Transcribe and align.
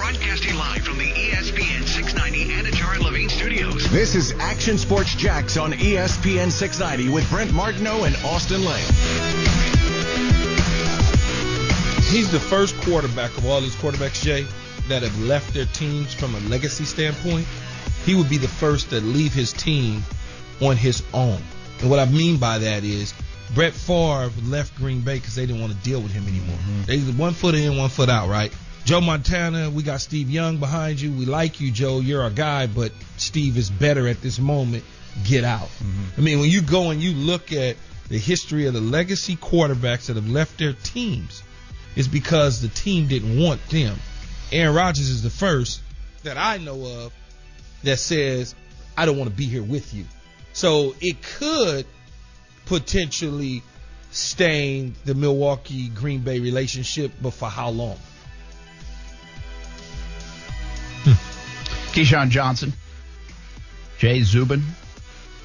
Broadcasting 0.00 0.54
live 0.54 0.82
from 0.82 0.96
the 0.96 1.12
ESPN 1.12 1.86
690 1.86 2.46
Anajar 2.54 2.98
Levine 3.00 3.28
Studios. 3.28 3.90
This 3.90 4.14
is 4.14 4.32
Action 4.38 4.78
Sports 4.78 5.14
Jax 5.14 5.58
on 5.58 5.72
ESPN 5.72 6.50
690 6.50 7.12
with 7.12 7.28
Brent 7.28 7.52
Martineau 7.52 8.04
and 8.04 8.16
Austen 8.24 8.64
Lane. 8.64 8.82
He's 12.08 12.32
the 12.32 12.40
first 12.40 12.80
quarterback 12.80 13.36
of 13.36 13.44
all 13.44 13.60
these 13.60 13.74
quarterbacks, 13.74 14.24
Jay, 14.24 14.46
that 14.88 15.02
have 15.02 15.20
left 15.20 15.52
their 15.52 15.66
teams 15.66 16.14
from 16.14 16.34
a 16.34 16.40
legacy 16.48 16.86
standpoint. 16.86 17.46
He 18.06 18.14
would 18.14 18.30
be 18.30 18.38
the 18.38 18.48
first 18.48 18.88
to 18.90 19.02
leave 19.02 19.34
his 19.34 19.52
team 19.52 20.02
on 20.62 20.78
his 20.78 21.02
own. 21.12 21.42
And 21.82 21.90
what 21.90 21.98
I 21.98 22.06
mean 22.06 22.38
by 22.38 22.56
that 22.56 22.84
is 22.84 23.12
Brett 23.54 23.74
Favre 23.74 24.30
left 24.44 24.74
Green 24.76 25.02
Bay 25.02 25.16
because 25.16 25.34
they 25.34 25.44
didn't 25.44 25.60
want 25.60 25.74
to 25.74 25.78
deal 25.80 26.00
with 26.00 26.12
him 26.12 26.26
anymore. 26.26 26.56
Mm-hmm. 26.56 26.82
They 26.84 27.00
one 27.22 27.34
foot 27.34 27.54
in, 27.54 27.76
one 27.76 27.90
foot 27.90 28.08
out, 28.08 28.30
right? 28.30 28.50
Joe 28.90 29.00
Montana, 29.00 29.70
we 29.70 29.84
got 29.84 30.00
Steve 30.00 30.28
Young 30.30 30.56
behind 30.56 31.00
you. 31.00 31.12
We 31.12 31.24
like 31.24 31.60
you, 31.60 31.70
Joe. 31.70 32.00
You're 32.00 32.24
our 32.24 32.30
guy, 32.30 32.66
but 32.66 32.90
Steve 33.18 33.56
is 33.56 33.70
better 33.70 34.08
at 34.08 34.20
this 34.20 34.40
moment. 34.40 34.82
Get 35.22 35.44
out. 35.44 35.68
Mm-hmm. 35.68 36.20
I 36.20 36.24
mean, 36.24 36.40
when 36.40 36.50
you 36.50 36.60
go 36.60 36.90
and 36.90 37.00
you 37.00 37.12
look 37.12 37.52
at 37.52 37.76
the 38.08 38.18
history 38.18 38.66
of 38.66 38.74
the 38.74 38.80
legacy 38.80 39.36
quarterbacks 39.36 40.06
that 40.06 40.16
have 40.16 40.28
left 40.28 40.58
their 40.58 40.72
teams, 40.72 41.44
it's 41.94 42.08
because 42.08 42.62
the 42.62 42.66
team 42.66 43.06
didn't 43.06 43.38
want 43.38 43.64
them. 43.68 43.96
Aaron 44.50 44.74
Rodgers 44.74 45.08
is 45.08 45.22
the 45.22 45.30
first 45.30 45.82
that 46.24 46.36
I 46.36 46.56
know 46.56 47.04
of 47.04 47.12
that 47.84 48.00
says, 48.00 48.56
I 48.96 49.06
don't 49.06 49.16
want 49.16 49.30
to 49.30 49.36
be 49.36 49.46
here 49.46 49.62
with 49.62 49.94
you. 49.94 50.04
So 50.52 50.96
it 51.00 51.22
could 51.22 51.86
potentially 52.66 53.62
stain 54.10 54.96
the 55.04 55.14
Milwaukee 55.14 55.90
Green 55.90 56.22
Bay 56.22 56.40
relationship, 56.40 57.12
but 57.22 57.34
for 57.34 57.48
how 57.48 57.70
long? 57.70 57.96
Keyshawn 61.92 62.30
Johnson, 62.30 62.72
Jay 63.98 64.22
Zubin, 64.22 64.62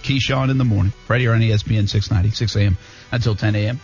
Keyshawn 0.04 0.50
in 0.52 0.58
the 0.58 0.64
morning, 0.66 0.94
right 1.08 1.20
here 1.20 1.34
on 1.34 1.42
ESPN 1.42 1.90
690, 1.90 2.36
6 2.36 2.56
a.m. 2.56 2.78
until 3.12 3.36
10 3.36 3.56
a.m. 3.56 3.80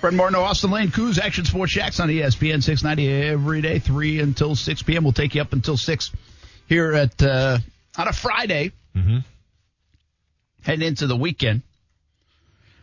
Fred 0.00 0.14
Martin, 0.14 0.36
Austen 0.36 0.70
Lane, 0.70 0.90
Coos, 0.90 1.18
Action 1.18 1.44
Sports 1.44 1.72
Shacks 1.72 2.00
on 2.00 2.08
ESPN 2.08 2.62
690 2.62 3.12
every 3.28 3.60
day, 3.60 3.78
3 3.78 4.20
until 4.20 4.56
6 4.56 4.82
p.m. 4.82 5.04
We'll 5.04 5.12
take 5.12 5.34
you 5.34 5.42
up 5.42 5.52
until 5.52 5.76
6 5.76 6.10
here 6.66 6.92
at 6.94 7.22
uh, 7.22 7.58
on 7.98 8.08
a 8.08 8.12
Friday, 8.12 8.72
Mm-hmm. 8.96 9.18
heading 10.62 10.88
into 10.88 11.06
the 11.06 11.14
weekend. 11.16 11.62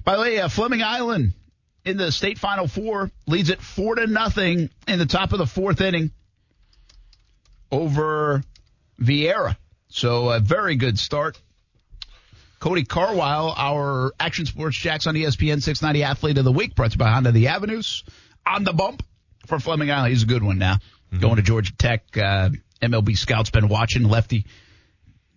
By 0.05 0.15
the 0.15 0.21
way, 0.21 0.39
uh, 0.39 0.47
Fleming 0.47 0.81
Island 0.81 1.33
in 1.83 1.97
the 1.97 2.13
state 2.13 2.37
final 2.37 2.65
four 2.67 3.11
leads 3.25 3.49
it 3.49 3.59
four 3.61 3.95
to 3.95 4.07
nothing 4.07 4.69
in 4.87 4.99
the 4.99 5.05
top 5.05 5.33
of 5.33 5.39
the 5.39 5.45
fourth 5.45 5.81
inning 5.81 6.11
over 7.71 8.41
Viera. 9.01 9.57
So 9.89 10.29
a 10.29 10.39
very 10.39 10.75
good 10.75 10.99
start. 10.99 11.39
Cody 12.59 12.83
Carwile, 12.83 13.53
our 13.55 14.13
Action 14.19 14.45
Sports 14.45 14.77
Jax 14.77 15.05
on 15.05 15.15
ESPN 15.15 15.61
690 15.61 16.03
Athlete 16.03 16.37
of 16.39 16.45
the 16.45 16.51
Week, 16.51 16.73
brought 16.75 16.91
to 16.91 16.95
you 16.95 16.99
by 16.99 17.09
Honda 17.09 17.31
the 17.31 17.47
Avenues. 17.49 18.03
On 18.45 18.63
the 18.63 18.73
bump 18.73 19.03
for 19.45 19.59
Fleming 19.59 19.91
Island. 19.91 20.11
He's 20.11 20.23
a 20.23 20.27
good 20.27 20.43
one 20.43 20.57
now. 20.57 20.77
Going 21.19 21.35
to 21.37 21.41
Georgia 21.41 21.73
Tech. 21.77 22.03
Uh, 22.17 22.49
MLB 22.81 23.17
scouts 23.17 23.49
been 23.49 23.67
watching. 23.67 24.03
Lefty 24.03 24.45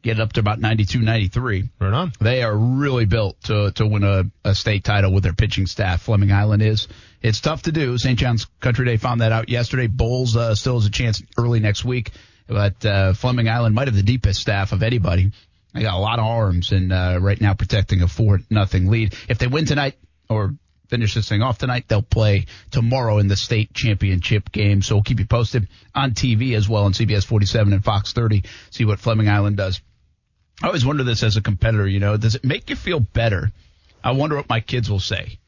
get 0.02 0.18
up 0.18 0.32
to 0.34 0.40
about 0.40 0.58
92, 0.58 1.00
93. 1.00 1.68
Right 1.80 1.92
on. 1.92 2.12
They 2.20 2.42
are 2.42 2.56
really 2.56 3.04
built 3.04 3.40
to 3.44 3.70
to 3.72 3.86
win 3.86 4.04
a, 4.04 4.24
a 4.44 4.54
state 4.54 4.84
title 4.84 5.12
with 5.12 5.22
their 5.22 5.32
pitching 5.32 5.66
staff. 5.66 6.02
Fleming 6.02 6.32
Island 6.32 6.62
is. 6.62 6.88
It's 7.22 7.40
tough 7.40 7.62
to 7.62 7.72
do. 7.72 7.98
St. 7.98 8.18
John's 8.18 8.46
Country 8.60 8.86
Day 8.86 8.96
found 8.96 9.20
that 9.20 9.32
out 9.32 9.48
yesterday. 9.48 9.86
Bolles 9.86 10.36
uh, 10.36 10.54
still 10.54 10.78
has 10.78 10.86
a 10.86 10.90
chance 10.90 11.22
early 11.38 11.60
next 11.60 11.84
week, 11.84 12.10
but 12.50 12.84
uh, 12.84 13.12
Fleming 13.14 13.48
Island 13.48 13.74
might 13.74 13.86
have 13.88 13.94
the 13.96 14.02
deepest 14.02 14.40
staff 14.40 14.72
of 14.72 14.82
anybody. 14.82 15.30
They 15.72 15.82
got 15.82 15.94
a 15.94 15.98
lot 15.98 16.18
of 16.18 16.24
arms 16.24 16.72
and 16.72 16.92
uh, 16.92 17.18
right 17.20 17.40
now 17.40 17.54
protecting 17.54 18.02
a 18.02 18.08
four 18.08 18.40
nothing 18.50 18.88
lead. 18.90 19.14
If 19.28 19.38
they 19.38 19.46
win 19.46 19.66
tonight 19.66 19.94
or 20.28 20.52
finish 20.88 21.14
this 21.14 21.28
thing 21.28 21.42
off 21.42 21.58
tonight, 21.58 21.84
they'll 21.86 22.02
play 22.02 22.46
tomorrow 22.72 23.18
in 23.18 23.28
the 23.28 23.36
state 23.36 23.72
championship 23.72 24.50
game. 24.50 24.82
So 24.82 24.96
we'll 24.96 25.04
keep 25.04 25.20
you 25.20 25.26
posted 25.26 25.68
on 25.94 26.10
TV 26.10 26.56
as 26.56 26.68
well 26.68 26.84
on 26.86 26.92
CBS 26.92 27.24
47 27.24 27.72
and 27.72 27.84
Fox 27.84 28.12
30. 28.12 28.42
See 28.70 28.84
what 28.84 28.98
Fleming 28.98 29.28
Island 29.28 29.56
does. 29.56 29.80
I 30.60 30.66
always 30.66 30.84
wonder 30.84 31.04
this 31.04 31.22
as 31.22 31.36
a 31.36 31.40
competitor, 31.42 31.86
you 31.86 32.00
know, 32.00 32.16
does 32.16 32.34
it 32.34 32.44
make 32.44 32.68
you 32.68 32.74
feel 32.76 32.98
better? 32.98 33.52
I 34.02 34.10
wonder 34.10 34.34
what 34.36 34.48
my 34.48 34.60
kids 34.60 34.90
will 34.90 34.98
say. 35.00 35.38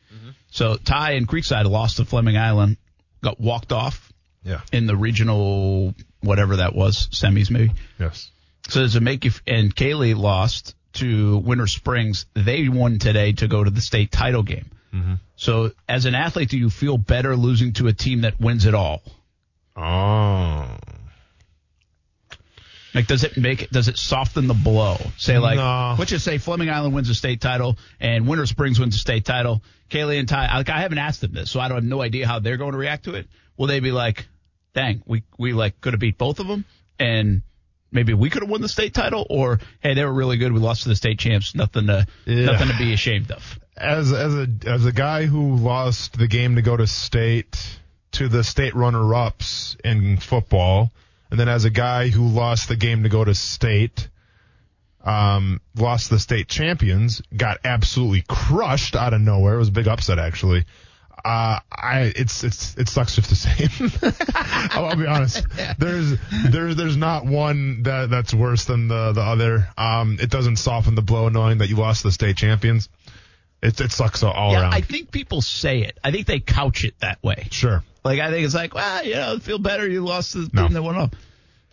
So 0.52 0.76
Ty 0.76 1.12
and 1.12 1.26
Creekside 1.26 1.64
lost 1.64 1.96
to 1.96 2.04
Fleming 2.04 2.36
Island, 2.36 2.76
got 3.22 3.40
walked 3.40 3.72
off 3.72 4.12
Yeah. 4.44 4.60
in 4.70 4.86
the 4.86 4.94
regional, 4.96 5.94
whatever 6.22 6.56
that 6.56 6.74
was, 6.74 7.08
semis 7.08 7.50
maybe. 7.50 7.72
Yes. 7.98 8.30
So 8.68 8.80
does 8.80 8.96
it 8.96 9.02
make 9.02 9.24
you, 9.24 9.32
and 9.46 9.74
Kaylee 9.74 10.16
lost 10.16 10.74
to 10.94 11.38
Winter 11.38 11.66
Springs. 11.66 12.26
They 12.34 12.68
won 12.68 12.98
today 12.98 13.32
to 13.32 13.48
go 13.48 13.64
to 13.64 13.70
the 13.70 13.80
state 13.80 14.12
title 14.12 14.42
game. 14.42 14.70
Mm-hmm. 14.94 15.14
So 15.36 15.72
as 15.88 16.04
an 16.04 16.14
athlete, 16.14 16.50
do 16.50 16.58
you 16.58 16.70
feel 16.70 16.98
better 16.98 17.34
losing 17.34 17.72
to 17.74 17.88
a 17.88 17.92
team 17.92 18.22
that 18.22 18.40
wins 18.40 18.66
it 18.66 18.74
all? 18.74 19.02
Oh. 19.76 20.68
Like, 22.94 23.06
does 23.06 23.24
it 23.24 23.38
make 23.38 23.62
it, 23.62 23.70
does 23.72 23.88
it 23.88 23.96
soften 23.96 24.48
the 24.48 24.54
blow? 24.54 24.98
Say 25.16 25.38
like, 25.38 25.56
No. 25.56 25.96
let's 25.98 26.10
just 26.10 26.26
say 26.26 26.36
Fleming 26.36 26.68
Island 26.68 26.94
wins 26.94 27.08
a 27.08 27.14
state 27.14 27.40
title 27.40 27.78
and 28.00 28.28
Winter 28.28 28.44
Springs 28.44 28.78
wins 28.78 28.94
a 28.94 28.98
state 28.98 29.24
title. 29.24 29.62
Kaylee 29.88 30.18
and 30.18 30.28
Ty, 30.28 30.58
like, 30.58 30.68
I 30.68 30.80
haven't 30.82 30.98
asked 30.98 31.22
them 31.22 31.32
this, 31.32 31.50
so 31.50 31.58
I 31.58 31.68
don't 31.68 31.78
have 31.78 31.84
no 31.84 32.02
idea 32.02 32.26
how 32.26 32.38
they're 32.38 32.58
going 32.58 32.72
to 32.72 32.78
react 32.78 33.04
to 33.04 33.14
it. 33.14 33.28
Will 33.56 33.66
they 33.66 33.80
be 33.80 33.92
like, 33.92 34.26
dang, 34.74 35.02
we, 35.06 35.22
we 35.38 35.52
like 35.52 35.80
could 35.80 35.92
have 35.92 36.00
beat 36.00 36.18
both 36.18 36.40
of 36.40 36.46
them 36.46 36.64
and 36.98 37.42
maybe 37.90 38.14
we 38.14 38.30
could 38.30 38.42
have 38.42 38.50
won 38.50 38.60
the 38.62 38.68
state 38.68 38.94
title 38.94 39.26
or, 39.28 39.60
hey, 39.80 39.94
they 39.94 40.04
were 40.04 40.12
really 40.12 40.36
good. 40.38 40.52
We 40.52 40.60
lost 40.60 40.84
to 40.84 40.88
the 40.88 40.96
state 40.96 41.18
champs. 41.18 41.54
Nothing 41.54 41.86
to, 41.88 42.06
Yeah. 42.26 42.46
nothing 42.46 42.68
to 42.68 42.78
be 42.78 42.92
ashamed 42.92 43.30
of. 43.30 43.58
As 43.76 44.12
as 44.12 44.34
a 44.34 44.46
as 44.66 44.84
a 44.84 44.92
guy 44.92 45.24
who 45.24 45.56
lost 45.56 46.18
the 46.18 46.28
game 46.28 46.56
to 46.56 46.62
go 46.62 46.76
to 46.76 46.86
state 46.86 47.78
to 48.12 48.28
the 48.28 48.44
state 48.44 48.74
runner 48.74 49.14
ups 49.14 49.76
in 49.82 50.18
football, 50.18 50.92
and 51.30 51.40
then 51.40 51.48
as 51.48 51.64
a 51.64 51.70
guy 51.70 52.08
who 52.10 52.28
lost 52.28 52.68
the 52.68 52.76
game 52.76 53.02
to 53.04 53.08
go 53.08 53.24
to 53.24 53.34
state, 53.34 54.08
um, 55.04 55.60
lost 55.74 56.10
the 56.10 56.18
state 56.18 56.48
champions, 56.48 57.22
got 57.34 57.58
absolutely 57.64 58.22
crushed 58.28 58.94
out 58.94 59.14
of 59.14 59.20
nowhere. 59.22 59.54
It 59.54 59.58
was 59.58 59.68
a 59.68 59.72
big 59.72 59.88
upset 59.88 60.18
actually. 60.18 60.64
Uh, 61.24 61.60
I 61.70 62.12
it's 62.16 62.42
it's 62.42 62.76
it 62.76 62.88
sucks 62.88 63.14
just 63.14 63.28
the 63.28 63.36
same. 63.36 63.90
I'll, 64.72 64.86
I'll 64.86 64.96
be 64.96 65.06
honest. 65.06 65.46
There's 65.78 66.14
there's 66.50 66.76
there's 66.76 66.96
not 66.96 67.24
one 67.24 67.84
that 67.84 68.10
that's 68.10 68.34
worse 68.34 68.64
than 68.64 68.88
the 68.88 69.12
the 69.12 69.20
other. 69.20 69.68
Um, 69.78 70.18
it 70.20 70.30
doesn't 70.30 70.56
soften 70.56 70.94
the 70.96 71.02
blow 71.02 71.28
knowing 71.28 71.58
that 71.58 71.68
you 71.68 71.76
lost 71.76 72.02
the 72.02 72.10
state 72.12 72.36
champions. 72.36 72.88
It 73.62 73.80
it 73.80 73.92
sucks 73.92 74.22
all 74.24 74.52
yeah, 74.52 74.62
around. 74.62 74.74
I 74.74 74.80
think 74.80 75.12
people 75.12 75.40
say 75.42 75.82
it. 75.82 75.96
I 76.02 76.10
think 76.10 76.26
they 76.26 76.40
couch 76.40 76.84
it 76.84 76.94
that 77.00 77.22
way. 77.22 77.46
sure. 77.50 77.84
Like, 78.04 78.18
I 78.18 78.32
think 78.32 78.44
it's 78.44 78.54
like, 78.54 78.74
well, 78.74 79.04
you 79.04 79.14
know, 79.14 79.38
feel 79.38 79.58
better. 79.60 79.88
You 79.88 80.04
lost 80.04 80.32
to 80.32 80.38
the 80.46 80.50
No. 80.52 80.64
team 80.64 80.72
that 80.74 80.82
went 80.82 80.98
up. 80.98 81.14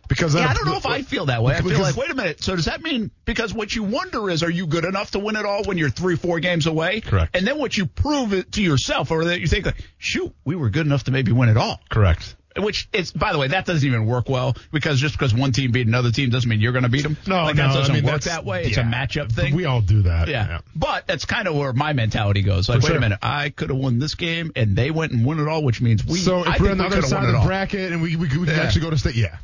Because 0.10 0.36
Yeah, 0.36 0.48
I 0.50 0.54
don't 0.54 0.66
know 0.66 0.76
if 0.76 0.86
I 0.86 1.04
feel 1.04 1.28
that 1.28 1.42
way. 1.44 1.56
I 1.56 1.62
feel 1.62 1.80
like, 1.80 1.96
wait 1.96 2.10
a 2.10 2.16
minute. 2.16 2.44
So 2.44 2.56
does 2.56 2.66
that 2.66 2.82
mean 2.82 3.12
because 3.26 3.54
what 3.54 3.74
you 3.74 3.84
wonder 3.84 4.30
is, 4.30 4.44
are 4.44 4.50
you 4.50 4.68
good 4.68 4.84
enough 4.84 5.12
to 5.12 5.20
win 5.20 5.36
it 5.38 5.46
all 5.46 5.64
when 5.64 5.78
you're 5.78 5.90
three, 5.92 6.16
four 6.18 6.40
games 6.40 6.66
away? 6.68 7.00
Correct. 7.02 7.36
And 7.36 7.48
then 7.48 7.58
what 7.60 7.78
you 7.78 7.86
prove 7.86 8.34
it 8.34 8.52
to 8.54 8.62
yourself, 8.62 9.12
or 9.12 9.26
that 9.26 9.40
you 9.40 9.48
think 9.48 9.68
like, 9.68 9.82
shoot, 10.00 10.34
we 10.44 10.56
were 10.56 10.70
good 10.70 10.86
enough 10.88 11.04
to 11.06 11.12
maybe 11.12 11.32
win 11.32 11.48
it 11.48 11.56
all. 11.58 11.80
correct. 11.90 12.36
Which 12.58 12.90
it's 12.92 13.12
by 13.12 13.32
the 13.32 13.38
way, 13.38 13.50
that 13.50 13.66
doesn't 13.68 13.88
even 13.88 14.06
work 14.08 14.28
well 14.28 14.56
because 14.72 15.00
just 15.00 15.14
because 15.14 15.34
one 15.34 15.52
team 15.52 15.72
beat 15.72 15.86
another 15.88 16.12
team 16.12 16.30
doesn't 16.32 16.50
mean 16.50 16.60
you're 16.60 16.72
going 16.74 16.84
to 16.84 16.90
beat 16.90 17.04
them. 17.04 17.16
No, 17.28 17.44
like 17.44 17.56
no, 17.56 17.68
that 17.68 17.74
doesn't 17.76 17.92
I 17.92 17.96
mean, 17.96 18.04
work 18.04 18.22
that's- 18.22 18.36
that 18.36 18.44
way. 18.44 18.66
It's 18.66 18.78
a 18.78 18.82
matchup 18.82 19.32
thing. 19.32 19.56
We 19.56 19.66
all 19.66 19.80
do 19.82 20.02
that. 20.02 20.28
Yeah. 20.28 20.60
But 20.76 21.06
that's 21.06 21.26
kind 21.26 21.48
of 21.48 21.56
where 21.56 21.72
my 21.74 21.94
mentality 21.94 22.42
goes. 22.42 22.68
Like, 22.68 22.82
For 22.82 22.88
wait 22.88 22.98
a 22.98 23.00
minute, 23.00 23.20
I 23.22 23.50
could 23.52 23.70
have 23.70 23.78
won 23.78 24.00
this 24.00 24.16
game 24.16 24.52
and 24.56 24.76
they 24.76 24.90
went 24.90 25.12
and 25.14 25.24
won 25.24 25.40
it 25.40 25.48
all, 25.48 25.64
which 25.64 25.80
means 25.80 26.04
we. 26.04 26.18
So 26.18 26.40
I 26.44 26.56
if 26.56 26.60
we're 26.60 26.70
think 26.70 26.72
on 26.72 26.78
the 26.90 26.98
other 26.98 27.02
side 27.04 27.30
of 27.30 27.40
the 27.40 27.46
bracket 27.48 27.94
and 27.94 28.02
we 28.02 28.16
we, 28.16 28.26
we 28.26 28.46
can 28.48 28.48
Yeah. 28.56 28.64
actually 28.64 28.82
go 28.82 28.90
to 28.90 28.98
state, 28.98 29.16
yeah. 29.16 29.38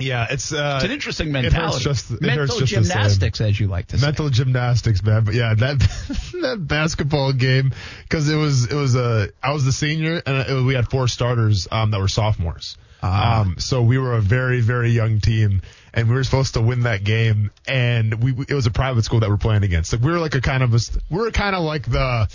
Yeah, 0.00 0.26
it's 0.30 0.52
uh, 0.52 0.74
It's 0.76 0.84
an 0.84 0.90
interesting 0.90 1.28
it 1.28 1.32
mentality. 1.32 1.84
just- 1.84 2.20
Mental 2.20 2.60
gymnastics, 2.60 3.40
as 3.40 3.58
you 3.58 3.68
like 3.68 3.88
to 3.88 3.98
say. 3.98 4.06
mental 4.06 4.28
gymnastics, 4.30 5.02
man. 5.02 5.24
But 5.24 5.34
yeah, 5.34 5.54
that 5.54 5.78
that 6.42 6.58
basketball 6.60 7.32
game 7.32 7.72
because 8.02 8.28
it 8.28 8.36
was 8.36 8.66
it 8.66 8.74
was 8.74 8.94
a 8.96 9.28
I 9.42 9.52
was 9.52 9.64
the 9.64 9.72
senior 9.72 10.22
and 10.24 10.36
it, 10.48 10.62
we 10.64 10.74
had 10.74 10.88
four 10.90 11.08
starters 11.08 11.68
um, 11.70 11.90
that 11.92 12.00
were 12.00 12.08
sophomores. 12.08 12.76
Ah. 13.02 13.40
Um, 13.40 13.56
so 13.58 13.82
we 13.82 13.96
were 13.98 14.12
a 14.14 14.20
very 14.20 14.60
very 14.60 14.90
young 14.90 15.20
team 15.20 15.62
and 15.94 16.08
we 16.08 16.14
were 16.14 16.24
supposed 16.24 16.54
to 16.54 16.60
win 16.60 16.82
that 16.82 17.02
game 17.04 17.50
and 17.66 18.22
we 18.22 18.32
it 18.48 18.54
was 18.54 18.66
a 18.66 18.70
private 18.70 19.04
school 19.04 19.20
that 19.20 19.30
we're 19.30 19.36
playing 19.38 19.62
against. 19.64 19.92
Like 19.92 20.02
we 20.02 20.10
were 20.10 20.18
like 20.18 20.34
a 20.34 20.40
kind 20.40 20.62
of 20.62 20.74
a 20.74 20.78
we 21.08 21.18
were 21.18 21.30
kind 21.30 21.56
of 21.56 21.62
like 21.62 21.90
the 21.90 22.28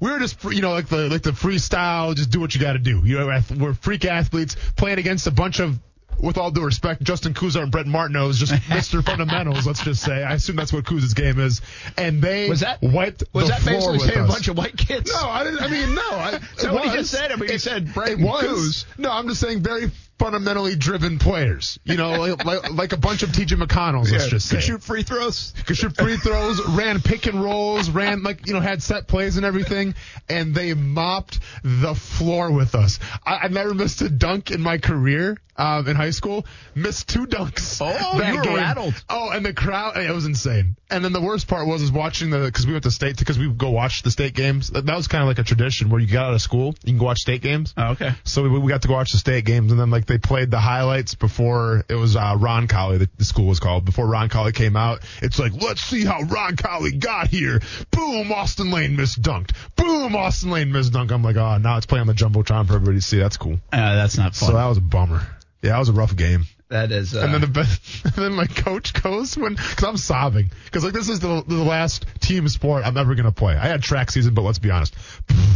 we 0.00 0.10
were 0.10 0.18
just 0.18 0.42
you 0.44 0.60
know 0.60 0.72
like 0.72 0.88
the 0.88 1.08
like 1.08 1.22
the 1.22 1.30
freestyle 1.30 2.14
just 2.14 2.30
do 2.30 2.40
what 2.40 2.54
you 2.54 2.60
got 2.60 2.74
to 2.74 2.78
do 2.78 3.02
you 3.04 3.18
know 3.18 3.40
we're 3.58 3.74
freak 3.74 4.04
athletes 4.04 4.56
playing 4.76 4.98
against 4.98 5.26
a 5.26 5.30
bunch 5.30 5.60
of 5.60 5.78
with 6.18 6.38
all 6.38 6.50
due 6.50 6.64
respect, 6.64 7.02
Justin 7.02 7.34
Kuzar 7.34 7.62
and 7.62 7.70
Brett 7.72 7.86
Martineau 7.86 8.28
is 8.28 8.38
just 8.38 8.52
Mr. 8.68 9.04
Fundamentals. 9.04 9.66
Let's 9.66 9.82
just 9.82 10.02
say. 10.02 10.22
I 10.22 10.34
assume 10.34 10.56
that's 10.56 10.72
what 10.72 10.84
Kuz's 10.84 11.14
game 11.14 11.38
is. 11.40 11.60
And 11.96 12.20
they 12.22 12.48
Was 12.48 12.60
that 12.60 12.80
wiped 12.82 13.24
Was 13.32 13.46
the 13.46 13.52
that 13.52 13.60
floor 13.60 13.92
basically 13.92 13.98
saying 14.00 14.18
us. 14.24 14.30
a 14.30 14.32
bunch 14.32 14.48
of 14.48 14.56
white 14.58 14.76
kids? 14.76 15.12
No, 15.12 15.28
I 15.28 15.44
didn't. 15.44 15.62
I 15.62 15.68
mean, 15.68 15.94
no. 15.94 16.02
I, 16.02 16.40
it 16.62 16.72
what 16.72 16.84
he 16.84 16.90
just 16.96 17.10
said? 17.10 17.32
I 17.32 17.36
mean, 17.36 17.50
he 17.50 17.58
said 17.58 17.92
Brett 17.94 18.18
was. 18.18 18.44
Kuz. 18.44 18.98
No, 18.98 19.10
I'm 19.10 19.28
just 19.28 19.40
saying 19.40 19.62
very 19.62 19.90
fundamentally 20.18 20.76
driven 20.76 21.18
players. 21.18 21.78
You 21.84 21.96
know, 21.96 22.12
like, 22.12 22.44
like, 22.44 22.72
like 22.72 22.92
a 22.92 22.96
bunch 22.96 23.22
of 23.22 23.30
TJ 23.30 23.60
McConnells. 23.60 24.10
Let's 24.12 24.28
just 24.28 24.48
say 24.48 24.56
Could 24.56 24.64
shoot 24.64 24.82
free 24.82 25.02
throws. 25.02 25.52
could 25.66 25.76
shoot 25.76 25.96
free 25.96 26.16
throws, 26.16 26.64
ran 26.68 27.00
pick 27.00 27.26
and 27.26 27.42
rolls, 27.42 27.90
ran 27.90 28.22
like 28.22 28.46
you 28.46 28.52
know 28.52 28.60
had 28.60 28.82
set 28.82 29.08
plays 29.08 29.36
and 29.36 29.44
everything, 29.44 29.94
and 30.28 30.54
they 30.54 30.72
mopped 30.74 31.40
the 31.64 31.94
floor 31.94 32.52
with 32.52 32.74
us. 32.74 33.00
I, 33.26 33.38
I 33.38 33.48
never 33.48 33.74
missed 33.74 34.02
a 34.02 34.08
dunk 34.08 34.50
in 34.50 34.60
my 34.60 34.78
career 34.78 35.36
um, 35.56 35.86
in 35.88 35.96
high 35.96 36.10
school. 36.10 36.46
Missed 36.74 37.08
two 37.08 37.26
dunks. 37.26 37.80
Oh, 37.80 38.18
that 38.18 38.32
you 38.32 38.38
were 38.38 38.42
game. 38.44 38.54
rattled. 38.56 38.94
Oh, 39.08 39.30
and 39.30 39.44
the 39.44 39.52
crowd, 39.52 39.96
it 39.96 40.12
was 40.12 40.26
insane. 40.26 40.76
And 40.90 41.04
then 41.04 41.12
the 41.12 41.20
worst 41.20 41.48
part 41.48 41.66
was 41.66 41.82
is 41.82 41.90
watching 41.90 42.30
the 42.30 42.40
because 42.40 42.66
we 42.66 42.72
went 42.72 42.84
to 42.84 42.90
state 42.90 43.18
because 43.18 43.38
we 43.38 43.48
would 43.48 43.58
go 43.58 43.70
watch 43.70 44.02
the 44.02 44.10
state 44.10 44.34
games. 44.34 44.70
That 44.70 44.84
was 44.86 45.08
kind 45.08 45.22
of 45.22 45.28
like 45.28 45.38
a 45.38 45.44
tradition 45.44 45.90
where 45.90 46.00
you 46.00 46.06
got 46.06 46.26
out 46.26 46.34
of 46.34 46.42
school, 46.42 46.74
you 46.84 46.92
can 46.92 46.98
go 46.98 47.06
watch 47.06 47.18
state 47.18 47.42
games. 47.42 47.74
Oh, 47.76 47.92
okay. 47.92 48.12
So 48.24 48.42
we, 48.42 48.58
we 48.58 48.70
got 48.70 48.82
to 48.82 48.88
go 48.88 48.94
watch 48.94 49.12
the 49.12 49.18
state 49.18 49.44
games, 49.44 49.72
and 49.72 49.80
then 49.80 49.90
like 49.90 50.06
they 50.06 50.18
played 50.18 50.50
the 50.50 50.60
highlights 50.60 51.14
before 51.14 51.84
it 51.88 51.94
was 51.94 52.16
uh, 52.16 52.36
Roncalli, 52.36 52.98
the, 52.98 53.08
the 53.16 53.24
school 53.24 53.46
was 53.46 53.60
called. 53.60 53.84
Before 53.84 54.06
Roncalli 54.06 54.54
came 54.54 54.76
out, 54.76 55.00
it's 55.22 55.38
like 55.38 55.52
let's 55.60 55.80
see 55.80 56.04
how 56.04 56.20
Roncalli 56.22 56.98
got 56.98 57.28
here. 57.28 57.60
Boom, 57.90 58.30
Austen 58.30 58.70
Lane 58.70 58.96
missed 58.96 59.20
dunked. 59.20 59.52
Boom, 59.76 60.14
Austen 60.14 60.50
Lane 60.50 60.70
missed 60.70 60.92
dunk. 60.92 61.10
I'm 61.10 61.22
like, 61.22 61.36
oh, 61.36 61.58
now 61.58 61.76
it's 61.76 61.86
playing 61.86 62.02
on 62.02 62.06
the 62.06 62.14
jumbotron 62.14 62.66
for 62.66 62.74
everybody 62.74 62.98
to 62.98 63.02
see. 63.02 63.18
That's 63.18 63.36
cool. 63.36 63.58
Uh, 63.72 63.94
that's 63.96 64.16
not 64.16 64.34
fun. 64.34 64.50
So 64.50 64.54
that 64.54 64.66
was 64.66 64.78
a 64.78 64.82
bummer. 64.82 65.26
Yeah, 65.64 65.70
that 65.72 65.78
was 65.78 65.88
a 65.88 65.94
rough 65.94 66.14
game. 66.14 66.44
that 66.68 66.92
is. 66.92 67.14
Uh, 67.14 67.20
And 67.20 67.32
then 67.32 67.40
the 67.40 67.46
best, 67.46 68.04
and 68.04 68.12
then 68.14 68.34
my 68.34 68.46
coach 68.46 68.92
goes 69.02 69.34
when 69.36 69.54
because 69.54 69.82
I'm 69.84 69.96
sobbing 69.96 70.50
because 70.66 70.84
like 70.84 70.92
this 70.92 71.08
is 71.08 71.20
the 71.20 71.42
the 71.46 71.64
last 71.64 72.04
team 72.20 72.46
sport 72.48 72.84
I'm 72.84 72.98
ever 72.98 73.14
gonna 73.14 73.32
play. 73.32 73.54
I 73.54 73.66
had 73.68 73.82
track 73.82 74.10
season, 74.10 74.34
but 74.34 74.42
let's 74.42 74.58
be 74.58 74.70
honest, 74.70 74.94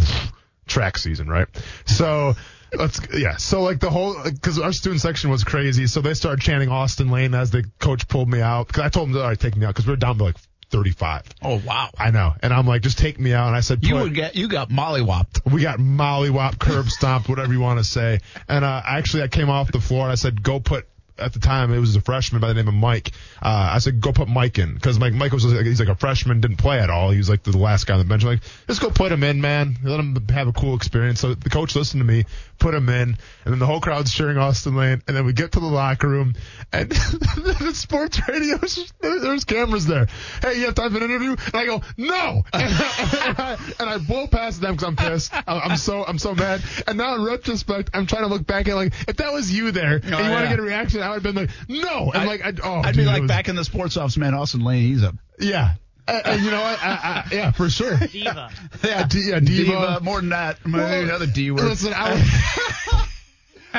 track 0.67 0.99
season, 0.99 1.29
right? 1.29 1.47
So. 1.87 2.35
Let's 2.71 3.01
yeah. 3.15 3.37
So 3.39 3.63
like 3.63 3.81
the 3.81 3.89
whole 3.89 4.15
because 4.25 4.59
our 4.59 4.73
student 4.73 5.01
section 5.01 5.31
was 5.31 5.43
crazy, 5.43 5.87
so 5.87 6.03
they 6.03 6.13
started 6.13 6.43
chanting 6.43 6.69
Austen 6.69 7.09
Lane 7.11 7.33
as 7.35 7.51
the 7.51 7.65
coach 7.79 8.07
pulled 8.09 8.29
me 8.29 8.43
out 8.43 8.67
because 8.67 8.83
I 8.83 8.91
told 8.91 9.09
them 9.09 9.17
all 9.17 9.23
right, 9.23 9.41
take 9.41 9.57
me 9.57 9.65
out 9.65 9.71
because 9.71 9.87
we 9.87 9.93
were 9.93 9.97
down 9.97 10.19
to 10.19 10.25
like 10.25 10.37
35. 10.70 11.25
oh 11.43 11.61
wow. 11.65 11.91
I 11.99 12.11
know, 12.11 12.35
and 12.43 12.53
I'm 12.53 12.67
like, 12.67 12.82
just 12.82 12.99
take 12.99 13.19
me 13.19 13.32
out. 13.32 13.49
And 13.49 13.56
I 13.56 13.61
said, 13.61 13.85
You 13.85 13.97
would 13.97 14.15
get 14.15 14.37
you 14.37 14.49
got 14.49 14.69
mollywopped. 14.70 15.50
we 15.50 15.62
got 15.62 15.79
mollywop, 15.79 16.59
curb 16.59 16.87
stomped, 16.88 17.29
whatever 17.29 17.53
you 17.53 17.61
want 17.61 17.79
to 17.79 17.85
say. 17.85 18.20
And 18.49 18.65
uh, 18.65 18.82
actually, 18.85 19.23
I 19.23 19.29
came 19.29 19.50
off 19.50 19.73
the 19.73 19.81
floor 19.81 20.05
and 20.05 20.12
I 20.12 20.17
said, 20.17 20.43
go 20.43 20.61
put. 20.61 20.87
At 21.20 21.32
the 21.32 21.41
time, 21.41 21.73
it 21.75 21.81
was 21.81 21.97
a 21.97 22.00
freshman 22.00 22.41
by 22.41 22.47
the 22.47 22.55
name 22.55 22.69
of 22.69 22.75
Mike. 22.75 23.11
Uh, 23.43 23.70
I 23.73 23.79
said, 23.79 24.00
go 24.00 24.12
put 24.12 24.29
Mike 24.29 24.56
in 24.61 24.75
because 24.75 25.00
Mike, 25.00 25.15
Mike 25.15 25.32
was 25.32 25.44
like, 25.44 25.67
he's 25.67 25.81
like 25.81 25.88
a 25.88 25.97
freshman, 25.97 26.41
didn't 26.41 26.59
play 26.59 26.79
at 26.79 26.91
all. 26.91 27.11
He 27.11 27.19
was 27.19 27.29
like 27.29 27.43
the 27.43 27.59
last 27.59 27.88
guy 27.88 27.94
on 27.94 27.99
the 27.99 28.05
bench. 28.05 28.23
I'm 28.23 28.29
like, 28.29 28.43
just 28.69 28.81
go 28.81 28.88
put 28.88 29.11
him 29.11 29.25
in, 29.25 29.41
man. 29.41 29.79
Let 29.82 29.99
him 29.99 30.17
have 30.29 30.47
a 30.47 30.53
cool 30.53 30.76
experience. 30.76 31.19
So 31.19 31.35
the 31.35 31.50
coach 31.50 31.75
listened 31.75 32.03
to 32.03 32.06
me, 32.06 32.25
put 32.59 32.75
him 32.75 32.89
in, 32.89 33.11
and 33.45 33.53
then 33.53 33.59
the 33.59 33.67
whole 33.67 33.81
crowd's 33.81 34.13
cheering 34.13 34.37
Austen 34.39 34.75
Lane. 34.77 35.03
And 35.07 35.17
then 35.17 35.25
we 35.25 35.33
get 35.33 35.53
to 35.53 35.61
the 35.61 35.67
locker 35.67 36.09
room, 36.09 36.35
and 36.73 36.91
the 36.91 37.73
sports 37.75 38.21
radio, 38.29 38.57
is 38.57 38.75
just- 38.77 38.99
there- 39.01 39.21
there's 39.21 39.45
cameras 39.45 39.87
there. 39.87 40.07
Hey, 40.43 40.59
you 40.59 40.67
have 40.67 40.75
time 40.75 40.91
for 40.93 40.99
an 40.99 41.05
interview? 41.05 41.31
And 41.31 41.55
I 41.55 41.67
go, 41.67 41.83
no. 41.97 42.43
And 42.53 43.37
I, 43.39 43.59
and 43.81 43.89
I, 43.91 43.99
blow 43.99 44.27
past 44.27 44.61
them 44.61 44.75
because 44.75 44.89
I'm 44.89 44.97
pissed. 44.97 45.33
I'm 45.47 45.77
so 45.77 46.05
I'm 46.05 46.19
so 46.19 46.35
mad. 46.35 46.63
And 46.87 46.99
now 46.99 47.15
in 47.15 47.25
retrospect, 47.25 47.91
I'm 47.95 48.07
trying 48.07 48.23
to 48.23 48.29
look 48.29 48.47
back 48.47 48.69
at 48.69 48.75
like 48.75 48.93
if 49.09 49.17
that 49.19 49.33
was 49.33 49.53
you 49.53 49.71
there 49.71 49.97
and 49.97 50.15
oh, 50.15 50.23
you 50.23 50.31
want 50.31 50.45
to 50.45 50.49
get 50.51 50.59
a 50.59 50.63
reaction, 50.63 51.03
I 51.03 51.09
would 51.11 51.15
have 51.15 51.23
been 51.23 51.35
like, 51.37 51.51
no. 51.69 52.11
And 52.13 52.23
I- 52.23 52.27
like, 52.27 52.45
I, 52.45 52.53
oh, 52.63 52.81
I'd 52.81 52.95
dude, 52.95 52.97
be 52.97 53.05
like 53.05 53.23
was- 53.23 53.29
back 53.29 53.49
in 53.49 53.57
the 53.57 53.65
sports 53.65 53.97
office, 53.97 54.17
man. 54.17 54.35
Austen 54.35 54.61
Lane, 54.63 54.83
he's 54.83 55.03
a 55.03 55.15
yeah. 55.39 55.75
And, 56.09 56.27
and 56.27 56.43
you 56.43 56.51
know 56.51 56.61
what? 56.63 56.83
I, 56.83 56.89
I, 56.91 57.29
yeah, 57.33 57.51
for 57.53 57.69
sure. 57.69 57.97
Diva. 57.97 58.51
Yeah, 58.85 59.07
D, 59.07 59.21
yeah, 59.29 59.41
diva. 59.41 59.65
diva. 59.65 60.01
More 60.03 60.21
than 60.21 60.31
that, 60.31 60.65
maybe 60.65 60.79
Well, 60.79 61.03
another 61.03 61.27
D 61.27 61.51
word. 61.51 61.65
Listen, 61.65 61.93
I 61.95 62.15
was, 62.15 63.09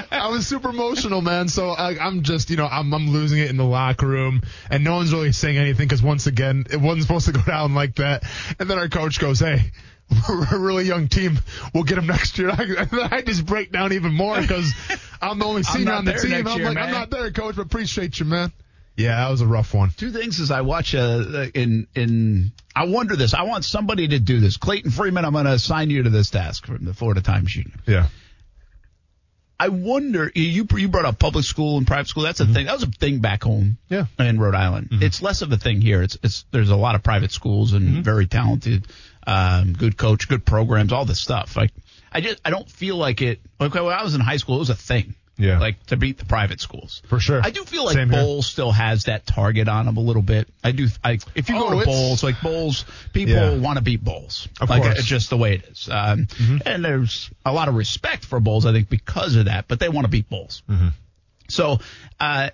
I 0.11 0.29
was 0.29 0.45
super 0.45 0.69
emotional, 0.69 1.21
man. 1.21 1.47
So 1.47 1.69
I, 1.69 1.97
I'm 1.97 2.21
just, 2.23 2.49
you 2.49 2.57
know, 2.57 2.67
I'm, 2.67 2.93
I'm 2.93 3.09
losing 3.09 3.39
it 3.39 3.49
in 3.49 3.57
the 3.57 3.65
locker 3.65 4.07
room, 4.07 4.43
and 4.69 4.83
no 4.83 4.95
one's 4.95 5.11
really 5.11 5.31
saying 5.31 5.57
anything 5.57 5.87
because 5.87 6.03
once 6.03 6.27
again, 6.27 6.65
it 6.69 6.79
wasn't 6.79 7.03
supposed 7.03 7.25
to 7.25 7.31
go 7.31 7.41
down 7.41 7.73
like 7.73 7.95
that. 7.95 8.23
And 8.59 8.69
then 8.69 8.77
our 8.77 8.89
coach 8.89 9.19
goes, 9.19 9.39
"Hey." 9.39 9.71
We're 10.27 10.55
a 10.55 10.57
really 10.57 10.85
young 10.85 11.07
team. 11.07 11.39
We'll 11.71 11.83
get 11.83 11.93
them 11.93 12.07
next 12.07 12.39
year. 12.39 12.49
I, 12.49 12.87
I 13.11 13.21
just 13.21 13.45
break 13.45 13.71
down 13.71 13.93
even 13.93 14.11
more 14.11 14.41
because 14.41 14.73
I'm 15.21 15.37
the 15.37 15.45
only 15.45 15.61
senior 15.61 15.93
on 15.93 16.03
the 16.03 16.13
team. 16.13 16.47
I'm 16.47 16.57
year, 16.57 16.67
like, 16.69 16.77
I'm 16.77 16.91
not 16.91 17.11
there, 17.11 17.29
coach, 17.29 17.57
but 17.57 17.67
appreciate 17.67 18.19
you, 18.19 18.25
man. 18.25 18.51
Yeah, 18.99 19.15
that 19.15 19.31
was 19.31 19.39
a 19.39 19.47
rough 19.47 19.73
one. 19.73 19.91
Two 19.95 20.11
things 20.11 20.39
is 20.39 20.51
I 20.51 20.59
watch 20.61 20.93
uh, 20.93 21.45
in 21.53 21.87
in 21.95 22.51
I 22.75 22.85
wonder 22.85 23.15
this. 23.15 23.33
I 23.33 23.43
want 23.43 23.63
somebody 23.63 24.09
to 24.09 24.19
do 24.19 24.41
this. 24.41 24.57
Clayton 24.57 24.91
Freeman, 24.91 25.23
I'm 25.23 25.31
going 25.31 25.45
to 25.45 25.53
assign 25.53 25.89
you 25.89 26.03
to 26.03 26.09
this 26.09 26.29
task 26.29 26.65
from 26.65 26.83
the 26.83 26.93
Florida 26.93 27.21
Times 27.21 27.55
Union. 27.55 27.79
Yeah. 27.87 28.07
I 29.57 29.69
wonder 29.69 30.29
you 30.35 30.67
you 30.75 30.87
brought 30.89 31.05
up 31.05 31.17
public 31.17 31.45
school 31.45 31.77
and 31.77 31.87
private 31.87 32.07
school. 32.07 32.23
That's 32.23 32.41
a 32.41 32.45
thing. 32.45 32.65
That 32.65 32.73
was 32.73 32.83
a 32.83 32.87
thing 32.87 33.19
back 33.19 33.43
home. 33.43 33.77
Yeah. 33.87 34.05
In 34.17 34.37
Rhode 34.37 34.55
Island, 34.55 34.89
it's 34.91 35.21
less 35.21 35.41
of 35.41 35.51
a 35.51 35.57
thing 35.57 35.79
here. 35.79 36.01
It's 36.01 36.17
it's 36.21 36.45
there's 36.51 36.69
a 36.69 36.77
lot 36.77 36.95
of 36.95 37.03
private 37.03 37.31
schools 37.31 37.71
and 37.71 38.03
very 38.03 38.25
talented, 38.27 38.87
um, 39.25 39.73
good 39.73 39.97
coach, 39.97 40.27
good 40.27 40.45
programs, 40.45 40.91
all 40.91 41.05
this 41.05 41.21
stuff. 41.21 41.55
Like 41.55 41.71
I 42.11 42.21
just 42.21 42.39
I 42.43 42.49
don't 42.49 42.69
feel 42.69 42.95
like 42.95 43.21
it. 43.21 43.39
Okay, 43.59 43.81
when 43.81 43.93
I 43.93 44.03
was 44.03 44.15
in 44.15 44.21
high 44.21 44.37
school, 44.37 44.55
it 44.55 44.59
was 44.59 44.69
a 44.69 44.75
thing. 44.75 45.15
Yeah. 45.39 45.57
Like 45.59 45.83
to 45.87 45.97
beat 45.97 46.17
the 46.17 46.25
private 46.25 46.59
schools. 46.59 47.01
For 47.07 47.19
sure. 47.19 47.41
I 47.43 47.49
do 47.49 47.63
feel 47.63 47.85
like 47.85 47.95
Same 47.95 48.09
here. 48.09 48.41
Still 48.41 48.71
has 48.71 49.05
that 49.05 49.25
target 49.25 49.67
on 49.69 49.87
him 49.87 49.95
a 49.97 50.01
little 50.01 50.21
bit. 50.21 50.49
I 50.63 50.71
do. 50.71 50.87
I 51.03 51.17
if 51.33 51.49
you 51.49 51.55
Oh, 51.57 51.61
go 51.61 51.69
to 51.71 51.79
it's- 51.81 51.85
Bolles, 51.87 52.21
like 52.23 52.41
Bolles, 52.41 52.85
people 53.13 53.33
Yeah. 53.35 53.55
want 53.57 53.77
to 53.77 53.81
beat 53.83 54.03
Bolles. 54.03 54.47
Of 54.59 54.69
like 54.69 54.81
course. 54.81 54.91
Mm-hmm. 54.91 54.99
it's 54.99 55.07
just 55.07 55.29
the 55.29 55.37
way 55.37 55.55
it 55.55 55.63
is. 55.69 55.87
Um, 55.89 56.27
And 56.65 56.83
there's 56.85 57.29
a 57.45 57.53
lot 57.53 57.69
of 57.69 57.75
respect 57.75 58.25
for 58.25 58.39
Bolles, 58.39 58.65
I 58.65 58.73
think, 58.73 58.89
because 58.89 59.35
of 59.37 59.45
that. 59.45 59.67
But 59.69 59.79
they 59.79 59.87
want 59.89 60.05
to 60.05 60.09
beat 60.11 60.29
Bolles. 60.29 60.61
Mm-hmm. 60.69 60.89
So 61.47 61.79
uh, 62.19 62.49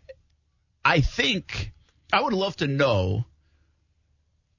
I 0.86 1.02
think 1.02 1.74
I 2.14 2.22
would 2.22 2.34
love 2.34 2.56
to 2.58 2.68
know 2.68 3.26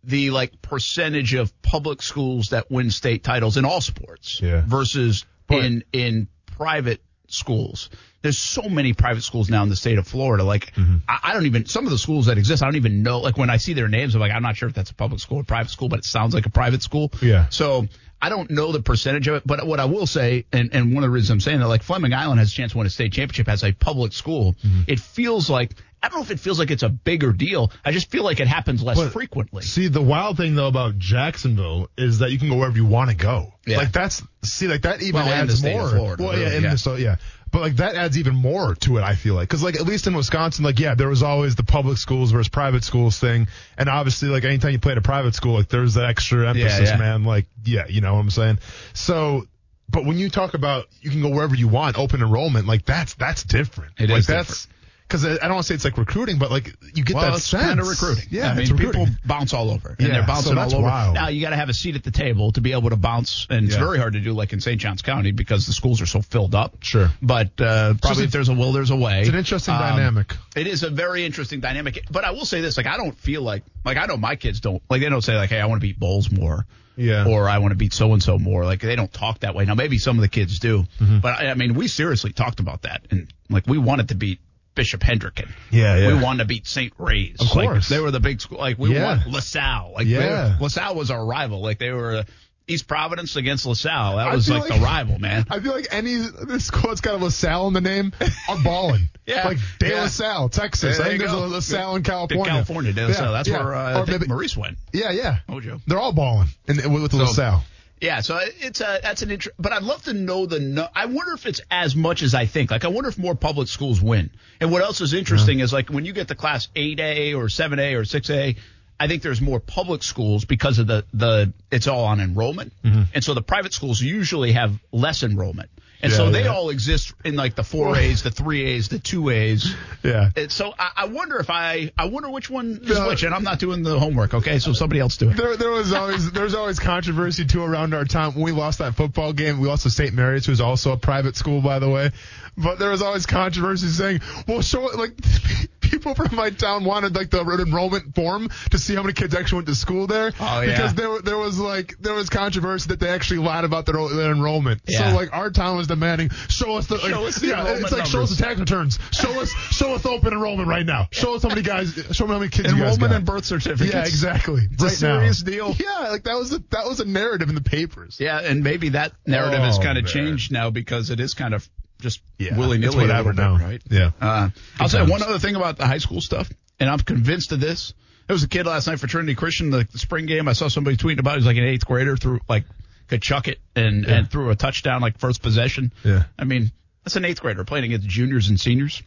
the 0.04 0.30
like 0.30 0.60
percentage 0.62 1.34
of 1.34 1.50
public 1.62 2.02
schools 2.02 2.48
that 2.50 2.70
win 2.70 2.90
state 2.90 3.24
titles 3.24 3.56
in 3.56 3.64
all 3.64 3.80
sports 3.80 4.40
Yeah. 4.42 4.62
versus 4.66 5.24
But- 5.46 5.64
in 5.64 5.84
in 5.92 6.28
private 6.46 7.02
schools. 7.28 7.90
There's 8.26 8.38
so 8.38 8.62
many 8.68 8.92
private 8.92 9.22
schools 9.22 9.48
now 9.48 9.62
in 9.62 9.68
the 9.68 9.76
state 9.76 9.98
of 9.98 10.06
Florida. 10.06 10.42
Like 10.44 10.72
Mm-hmm. 10.74 10.96
I, 11.08 11.18
I 11.30 11.32
don't 11.34 11.46
even 11.46 11.66
some 11.66 11.84
of 11.84 11.90
the 11.90 11.98
schools 11.98 12.26
that 12.26 12.38
exist. 12.38 12.62
I 12.62 12.66
don't 12.66 12.76
even 12.76 13.02
know. 13.02 13.20
Like 13.20 13.36
when 13.38 13.50
I 13.50 13.56
see 13.58 13.72
their 13.72 13.88
names, 13.88 14.14
I'm 14.14 14.20
like, 14.20 14.32
I'm 14.32 14.42
not 14.42 14.56
sure 14.56 14.68
if 14.68 14.74
that's 14.74 14.90
a 14.90 14.94
public 14.94 15.20
school 15.20 15.38
or 15.38 15.44
private 15.44 15.70
school, 15.70 15.88
but 15.88 16.00
it 16.00 16.04
sounds 16.04 16.34
like 16.34 16.46
a 16.46 16.50
private 16.50 16.82
school. 16.82 17.12
Yeah. 17.22 17.48
So 17.50 17.86
I 18.20 18.28
don't 18.28 18.50
know 18.50 18.72
the 18.72 18.80
percentage 18.82 19.28
of 19.28 19.34
it, 19.36 19.42
but 19.46 19.66
what 19.66 19.78
I 19.78 19.84
will 19.84 20.06
say, 20.06 20.46
and, 20.52 20.70
and 20.74 20.94
one 20.94 21.04
of 21.04 21.08
the 21.08 21.12
reasons 21.14 21.30
I'm 21.30 21.40
saying 21.40 21.60
that, 21.60 21.68
like 21.68 21.82
Fleming 21.82 22.14
Island 22.14 22.38
has 22.40 22.50
a 22.50 22.54
chance 22.54 22.72
to 22.72 22.78
win 22.78 22.86
a 22.86 22.90
state 22.90 23.12
championship 23.12 23.48
as 23.48 23.62
a 23.62 23.72
public 23.72 24.12
school. 24.12 24.54
Mm-hmm. 24.64 24.82
It 24.88 25.00
feels 25.00 25.48
like 25.50 25.72
I 26.02 26.08
don't 26.08 26.18
know 26.18 26.22
if 26.24 26.30
it 26.30 26.40
feels 26.40 26.58
like 26.58 26.70
it's 26.70 26.82
a 26.82 26.88
bigger 26.88 27.32
deal. 27.32 27.70
I 27.84 27.90
just 27.92 28.10
feel 28.10 28.22
like 28.24 28.38
it 28.40 28.46
happens 28.48 28.82
less 28.82 28.96
But- 28.98 29.12
frequently. 29.12 29.62
See, 29.62 29.88
the 29.88 30.02
wild 30.02 30.36
thing 30.36 30.54
though 30.54 30.68
about 30.68 30.98
Jacksonville 30.98 31.88
is 31.96 32.18
that 32.20 32.30
you 32.30 32.38
can 32.38 32.48
go 32.48 32.56
wherever 32.56 32.76
you 32.76 32.84
want 32.86 33.10
to 33.10 33.16
go. 33.16 33.52
Yeah. 33.66 33.78
Like 33.78 33.92
that's 33.92 34.22
see, 34.42 34.68
like 34.68 34.82
that 34.82 35.02
even 35.02 35.22
Well, 35.22 35.28
adds 35.32 35.58
state 35.58 35.72
more. 35.74 35.84
of 35.86 35.90
Florida, 35.92 36.22
well, 36.22 36.32
yeah, 36.38 36.44
really, 36.44 36.56
in 36.56 36.62
yeah. 36.64 36.70
the 36.70 36.78
so 36.78 36.94
yeah. 36.96 37.16
But 37.50 37.60
like 37.60 37.76
that 37.76 37.94
adds 37.94 38.18
even 38.18 38.34
more 38.34 38.74
to 38.74 38.98
it. 38.98 39.02
I 39.02 39.14
feel 39.14 39.34
like 39.34 39.48
because 39.48 39.62
like 39.62 39.76
at 39.76 39.86
least 39.86 40.06
in 40.06 40.14
Wisconsin, 40.14 40.64
like 40.64 40.78
yeah, 40.78 40.94
there 40.94 41.08
was 41.08 41.22
always 41.22 41.56
the 41.56 41.62
public 41.62 41.98
schools 41.98 42.32
versus 42.32 42.48
private 42.48 42.84
schools 42.84 43.18
thing, 43.18 43.48
and 43.78 43.88
obviously 43.88 44.28
like 44.28 44.44
anytime 44.44 44.72
you 44.72 44.78
played 44.78 44.98
a 44.98 45.02
private 45.02 45.34
school, 45.34 45.54
like 45.54 45.68
there's 45.68 45.94
that 45.94 46.06
extra 46.06 46.48
emphasis, 46.48 46.90
yeah. 46.90 46.96
man. 46.96 47.24
Like 47.24 47.46
yeah, 47.64 47.86
you 47.88 48.00
know 48.00 48.14
what 48.14 48.20
I'm 48.20 48.30
saying. 48.30 48.58
So. 48.94 49.46
But 49.88 50.04
when 50.04 50.18
you 50.18 50.30
talk 50.30 50.54
about 50.54 50.86
you 51.00 51.10
can 51.10 51.22
go 51.22 51.28
wherever 51.28 51.54
you 51.54 51.68
want, 51.68 51.96
open 51.96 52.20
enrollment, 52.20 52.66
like 52.66 52.84
that's 52.84 53.14
that's 53.14 53.44
different. 53.44 53.92
It 53.98 54.10
like 54.10 54.18
is 54.18 54.26
that's 54.26 54.66
because 55.06 55.24
I 55.24 55.32
I 55.32 55.36
don't 55.48 55.52
want 55.54 55.62
to 55.64 55.68
say 55.68 55.74
it's 55.74 55.84
like 55.84 55.98
recruiting, 55.98 56.38
but 56.38 56.50
like 56.50 56.74
you 56.94 57.04
get 57.04 57.14
Well, 57.16 57.24
that 57.30 57.36
it's 57.36 57.44
sense. 57.46 57.62
kind 57.64 57.80
of 57.80 57.88
recruiting. 57.88 58.24
Yeah, 58.30 58.50
I 58.50 58.54
mean, 58.54 58.62
it's 58.62 58.70
recruiting. 58.70 59.06
people 59.06 59.16
bounce 59.24 59.52
all 59.54 59.70
over, 59.70 59.90
and 59.98 60.00
Yeah, 60.00 60.14
they're 60.14 60.26
bouncing 60.26 60.50
so 60.50 60.54
that's 60.54 60.72
all 60.72 60.80
over. 60.80 60.88
wild. 60.88 61.14
Now 61.14 61.28
you 61.28 61.40
got 61.40 61.50
to 61.50 61.56
have 61.56 61.68
a 61.68 61.74
seat 61.74 61.94
at 61.96 62.04
the 62.04 62.10
table 62.10 62.52
to 62.52 62.60
be 62.60 62.72
able 62.72 62.90
to 62.90 62.96
bounce, 62.96 63.46
and 63.50 63.66
it's 63.66 63.76
very 63.76 63.98
hard 63.98 64.14
to 64.14 64.20
do, 64.20 64.32
like 64.32 64.52
in 64.52 64.60
St. 64.60 64.80
Johns 64.80 65.02
County, 65.02 65.32
because 65.32 65.66
the 65.66 65.72
schools 65.72 66.00
are 66.00 66.06
so 66.06 66.22
filled 66.22 66.54
up. 66.54 66.76
Sure. 66.82 67.10
but 67.22 67.60
uh, 67.60 67.94
probably 68.02 68.22
a- 68.22 68.26
if 68.26 68.32
there's 68.32 68.48
a 68.48 68.54
will, 68.54 68.72
there's 68.72 68.90
a 68.90 68.96
way. 68.96 69.20
It's 69.20 69.28
an 69.28 69.36
interesting 69.36 69.74
Um, 69.74 69.80
dynamic. 69.80 70.34
It 70.56 70.66
is 70.66 70.82
a 70.82 70.90
very 70.90 71.24
interesting 71.24 71.60
dynamic. 71.60 72.04
But 72.10 72.24
I 72.24 72.32
will 72.32 72.44
say 72.46 72.60
this: 72.60 72.76
like, 72.76 72.86
I 72.86 72.96
don't 72.96 73.16
feel 73.16 73.42
like 73.42 73.62
like 73.84 73.96
I 73.96 74.06
know 74.06 74.16
my 74.16 74.36
kids 74.36 74.60
don't 74.60 74.82
like 74.90 75.00
they 75.00 75.08
don't 75.08 75.22
say 75.22 75.36
like, 75.36 75.50
hey, 75.50 75.60
I 75.60 75.66
want 75.66 75.80
to 75.80 75.86
beat 75.86 75.98
Bolles 75.98 76.30
more. 76.30 76.66
Yeah. 76.98 77.26
Or 77.28 77.46
I 77.46 77.58
want 77.58 77.72
to 77.72 77.76
beat 77.76 77.92
so 77.92 78.14
and 78.14 78.22
so 78.22 78.38
more. 78.38 78.64
Like 78.64 78.80
they 78.80 78.96
don't 78.96 79.12
talk 79.12 79.40
that 79.40 79.54
way. 79.54 79.66
Now 79.66 79.74
maybe 79.74 79.98
some 79.98 80.16
of 80.16 80.22
the 80.22 80.28
kids 80.28 80.58
do, 80.60 80.84
Mm-hmm. 80.98 81.18
but 81.20 81.38
I, 81.38 81.50
I 81.50 81.54
mean 81.54 81.74
we 81.74 81.88
seriously 81.88 82.32
talked 82.32 82.58
about 82.58 82.82
that, 82.82 83.02
and 83.10 83.30
like 83.50 83.66
we 83.66 83.76
wanted 83.76 84.08
to 84.08 84.14
beat 84.14 84.40
Bishop 84.76 85.00
Hendricken. 85.00 85.50
Yeah, 85.72 85.96
yeah. 85.96 86.08
We 86.16 86.22
wanted 86.22 86.44
to 86.44 86.44
beat 86.44 86.68
St. 86.68 86.92
Ray's. 86.98 87.36
Of 87.40 87.52
Like, 87.56 87.68
course. 87.68 87.88
they 87.88 87.98
were 87.98 88.12
the 88.12 88.20
big 88.20 88.40
school. 88.40 88.58
Like 88.58 88.78
we 88.78 88.94
Yeah. 88.94 89.04
want 89.16 89.26
LaSalle. 89.26 89.92
Like 89.96 90.06
Yeah. 90.06 90.54
they- 90.58 90.64
LaSalle 90.64 90.94
was 90.94 91.10
our 91.10 91.26
rival. 91.26 91.60
Like 91.60 91.80
they 91.80 91.90
were 91.90 92.18
uh, 92.18 92.22
East 92.68 92.86
Providence 92.88 93.36
against 93.36 93.64
LaSalle. 93.66 94.16
That 94.16 94.32
was 94.32 94.46
feel 94.46 94.58
like, 94.58 94.72
the 94.72 94.80
rival, 94.80 95.18
man. 95.18 95.46
I 95.50 95.58
feel 95.60 95.72
like 95.72 95.86
any 95.90 96.16
this 96.16 96.66
school 96.66 96.90
that's 96.90 97.00
got 97.00 97.14
a 97.14 97.24
LaSalle 97.24 97.68
in 97.68 97.72
the 97.74 97.80
name 97.80 98.12
are 98.48 98.58
balling. 98.62 99.08
Yeah. 99.26 99.44
like 99.48 99.58
De 99.80 99.88
Yeah. 99.88 100.02
La 100.02 100.06
Salle, 100.06 100.48
Texas. 100.48 100.98
There 100.98 101.04
I 101.06 101.08
think 101.08 101.18
there's 101.18 101.32
go. 101.32 101.44
a 101.44 101.48
LaSalle 101.48 101.96
in 101.96 102.04
California. 102.04 102.44
California, 102.52 102.92
De 102.92 103.02
La 103.02 103.08
Yeah, 103.08 103.14
Salle. 103.14 103.32
That's 103.32 103.48
yeah. 103.48 103.58
where 103.64 103.74
uh, 103.74 103.90
I 103.90 104.04
think 104.04 104.20
maybe- 104.20 104.28
Maurice 104.28 104.56
went. 104.56 104.78
Yeah, 104.92 105.10
yeah. 105.10 105.38
Oh, 105.48 105.58
Joe. 105.58 105.80
They're 105.88 105.98
all 105.98 106.12
balling 106.12 106.46
in, 106.68 106.76
with 106.92 107.10
the 107.10 107.16
So- 107.18 107.24
LaSalle. 107.24 107.64
Yeah, 108.00 108.20
so 108.20 108.38
it's 108.42 108.80
a 108.82 109.00
that's 109.02 109.22
an 109.22 109.30
interest, 109.30 109.56
but 109.58 109.72
I'd 109.72 109.82
love 109.82 110.02
to 110.04 110.12
know 110.12 110.44
the. 110.44 110.60
No, 110.60 110.86
I 110.94 111.06
wonder 111.06 111.32
if 111.32 111.46
it's 111.46 111.62
as 111.70 111.96
much 111.96 112.22
as 112.22 112.34
I 112.34 112.44
think. 112.44 112.70
Like, 112.70 112.84
I 112.84 112.88
wonder 112.88 113.08
if 113.08 113.16
more 113.18 113.34
public 113.34 113.68
schools 113.68 114.02
win. 114.02 114.30
And 114.60 114.70
what 114.70 114.82
else 114.82 115.00
is 115.00 115.14
interesting 115.14 115.60
is 115.60 115.72
like 115.72 115.88
when 115.88 116.04
you 116.04 116.12
get 116.12 116.28
to 116.28 116.34
class 116.34 116.68
eight 116.76 117.00
A 117.00 117.32
or 117.34 117.48
seven 117.48 117.78
A 117.78 117.94
or 117.94 118.04
six 118.04 118.28
A, 118.28 118.54
I 119.00 119.08
think 119.08 119.22
there's 119.22 119.40
more 119.40 119.60
public 119.60 120.02
schools 120.02 120.44
because 120.44 120.78
of 120.78 120.86
the 120.86 121.06
the 121.14 121.52
it's 121.70 121.86
all 121.86 122.04
on 122.04 122.20
enrollment, 122.20 122.72
Mm-hmm. 122.84 123.02
and 123.14 123.24
so 123.24 123.32
the 123.32 123.42
private 123.42 123.72
schools 123.72 124.00
usually 124.00 124.52
have 124.52 124.78
less 124.92 125.22
enrollment, 125.22 125.70
and 126.06 126.12
Yeah, 126.12 126.16
so 126.18 126.30
they 126.30 126.44
yeah. 126.44 126.54
all 126.54 126.70
exist 126.70 127.12
in 127.24 127.34
like 127.34 127.56
the 127.56 127.64
four 127.64 127.96
A's, 127.96 128.22
the 128.22 128.30
three 128.30 128.64
A's, 128.64 128.88
the 128.88 129.00
two 129.00 129.30
A's. 129.30 129.74
Yeah. 130.04 130.30
And 130.36 130.52
so 130.52 130.72
I, 130.78 130.90
I 130.96 131.06
wonder 131.06 131.38
if 131.38 131.50
I 131.50 131.90
I 131.98 132.04
wonder 132.06 132.30
which 132.30 132.48
one 132.48 132.78
is 132.82 132.88
Yeah. 132.96 133.08
which, 133.08 133.24
and 133.24 133.34
I'm 133.34 133.42
not 133.42 133.58
doing 133.58 133.82
the 133.82 133.98
homework. 133.98 134.34
Okay, 134.34 134.60
so 134.60 134.72
somebody 134.72 135.00
else 135.00 135.16
do 135.16 135.30
it. 135.30 135.36
There, 135.36 135.56
there 135.56 135.70
was 135.72 135.92
always 135.92 136.30
there's 136.30 136.54
always 136.54 136.78
controversy 136.78 137.44
too 137.44 137.62
around 137.64 137.92
our 137.94 138.04
time 138.04 138.34
when 138.34 138.44
we 138.44 138.52
lost 138.52 138.78
that 138.78 138.94
football 138.94 139.32
game. 139.32 139.58
We 139.60 139.66
lost 139.68 139.82
to 139.82 139.90
St. 139.90 140.14
Mary's, 140.14 140.46
who's 140.46 140.60
also 140.60 140.92
a 140.92 140.96
private 140.96 141.36
school, 141.36 141.60
by 141.60 141.80
the 141.80 141.88
way. 141.88 142.10
But 142.56 142.78
there 142.78 142.90
was 142.90 143.02
always 143.02 143.26
controversy 143.26 143.88
saying, 143.88 144.20
"Well, 144.46 144.62
show 144.62 144.82
like 144.96 145.12
people 145.90 146.14
from 146.14 146.34
my 146.34 146.50
town 146.50 146.84
wanted 146.84 147.14
like 147.14 147.30
the 147.30 147.40
enrollment 147.40 148.14
form 148.14 148.48
to 148.70 148.78
see 148.78 148.94
how 148.94 149.02
many 149.02 149.12
kids 149.12 149.34
actually 149.34 149.56
went 149.58 149.68
to 149.68 149.74
school 149.74 150.06
there." 150.06 150.32
Oh, 150.40 150.60
yeah. 150.60 150.72
Because 150.72 150.94
there 150.94 151.20
there 151.20 151.38
was 151.38 151.58
like 151.58 151.96
there 152.00 152.14
was 152.14 152.28
controversy 152.28 152.88
that 152.88 153.00
they 153.00 153.08
actually 153.08 153.40
lied 153.40 153.64
about 153.64 153.86
their, 153.86 153.96
their 154.08 154.32
enrollment. 154.32 154.82
Yeah. 154.86 155.10
So 155.10 155.16
like 155.16 155.32
our 155.32 155.50
town 155.50 155.76
was 155.76 155.86
demanding, 155.86 156.30
"Show 156.48 156.76
us 156.76 156.86
the 156.86 156.96
like, 156.96 157.12
Show 157.12 157.26
us 157.26 157.36
the 157.36 157.46
yeah, 157.48 157.66
it's 157.76 157.92
like 157.92 158.06
show 158.06 158.22
us 158.22 158.36
the 158.36 158.42
tax 158.42 158.58
returns. 158.58 158.98
Show 159.12 159.40
us 159.40 159.50
show 159.70 159.94
us 159.94 160.04
open 160.06 160.32
enrollment 160.32 160.68
right 160.68 160.86
now. 160.86 161.08
Show 161.10 161.34
us 161.34 161.42
how 161.42 161.48
many 161.48 161.62
guys. 161.62 161.94
Show 162.12 162.26
me 162.26 162.32
how 162.32 162.38
many 162.38 162.50
kids 162.50 162.68
Enrollment 162.72 163.00
got." 163.00 163.12
and 163.12 163.24
birth 163.24 163.44
certificates. 163.44 163.94
Yeah, 163.94 164.04
exactly. 164.04 164.62
It's 164.70 164.82
a 164.82 164.90
serious 164.90 165.42
deal. 165.42 165.74
Yeah, 165.78 166.08
like 166.10 166.24
that 166.24 166.36
was 166.36 166.52
a 166.52 166.58
that 166.70 166.86
was 166.86 167.00
a 167.00 167.04
narrative 167.04 167.48
in 167.48 167.54
the 167.54 167.60
papers. 167.60 168.18
Yeah, 168.20 168.40
and 168.40 168.62
maybe 168.62 168.90
that 168.90 169.12
narrative 169.26 169.60
has 169.60 169.78
Oh, 169.78 169.82
kind 169.82 169.98
of 169.98 170.06
changed 170.06 170.52
now 170.52 170.70
because 170.70 171.10
it 171.10 171.20
is 171.20 171.34
kind 171.34 171.54
of 171.54 171.68
just 172.00 172.20
Yeah, 172.38 172.56
willy 172.56 172.78
nilly. 172.78 172.96
whatever 172.96 173.32
now. 173.32 173.56
right? 173.56 173.82
Yeah. 173.90 174.10
Uh, 174.20 174.50
I'll 174.80 174.88
say 174.88 175.04
one 175.04 175.22
other 175.22 175.38
thing 175.38 175.56
about 175.56 175.76
the 175.78 175.86
high 175.86 175.98
school 175.98 176.20
stuff, 176.20 176.48
and 176.78 176.88
I'm 176.90 176.98
convinced 177.00 177.52
of 177.52 177.60
this. 177.60 177.94
There 178.26 178.34
was 178.34 178.42
a 178.42 178.48
kid 178.48 178.66
last 178.66 178.86
night 178.88 178.98
for 178.98 179.06
Trinity 179.06 179.34
Christian, 179.34 179.70
the, 179.70 179.86
the 179.90 179.98
spring 179.98 180.26
game. 180.26 180.48
I 180.48 180.52
saw 180.52 180.68
somebody 180.68 180.96
tweeting 180.96 181.20
about. 181.20 181.34
It. 181.34 181.38
He's 181.38 181.46
like 181.46 181.56
an 181.56 181.64
eighth 181.64 181.86
grader, 181.86 182.16
through 182.16 182.40
like 182.48 182.64
could 183.08 183.22
chuck 183.22 183.46
it 183.48 183.58
and 183.76 184.04
and 184.04 184.30
threw 184.30 184.50
a 184.50 184.56
touchdown 184.56 185.00
like 185.00 185.18
first 185.18 185.42
possession. 185.42 185.92
Yeah. 186.04 186.24
I 186.38 186.44
mean. 186.44 186.72
That's 187.04 187.14
an 187.14 187.24
eighth 187.24 187.40
grader 187.40 187.62
playing 187.62 187.84
against 187.84 188.08
juniors 188.08 188.48
and 188.48 188.58
seniors. 188.58 189.00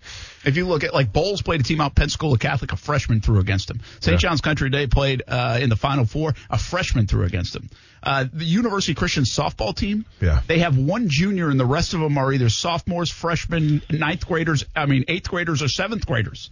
If 0.46 0.55
you 0.55 0.65
look 0.65 0.86
at 0.86 0.93
like 0.93 1.12
Bolles 1.12 1.41
played 1.41 1.60
a 1.60 1.65
team 1.65 1.81
out 1.81 1.96
Pensacola 1.96 2.38
Catholic, 2.38 2.72
a 2.72 2.77
freshman 2.77 3.19
threw 3.19 3.39
against 3.41 3.69
him. 3.69 3.81
St. 4.00 4.17
John's 4.17 4.39
Country 4.39 4.69
Day 4.69 4.88
played 4.88 5.22
uh, 5.27 5.60
in 5.62 5.67
the 5.67 5.75
Final 5.75 6.05
Four, 6.05 6.34
a 6.50 6.58
freshman 6.58 7.08
threw 7.08 7.25
against 7.25 7.53
him. 7.58 7.69
Uh, 8.01 8.25
the 8.32 8.46
University 8.46 8.94
Christian 8.94 9.24
softball 9.25 9.75
team, 9.75 10.06
Yeah. 10.22 10.41
they 10.48 10.60
have 10.60 10.77
one 10.77 11.10
junior 11.10 11.50
and 11.50 11.60
the 11.60 11.65
rest 11.65 11.94
of 11.94 12.00
them 12.00 12.18
are 12.18 12.32
either 12.32 12.48
sophomores, 12.50 13.12
freshmen, 13.12 13.82
ninth 13.89 14.25
graders, 14.25 14.63
I 14.75 14.86
mean 14.86 15.06
eighth 15.08 15.29
graders 15.29 15.62
or 15.62 15.68
seventh 15.68 16.06
graders. 16.06 16.50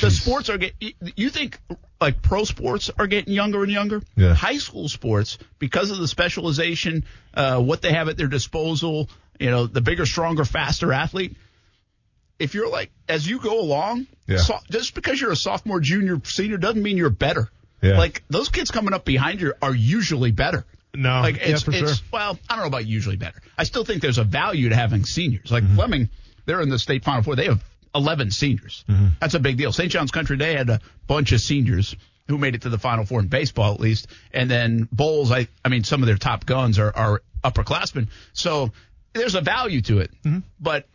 The 0.00 0.10
sports 0.10 0.48
are 0.48 0.56
get. 0.56 0.72
You 1.16 1.28
think 1.28 1.58
like 2.00 2.22
pro 2.22 2.44
sports 2.44 2.90
are 2.98 3.06
getting 3.06 3.34
younger 3.34 3.62
and 3.62 3.70
younger? 3.70 4.00
Yeah. 4.16 4.32
High 4.32 4.56
school 4.56 4.88
sports 4.88 5.36
because 5.58 5.90
of 5.90 5.98
the 5.98 6.08
specialization, 6.08 7.04
uh, 7.34 7.60
what 7.60 7.82
they 7.82 7.92
have 7.92 8.08
at 8.08 8.16
their 8.16 8.28
disposal. 8.28 9.10
You 9.38 9.50
know, 9.50 9.66
the 9.66 9.82
bigger, 9.82 10.06
stronger, 10.06 10.44
faster 10.46 10.90
athlete. 10.92 11.36
If 12.38 12.54
you're 12.54 12.70
like 12.70 12.90
as 13.08 13.28
you 13.28 13.40
go 13.40 13.60
along, 13.60 14.06
Yeah. 14.26 14.38
so, 14.38 14.58
just 14.70 14.94
because 14.94 15.20
you're 15.20 15.32
a 15.32 15.36
sophomore, 15.36 15.80
junior, 15.80 16.20
senior 16.24 16.56
doesn't 16.56 16.82
mean 16.82 16.96
you're 16.96 17.10
better. 17.10 17.50
Yeah. 17.82 17.98
Like 17.98 18.22
those 18.30 18.48
kids 18.48 18.70
coming 18.70 18.94
up 18.94 19.04
behind 19.04 19.40
you 19.40 19.52
are 19.60 19.74
usually 19.74 20.30
better. 20.30 20.64
No, 20.94 21.20
Like 21.20 21.36
yeah, 21.36 21.48
it's, 21.48 21.62
for 21.62 21.70
it's 21.72 21.78
sure. 21.98 22.06
well, 22.12 22.38
I 22.48 22.54
don't 22.54 22.64
know 22.64 22.68
about 22.68 22.86
usually 22.86 23.16
better. 23.16 23.40
I 23.56 23.64
still 23.64 23.84
think 23.84 24.02
there's 24.02 24.18
a 24.18 24.24
value 24.24 24.70
to 24.70 24.74
having 24.76 25.04
seniors. 25.04 25.50
Like 25.50 25.62
Mm-hmm. 25.64 25.74
Fleming, 25.76 26.08
they're 26.46 26.60
in 26.62 26.68
the 26.70 26.78
state 26.78 27.04
final 27.04 27.22
four. 27.22 27.36
They 27.36 27.44
have 27.46 27.62
11 27.94 28.30
seniors. 28.30 28.84
Mm-hmm. 28.88 29.06
That's 29.20 29.34
a 29.34 29.40
big 29.40 29.56
deal. 29.58 29.72
St. 29.72 29.90
John's 29.90 30.10
Country 30.10 30.36
Day 30.36 30.54
had 30.54 30.70
a 30.70 30.80
bunch 31.06 31.32
of 31.32 31.40
seniors 31.40 31.94
who 32.26 32.36
made 32.38 32.54
it 32.54 32.62
to 32.62 32.68
the 32.68 32.78
final 32.78 33.04
four 33.06 33.20
in 33.20 33.28
baseball 33.28 33.74
at 33.74 33.80
least. 33.80 34.06
And 34.32 34.50
then 34.50 34.88
Bolles, 34.92 35.30
I, 35.32 35.48
I 35.64 35.68
mean, 35.68 35.84
some 35.84 36.02
of 36.02 36.06
their 36.06 36.16
top 36.18 36.44
guns 36.46 36.78
are, 36.78 36.94
are 36.94 37.22
upperclassmen. 37.44 38.08
So 38.32 38.72
there's 39.14 39.34
a 39.34 39.40
value 39.40 39.80
to 39.82 39.98
it, 40.00 40.10
Mm-hmm. 40.24 40.40
but 40.60 40.86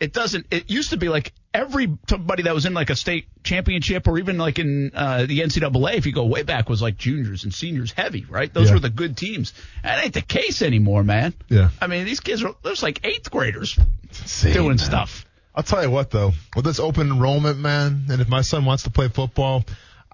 it 0.00 0.12
doesn't, 0.12 0.46
it 0.50 0.70
used 0.70 0.90
to 0.90 0.96
be 0.96 1.08
like 1.08 1.32
everybody 1.54 2.42
that 2.44 2.54
was 2.54 2.66
in 2.66 2.74
like 2.74 2.90
a 2.90 2.96
state 2.96 3.26
championship 3.42 4.06
or 4.06 4.18
even 4.18 4.38
like 4.38 4.58
in 4.58 4.90
uh, 4.94 5.26
the 5.26 5.40
NCAA, 5.40 5.94
if 5.94 6.06
you 6.06 6.12
go 6.12 6.26
way 6.26 6.42
back, 6.42 6.68
was 6.68 6.82
like 6.82 6.96
juniors 6.96 7.44
and 7.44 7.52
seniors 7.54 7.92
heavy, 7.92 8.24
right? 8.28 8.52
Those 8.52 8.68
Yeah. 8.68 8.74
were 8.74 8.80
the 8.80 8.90
good 8.90 9.16
teams. 9.16 9.52
That 9.82 10.04
ain't 10.04 10.14
the 10.14 10.20
case 10.22 10.62
anymore, 10.62 11.02
man. 11.04 11.34
Yeah. 11.48 11.70
I 11.80 11.86
mean, 11.86 12.04
these 12.04 12.20
kids 12.20 12.42
are, 12.44 12.54
there's 12.62 12.82
like 12.82 13.00
eighth 13.04 13.30
graders 13.30 13.78
Insane, 14.10 14.52
doing 14.52 14.68
man. 14.68 14.78
stuff. 14.78 15.24
I'll 15.54 15.62
tell 15.64 15.82
you 15.82 15.90
what 15.90 16.10
though, 16.10 16.32
with 16.54 16.64
this 16.64 16.78
open 16.78 17.10
enrollment, 17.10 17.58
man, 17.58 18.04
and 18.10 18.20
if 18.20 18.28
my 18.28 18.42
son 18.42 18.64
wants 18.64 18.84
to 18.84 18.90
play 18.90 19.08
football, 19.08 19.64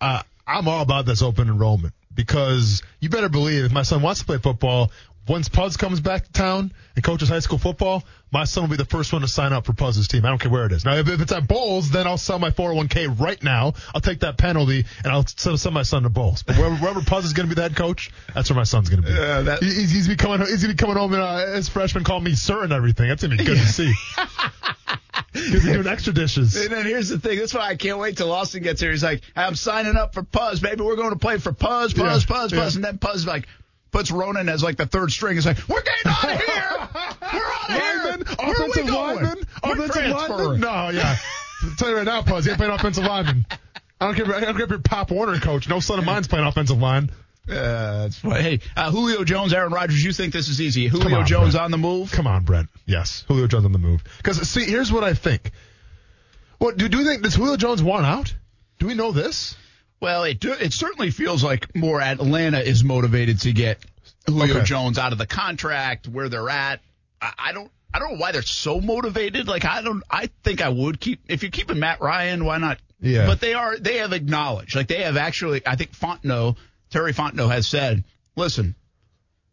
uh, 0.00 0.22
I'm 0.46 0.68
all 0.68 0.82
about 0.82 1.04
this 1.06 1.20
open 1.22 1.48
enrollment 1.48 1.92
because 2.14 2.82
you 3.00 3.08
better 3.10 3.28
believe 3.28 3.64
if 3.64 3.72
my 3.72 3.82
son 3.82 4.00
wants 4.02 4.20
to 4.20 4.26
play 4.26 4.38
football, 4.38 4.90
once 5.26 5.48
Puz 5.48 5.78
comes 5.78 6.00
back 6.00 6.24
to 6.26 6.32
town 6.32 6.72
and 6.96 7.04
coaches 7.04 7.28
high 7.28 7.38
school 7.38 7.58
football, 7.58 8.04
my 8.32 8.44
son 8.44 8.64
will 8.64 8.70
be 8.70 8.76
the 8.76 8.84
first 8.84 9.12
one 9.12 9.22
to 9.22 9.28
sign 9.28 9.52
up 9.52 9.64
for 9.64 9.72
Puz's 9.72 10.06
team. 10.08 10.24
I 10.26 10.28
don't 10.28 10.38
care 10.40 10.50
where 10.50 10.66
it 10.66 10.72
is. 10.72 10.84
Now, 10.84 10.96
if, 10.96 11.08
if 11.08 11.20
it's 11.20 11.32
at 11.32 11.46
Bolles, 11.48 11.90
then 11.90 12.06
I'll 12.06 12.18
sell 12.18 12.38
my 12.38 12.50
401k 12.50 13.18
right 13.20 13.42
now. 13.42 13.72
I'll 13.94 14.00
take 14.00 14.20
that 14.20 14.36
penalty 14.36 14.84
and 15.02 15.12
I'll 15.12 15.26
send, 15.26 15.72
my 15.74 15.82
son 15.82 16.02
to 16.02 16.08
Bolles. 16.10 16.42
But 16.42 16.56
wherever, 16.56 16.74
wherever 16.76 17.00
Puz 17.00 17.24
is 17.24 17.32
going 17.32 17.48
to 17.48 17.54
be 17.54 17.56
the 17.56 17.62
head 17.62 17.76
coach, 17.76 18.10
that's 18.34 18.50
where 18.50 18.56
my 18.56 18.64
son's 18.64 18.90
going 18.90 19.02
to 19.02 19.08
be. 19.08 19.14
Yeah, 19.14 19.40
that- 19.42 19.62
He- 19.62 19.72
he's, 19.72 19.90
he's 19.92 20.08
becoming 20.08 20.40
he's 20.46 20.62
gonna 20.62 20.74
be 20.74 20.78
coming 20.78 20.96
home 20.96 21.12
and 21.14 21.22
uh, 21.22 21.46
his 21.54 21.68
freshman 21.68 22.04
calling 22.04 22.24
me 22.24 22.34
sir 22.34 22.62
and 22.64 22.72
everything. 22.72 23.08
That's 23.08 23.22
gonna 23.22 23.36
be 23.36 23.44
good 23.44 23.58
to 23.58 23.66
see. 23.66 23.92
Because 25.32 25.62
he's 25.64 25.72
doing 25.72 25.86
extra 25.86 26.12
dishes. 26.12 26.54
And 26.56 26.72
then 26.72 26.86
here's 26.86 27.08
the 27.08 27.18
thing. 27.18 27.38
That's 27.38 27.52
why 27.54 27.68
I 27.68 27.76
can't 27.76 27.98
wait 27.98 28.16
till 28.16 28.30
Austin 28.32 28.62
gets 28.62 28.80
here. 28.80 28.90
He's 28.92 29.02
like, 29.02 29.22
I'm 29.36 29.54
signing 29.56 29.96
up 29.96 30.14
for 30.14 30.22
Puzz, 30.22 30.62
Maybe 30.62 30.82
We're 30.82 30.96
going 30.96 31.10
to 31.10 31.18
play 31.18 31.38
for 31.38 31.52
Puzz, 31.52 31.88
Puzz, 31.92 31.96
Yeah, 31.96 32.04
Puzz, 32.36 32.50
Puzz. 32.50 32.52
yeah. 32.52 32.70
And 32.76 32.84
then 32.84 32.98
Puzz 32.98 33.26
like 33.26 33.46
puts 33.94 34.10
Ronan 34.10 34.48
as 34.48 34.62
like 34.62 34.76
the 34.76 34.86
third 34.86 35.12
string. 35.12 35.36
It's 35.36 35.46
like, 35.46 35.56
we're 35.68 35.82
getting 35.82 36.10
out 36.10 36.24
of 36.24 36.40
here. 36.40 36.88
We're 37.32 37.38
out 37.38 37.70
of 37.70 37.74
here. 37.76 38.04
Lineman, 38.04 38.26
Where 38.38 38.52
offensive 38.52 38.86
lineman, 38.90 39.38
We're 39.64 39.72
offensive 39.84 40.28
lineman. 40.28 40.60
No, 40.60 40.88
yeah. 40.90 41.16
I'll 41.62 41.70
tell 41.78 41.88
you 41.90 41.96
right 41.96 42.04
now, 42.04 42.22
Puzz, 42.22 42.44
you 42.44 42.50
ain't 42.50 42.58
playing 42.58 42.72
offensive 42.72 43.04
lineman. 43.04 43.46
I 44.00 44.06
don't 44.06 44.16
care. 44.16 44.34
I 44.34 44.40
don't 44.40 44.54
care 44.56 44.64
if 44.64 44.70
you're 44.70 44.78
Pop 44.80 45.12
Warner 45.12 45.38
coach. 45.38 45.68
No 45.68 45.78
son 45.78 46.00
of 46.00 46.04
mine's 46.04 46.26
playing 46.26 46.44
offensive 46.44 46.78
line. 46.78 47.10
Uh, 47.48 48.02
that's 48.02 48.18
funny. 48.18 48.42
Hey, 48.42 48.60
uh, 48.76 48.90
Julio 48.90 49.22
Jones, 49.22 49.52
Aaron 49.52 49.72
Rodgers, 49.72 50.02
you 50.02 50.12
think 50.12 50.32
this 50.32 50.48
is 50.48 50.60
easy? 50.60 50.88
Julio 50.88 51.20
on, 51.20 51.26
Jones 51.26 51.52
Brett. 51.52 51.64
on 51.64 51.70
the 51.70 51.78
move? 51.78 52.10
Come 52.10 52.26
on, 52.26 52.42
Brent. 52.44 52.68
Yes, 52.86 53.24
Julio 53.28 53.46
Jones 53.46 53.64
on 53.64 53.72
the 53.72 53.78
move. 53.78 54.02
Because 54.16 54.48
see, 54.48 54.64
here's 54.64 54.90
what 54.92 55.04
I 55.04 55.14
think. 55.14 55.52
What 56.58 56.76
do, 56.76 56.88
do 56.88 56.98
we 56.98 57.04
think? 57.04 57.22
Does 57.22 57.34
Julio 57.34 57.56
Jones 57.56 57.82
want 57.82 58.06
out? 58.06 58.34
Do 58.78 58.86
we 58.86 58.94
know 58.94 59.12
this? 59.12 59.56
Well, 60.00 60.24
it 60.24 60.40
do, 60.40 60.52
it 60.52 60.72
certainly 60.72 61.10
feels 61.10 61.42
like 61.42 61.74
more 61.74 62.00
Atlanta 62.00 62.60
is 62.60 62.84
motivated 62.84 63.40
to 63.42 63.52
get 63.52 63.78
Julio 64.26 64.56
Okay. 64.56 64.64
Jones 64.64 64.98
out 64.98 65.12
of 65.12 65.18
the 65.18 65.26
contract 65.26 66.08
where 66.08 66.28
they're 66.28 66.50
at. 66.50 66.80
I, 67.20 67.32
I 67.38 67.52
don't 67.52 67.70
I 67.92 68.00
don't 68.00 68.12
know 68.14 68.18
why 68.18 68.32
they're 68.32 68.42
so 68.42 68.80
motivated. 68.80 69.46
Like 69.48 69.64
I 69.64 69.82
don't 69.82 70.02
I 70.10 70.28
think 70.42 70.60
I 70.60 70.68
would 70.68 71.00
keep 71.00 71.20
if 71.28 71.42
you're 71.42 71.50
keeping 71.50 71.78
Matt 71.78 72.00
Ryan, 72.00 72.44
why 72.44 72.58
not? 72.58 72.78
Yeah. 73.00 73.26
But 73.26 73.40
they 73.40 73.54
are 73.54 73.78
they 73.78 73.98
have 73.98 74.12
acknowledged 74.12 74.74
like 74.74 74.88
they 74.88 75.02
have 75.02 75.16
actually 75.16 75.62
I 75.66 75.76
think 75.76 75.92
Fontenot 75.92 76.56
Terry 76.90 77.12
Fontenot 77.12 77.50
has 77.50 77.66
said, 77.66 78.04
listen, 78.36 78.74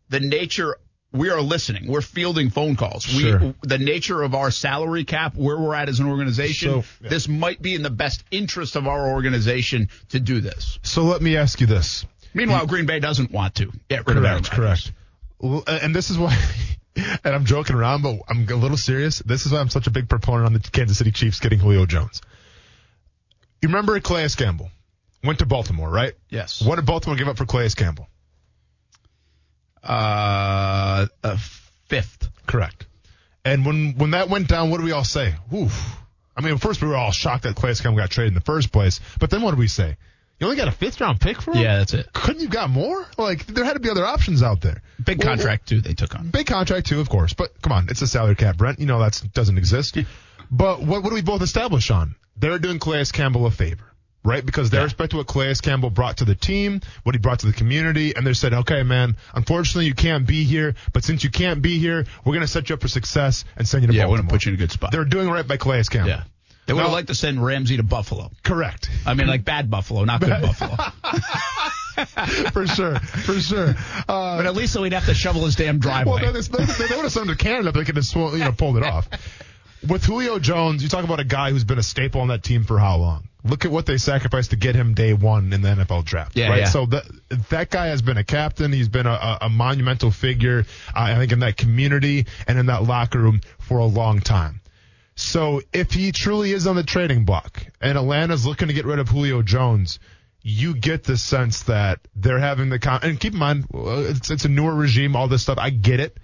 the 0.10 0.20
nature 0.20 0.78
we 1.14 1.30
are 1.30 1.42
listening. 1.42 1.88
We're 1.88 2.02
fielding 2.02 2.50
phone 2.50 2.76
calls. 2.76 3.04
Sure. 3.04 3.40
We, 3.40 3.54
the 3.64 3.78
nature 3.78 4.22
of 4.22 4.34
our 4.34 4.50
salary 4.52 5.04
cap, 5.04 5.36
where 5.36 5.58
we're 5.58 5.76
at 5.76 5.90
as 5.90 6.00
an 6.00 6.08
organization, 6.08 6.70
So- 6.82 6.88
yeah. 7.02 7.10
this 7.10 7.28
might 7.28 7.62
be 7.62 7.76
in 7.76 7.82
the 7.84 7.90
best 7.90 8.24
interest 8.32 8.76
of 8.76 8.88
our 8.88 9.10
organization 9.12 9.90
to 10.10 10.20
do 10.20 10.40
this. 10.42 10.80
So 10.84 11.04
let 11.04 11.22
me 11.22 11.36
ask 11.38 11.60
you 11.60 11.68
this. 11.68 12.06
Meanwhile, 12.34 12.66
Green 12.68 12.86
Bay 12.86 13.00
doesn't 13.00 13.30
want 13.32 13.56
to 13.56 13.72
get 13.90 14.08
rid 14.08 14.16
of 14.18 14.24
Aaron 14.24 14.44
Correct, 14.44 14.58
Rodgers. 14.58 14.92
correct. 15.42 15.68
And 15.84 15.94
this 15.94 16.10
is 16.12 16.18
why, 16.18 16.38
and 16.96 17.36
I'm 17.36 17.44
joking 17.46 17.76
around, 17.76 18.04
but 18.04 18.20
I'm 18.30 18.48
a 18.50 18.56
little 18.56 18.78
serious. 18.78 19.20
This 19.20 19.46
is 19.46 19.52
why 19.52 19.60
I'm 19.60 19.70
such 19.70 19.88
a 19.88 19.92
big 19.92 20.08
proponent 20.08 20.46
on 20.46 20.54
the 20.54 20.60
Kansas 20.60 20.98
City 20.98 21.12
Chiefs 21.12 21.40
getting 21.42 21.60
Julio 21.60 21.86
Jones. 21.86 22.22
You 23.62 23.68
remember 23.68 24.00
Calais 24.00 24.30
Campbell 24.30 24.72
went 25.24 25.40
to 25.40 25.46
Baltimore, 25.46 25.90
right? 25.90 26.14
Yes. 26.30 26.62
What 26.62 26.78
did 26.78 26.86
Baltimore 26.86 27.18
give 27.18 27.28
up 27.28 27.38
for 27.38 27.46
Calais 27.46 27.70
Campbell? 27.76 28.08
Uh, 29.84 31.08
a 31.24 31.38
fifth. 31.88 32.30
Correct. 32.48 32.86
And 33.44 33.66
when 33.66 33.96
when 33.98 34.12
that 34.12 34.30
went 34.30 34.48
down, 34.48 34.70
what 34.70 34.78
did 34.78 34.86
we 34.86 34.92
all 34.92 35.04
say? 35.04 35.34
Oof. 35.54 35.98
I 36.36 36.42
mean, 36.42 36.58
first 36.58 36.82
we 36.82 36.88
were 36.88 36.96
all 36.96 37.12
shocked 37.12 37.44
that 37.44 37.56
Campbell 37.56 37.98
got 37.98 38.10
traded 38.10 38.30
in 38.30 38.34
the 38.36 38.42
first 38.42 38.72
place, 38.72 39.00
but 39.20 39.30
then 39.30 39.42
what 39.42 39.52
did 39.52 39.60
we 39.60 39.68
say? 39.68 39.98
You 40.40 40.48
only 40.48 40.58
got 40.58 40.68
a 40.68 40.72
fifth 40.72 41.00
round 41.00 41.20
pick 41.22 41.40
for 41.40 41.52
him? 41.52 41.62
Yeah, 41.62 41.78
that's 41.78 41.94
it. 41.94 42.12
Couldn't 42.14 42.40
you 42.42 42.48
have 42.48 42.54
got 42.54 42.70
more? 42.72 43.06
Like 43.18 43.46
there 43.46 43.64
had 43.64 43.74
to 43.74 43.80
be 43.80 43.90
other 43.90 44.06
options 44.06 44.42
out 44.42 44.62
there. 44.62 44.82
Big 45.04 45.20
Well, 45.20 45.28
contract 45.28 45.70
too. 45.70 45.82
They 45.82 45.94
took 45.94 46.16
on. 46.16 46.30
Big 46.30 46.48
contract 46.48 46.88
too, 46.88 47.00
of 47.00 47.10
course. 47.10 47.34
But 47.34 47.62
come 47.62 47.74
on, 47.74 47.90
it's 47.90 48.02
a 48.02 48.08
salary 48.08 48.36
cap, 48.36 48.58
Brent. 48.58 48.80
You 48.80 48.88
know 48.88 49.00
that 49.00 49.22
doesn't 49.34 49.58
exist. 49.58 49.98
but 50.52 50.82
what, 50.82 51.04
what 51.04 51.10
do 51.10 51.16
we 51.16 51.22
both 51.22 51.42
establish 51.42 51.92
on? 51.92 52.16
They're 52.38 52.58
doing 52.58 52.80
Calais 52.80 53.06
Campbell 53.14 53.46
a 53.46 53.52
favor, 53.52 53.84
right? 54.24 54.46
Because 54.46 54.70
they 54.70 54.78
Yeah. 54.78 54.84
respect 54.84 55.14
what 55.14 55.28
Calais 55.28 55.56
Campbell 55.62 55.90
brought 55.90 56.18
to 56.18 56.26
the 56.26 56.36
team, 56.36 56.82
what 57.04 57.16
he 57.16 57.20
brought 57.20 57.40
to 57.40 57.48
the 57.48 57.54
community, 57.54 58.16
and 58.16 58.26
they 58.26 58.34
said, 58.34 58.54
okay, 58.54 58.84
man, 58.84 59.16
unfortunately 59.34 59.86
you 59.88 59.94
can't 59.96 60.26
be 60.28 60.44
here, 60.44 60.76
but 60.94 61.04
since 61.04 61.24
you 61.24 61.30
can't 61.30 61.62
be 61.62 61.80
here, 61.80 62.06
we're 62.24 62.34
going 62.34 62.42
to 62.42 62.48
set 62.48 62.70
you 62.70 62.76
up 62.76 62.82
for 62.82 62.88
success 62.88 63.44
and 63.58 63.68
send 63.68 63.84
you 63.84 63.88
to 63.88 63.94
Yeah, 63.94 64.04
we're 64.06 64.18
Baltimore. 64.18 64.22
gonna 64.24 64.30
put 64.32 64.46
you 64.46 64.50
in 64.50 64.56
a 64.56 64.58
good 64.60 64.72
spot. 64.72 64.92
They're 64.92 65.06
doing 65.06 65.30
right 65.30 65.48
by 65.48 65.58
Calais 65.58 65.84
Campbell. 65.90 66.10
Yeah. 66.10 66.24
They 66.68 66.74
would 66.74 66.84
have 66.84 66.92
liked 66.92 67.08
to 67.08 67.16
send 67.16 67.44
Ramsey 67.44 67.78
to 67.78 67.84
Buffalo. 67.84 68.30
Correct. 68.44 68.90
I 69.06 69.16
mean, 69.16 69.28
like 69.28 69.44
bad 69.44 69.70
Buffalo, 69.72 70.04
not 70.06 70.22
good 70.22 70.30
Buffalo. 70.42 70.78
for 72.52 72.68
sure. 72.68 73.00
For 73.00 73.34
sure. 73.40 73.70
Uh, 74.08 74.38
But 74.38 74.46
at 74.46 74.56
least 74.56 74.74
so 74.74 74.84
he'd 74.84 74.94
have 74.94 75.06
to 75.08 75.14
shovel 75.14 75.46
his 75.46 75.56
damn 75.56 75.80
driveway. 75.80 76.22
Well, 76.22 76.34
they, 76.34 76.42
they, 76.42 76.66
they 76.66 76.96
would 76.96 77.04
have 77.04 77.12
sent 77.12 77.30
him 77.30 77.36
to 77.36 77.44
Canada 77.44 77.70
if 77.70 77.74
they 77.76 77.84
could 77.84 77.96
have 77.98 78.06
you 78.16 78.38
know, 78.40 78.52
pulled 78.52 78.78
it 78.78 78.84
off. 78.84 79.10
With 79.88 80.04
Julio 80.06 80.38
Jones, 80.38 80.84
you 80.84 80.90
talk 80.90 81.04
about 81.04 81.20
a 81.20 81.24
guy 81.24 81.50
who's 81.50 81.64
been 81.64 81.80
a 81.80 81.84
staple 81.84 82.22
on 82.22 82.28
that 82.28 82.44
team 82.44 82.64
for 82.64 82.78
how 82.78 82.98
long? 82.98 83.28
Look 83.44 83.66
at 83.66 83.72
what 83.72 83.88
they 83.88 83.98
sacrificed 83.98 84.52
to 84.52 84.56
get 84.56 84.76
him 84.76 84.94
day 84.94 85.14
one 85.14 85.52
in 85.52 85.62
the 85.62 85.70
NFL 85.70 86.06
draft. 86.06 86.38
Yeah, 86.38 86.50
right. 86.50 86.60
yeah. 86.60 86.66
So 86.66 86.86
that 86.88 87.04
that 87.50 87.70
guy 87.72 87.88
has 87.88 88.02
been 88.02 88.18
a 88.18 88.24
captain. 88.24 88.72
He's 88.72 88.90
been 88.90 89.08
a, 89.08 89.38
a, 89.42 89.50
monumental 89.50 90.12
figure, 90.12 90.66
uh, 90.96 91.00
I 91.00 91.16
think, 91.16 91.32
in 91.32 91.40
that 91.40 91.58
community 91.58 92.28
and 92.48 92.60
in 92.60 92.68
that 92.68 92.84
locker 92.84 93.20
room 93.20 93.42
for 93.60 93.80
a 93.80 93.86
long 93.86 94.20
time. 94.20 94.62
So 95.16 95.62
if 95.74 95.92
he 95.92 96.12
truly 96.12 96.52
is 96.52 96.68
on 96.68 96.76
the 96.76 96.84
trading 96.84 97.26
block 97.26 97.66
and 97.82 97.98
Atlanta's 97.98 98.46
looking 98.46 98.68
to 98.68 98.74
get 98.74 98.86
rid 98.86 99.00
of 99.00 99.10
Julio 99.10 99.42
Jones, 99.42 100.00
you 100.42 100.76
get 100.76 101.04
the 101.04 101.18
sense 101.18 101.64
that 101.64 102.00
they're 102.16 102.40
having 102.40 102.70
the 102.70 102.80
con- 102.80 103.02
and 103.04 103.20
keep 103.20 103.34
in 103.34 103.40
mind 103.40 103.66
uh, 103.74 104.04
it's 104.08 104.30
it's 104.30 104.46
a 104.46 104.50
newer 104.50 104.74
regime, 104.74 105.16
all 105.16 105.28
this 105.28 105.42
stuff. 105.42 105.58
I 105.58 105.70
get 105.70 106.00
it, 106.00 106.18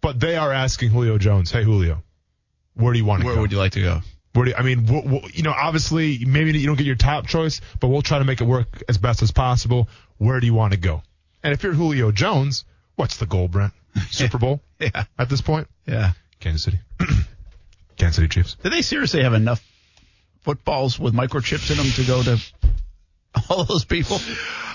but 0.00 0.20
they 0.20 0.36
are 0.36 0.52
asking 0.52 0.90
Julio 0.90 1.18
Jones, 1.18 1.50
"Hey 1.50 1.64
Julio, 1.64 2.02
where 2.74 2.92
do 2.92 2.98
you 2.98 3.04
want 3.04 3.20
to 3.20 3.26
Where 3.26 3.34
go? 3.34 3.40
would 3.42 3.52
you 3.52 3.58
like 3.58 3.72
to 3.72 3.82
go? 3.82 4.00
Where 4.32 4.44
do 4.44 4.50
you, 4.52 4.56
I 4.56 4.62
mean, 4.62 4.86
wh- 4.86 5.06
wh- 5.24 5.36
you 5.36 5.42
know, 5.42 5.52
obviously 5.52 6.24
maybe 6.24 6.56
you 6.58 6.66
don't 6.66 6.76
get 6.76 6.86
your 6.86 6.94
top 6.96 7.26
choice, 7.26 7.60
but 7.80 7.88
we'll 7.88 8.02
try 8.02 8.18
to 8.20 8.24
make 8.24 8.40
it 8.40 8.44
work 8.44 8.82
as 8.88 8.96
best 8.98 9.22
as 9.22 9.32
possible. 9.32 9.88
Where 10.18 10.38
do 10.40 10.46
you 10.46 10.54
want 10.54 10.72
to 10.72 10.78
go? 10.78 11.02
And 11.42 11.52
if 11.52 11.62
you're 11.62 11.72
Julio 11.72 12.12
Jones, 12.12 12.64
what's 12.96 13.16
the 13.16 13.26
goal, 13.26 13.48
Brent? 13.48 13.72
Super 14.10 14.38
Bowl 14.38 14.60
Yeah. 14.78 15.04
at 15.18 15.28
this 15.28 15.40
point? 15.40 15.66
Yeah. 15.86 16.12
Kansas 16.38 16.62
City, 16.62 16.78
Kansas 17.96 18.16
City 18.16 18.28
Chiefs. 18.28 18.56
Do 18.62 18.70
they 18.70 18.82
seriously 18.82 19.22
have 19.22 19.34
enough 19.34 19.62
footballs 20.42 20.98
with 20.98 21.12
microchips 21.14 21.70
in 21.70 21.76
them 21.76 21.86
to 21.92 22.04
go 22.04 22.22
to 22.22 22.40
all 23.50 23.64
those 23.64 23.84
people? 23.84 24.18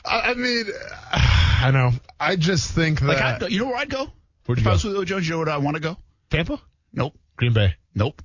I 0.05 0.31
I 0.31 0.33
mean, 0.35 0.65
I 1.12 1.71
know. 1.71 1.91
I 2.19 2.35
just 2.35 2.71
think 2.71 3.00
that. 3.00 3.07
Like, 3.07 3.21
I'd 3.21 3.51
you 3.51 3.59
know 3.59 3.65
where 3.67 3.77
I'd 3.77 3.89
go? 3.89 4.07
Where'd 4.45 4.59
you 4.59 4.63
if 4.63 4.67
I 4.67 4.69
go? 4.69 4.74
was 4.74 4.81
Julio 4.83 5.05
Jones, 5.05 5.27
you 5.27 5.31
know 5.33 5.39
where 5.39 5.50
I 5.50 5.57
want 5.57 5.75
to 5.75 5.81
go? 5.81 5.97
Tampa, 6.29 6.62
Nope. 6.93 7.17
Green 7.38 7.53
Bay. 7.53 7.74
Nope. 7.95 8.21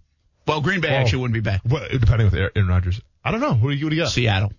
Well, 0.47 0.61
Green 0.61 0.81
Bay 0.81 0.89
Oh. 0.91 0.95
actually 0.97 1.21
wouldn't 1.23 1.35
be 1.35 1.41
bad. 1.41 1.61
What, 1.65 1.91
depending 1.91 2.31
with 2.31 2.35
Aaron 2.35 2.69
Rodgers. 2.69 3.01
I 3.25 3.31
don't 3.31 3.41
know. 3.41 3.55
Who 3.55 3.71
do 3.71 3.77
you, 3.77 3.87
what 3.87 3.91
do 3.91 3.97
you 3.97 4.03
got? 4.03 4.11
Seattle. 4.11 4.53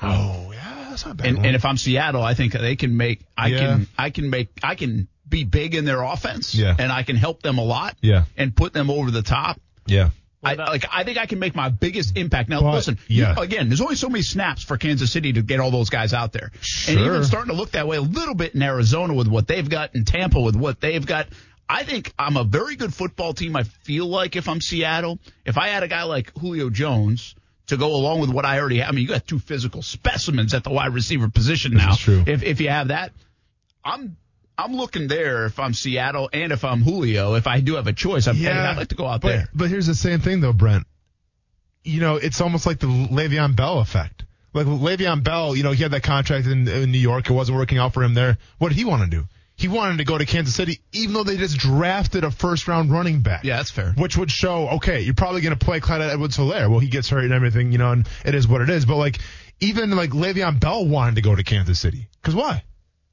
Oh, 0.00 0.50
yeah, 0.52 0.86
that's 0.90 1.06
not 1.06 1.16
bad. 1.16 1.26
And, 1.28 1.46
and 1.46 1.56
if 1.56 1.64
I'm 1.64 1.76
Seattle, 1.76 2.22
I 2.22 2.34
think 2.34 2.52
they 2.52 2.76
can 2.76 2.96
make, 2.96 3.20
I 3.36 3.48
Yeah. 3.48 3.58
can, 3.58 3.88
I 3.96 4.10
can 4.10 4.30
make, 4.30 4.48
I 4.62 4.74
can 4.74 5.08
be 5.28 5.44
big 5.44 5.74
in 5.74 5.84
their 5.84 6.02
offense. 6.02 6.54
Yeah. 6.54 6.74
And 6.78 6.90
I 6.90 7.04
can 7.04 7.16
help 7.16 7.42
them 7.42 7.58
a 7.58 7.64
lot. 7.64 7.96
Yeah. 8.02 8.24
And 8.36 8.54
put 8.54 8.72
them 8.72 8.90
over 8.90 9.10
the 9.10 9.22
top. 9.22 9.60
yeah. 9.86 10.10
I, 10.44 10.54
like 10.54 10.84
I 10.92 11.04
think 11.04 11.18
I 11.18 11.26
can 11.26 11.38
make 11.38 11.54
my 11.54 11.68
biggest 11.68 12.16
impact. 12.16 12.48
Now 12.48 12.62
But, 12.62 12.74
listen, 12.74 12.98
you- 13.06 13.22
yeah. 13.22 13.36
again, 13.40 13.68
there's 13.68 13.80
only 13.80 13.94
so 13.94 14.08
many 14.08 14.22
snaps 14.22 14.64
for 14.64 14.76
Kansas 14.76 15.12
City 15.12 15.34
to 15.34 15.42
get 15.42 15.60
all 15.60 15.70
those 15.70 15.88
guys 15.88 16.12
out 16.12 16.32
there, 16.32 16.50
sure. 16.60 16.96
and 16.98 17.06
even 17.06 17.22
starting 17.22 17.50
to 17.52 17.56
look 17.56 17.70
that 17.70 17.86
way 17.86 17.96
a 17.96 18.00
little 18.02 18.34
bit 18.34 18.52
in 18.52 18.60
Arizona 18.60 19.14
with 19.14 19.28
what 19.28 19.46
they've 19.46 19.68
got, 19.70 19.94
in 19.94 20.04
Tampa 20.04 20.40
with 20.40 20.56
what 20.56 20.80
they've 20.80 21.06
got. 21.06 21.28
I 21.72 21.84
think 21.84 22.12
I'm 22.18 22.36
a 22.36 22.44
very 22.44 22.76
good 22.76 22.92
football 22.92 23.32
team. 23.32 23.56
I 23.56 23.62
feel 23.62 24.06
like 24.06 24.36
if 24.36 24.46
I'm 24.46 24.60
Seattle, 24.60 25.18
if 25.46 25.56
I 25.56 25.68
had 25.68 25.82
a 25.82 25.88
guy 25.88 26.02
like 26.02 26.36
Julio 26.38 26.68
Jones 26.68 27.34
to 27.68 27.78
go 27.78 27.94
along 27.94 28.20
with 28.20 28.28
what 28.28 28.44
I 28.44 28.60
already 28.60 28.78
have, 28.80 28.90
I 28.90 28.92
mean, 28.92 29.02
you 29.02 29.08
got 29.08 29.26
two 29.26 29.38
physical 29.38 29.80
specimens 29.80 30.52
at 30.52 30.64
the 30.64 30.70
wide 30.70 30.92
receiver 30.92 31.30
position 31.30 31.72
now. 31.72 31.94
true. 31.94 32.24
If 32.26 32.42
if 32.42 32.60
you 32.60 32.68
have 32.68 32.88
that, 32.88 33.12
I'm. 33.84 34.16
I'm 34.58 34.76
looking 34.76 35.08
there 35.08 35.46
if 35.46 35.58
I'm 35.58 35.72
Seattle 35.72 36.28
and 36.30 36.52
if 36.52 36.62
I'm 36.62 36.82
Julio. 36.82 37.34
If 37.34 37.46
I 37.46 37.60
do 37.60 37.76
have 37.76 37.86
a 37.86 37.92
choice, 37.94 38.28
I'm, 38.28 38.36
hey, 38.36 38.50
I'd 38.50 38.76
like 38.76 38.88
to 38.88 38.94
go 38.94 39.06
out 39.06 39.22
but, 39.22 39.28
there. 39.28 39.48
But 39.54 39.70
here's 39.70 39.86
the 39.86 39.94
same 39.94 40.20
thing 40.20 40.42
though, 40.42 40.52
Brent. 40.52 40.86
You 41.84 42.00
know, 42.00 42.16
it's 42.16 42.40
almost 42.42 42.66
like 42.66 42.78
the 42.78 42.86
Le'Veon 42.86 43.56
Bell 43.56 43.78
effect. 43.80 44.24
Like 44.52 44.66
Le'Veon 44.66 45.24
Bell, 45.24 45.56
you 45.56 45.62
know, 45.62 45.72
he 45.72 45.82
had 45.82 45.92
that 45.92 46.02
contract 46.02 46.46
in, 46.46 46.68
in 46.68 46.92
New 46.92 46.98
York. 46.98 47.30
It 47.30 47.32
wasn't 47.32 47.56
working 47.56 47.78
out 47.78 47.94
for 47.94 48.04
him 48.04 48.12
there. 48.12 48.36
What 48.58 48.68
did 48.68 48.76
he 48.76 48.84
want 48.84 49.02
to 49.02 49.08
do? 49.08 49.24
He 49.62 49.68
wanted 49.68 49.98
to 49.98 50.04
go 50.04 50.18
to 50.18 50.26
Kansas 50.26 50.54
City, 50.56 50.80
even 50.92 51.14
though 51.14 51.22
they 51.22 51.36
just 51.36 51.56
drafted 51.56 52.24
a 52.24 52.32
first 52.32 52.66
round 52.66 52.90
running 52.90 53.20
back. 53.20 53.44
Yeah, 53.44 53.58
that's 53.58 53.70
fair. 53.70 53.92
Which 53.96 54.16
would 54.16 54.28
show, 54.30 54.68
okay, 54.70 55.02
you're 55.02 55.14
probably 55.14 55.40
going 55.40 55.56
to 55.56 55.64
play 55.64 55.78
Clyde 55.78 56.00
Edwards 56.02 56.36
Helaire. 56.36 56.68
Well, 56.68 56.80
he 56.80 56.88
gets 56.88 57.08
hurt 57.08 57.22
and 57.22 57.32
everything, 57.32 57.70
you 57.70 57.78
know, 57.78 57.92
and 57.92 58.08
it 58.24 58.34
is 58.34 58.48
what 58.48 58.60
it 58.60 58.68
is. 58.70 58.84
But 58.86 58.96
like, 58.96 59.18
even 59.60 59.90
like 59.92 60.10
Le'Veon 60.10 60.58
Bell 60.58 60.84
wanted 60.84 61.14
to 61.14 61.20
go 61.22 61.36
to 61.36 61.44
Kansas 61.44 61.78
City. 61.78 62.08
Cause 62.22 62.34
why? 62.34 62.64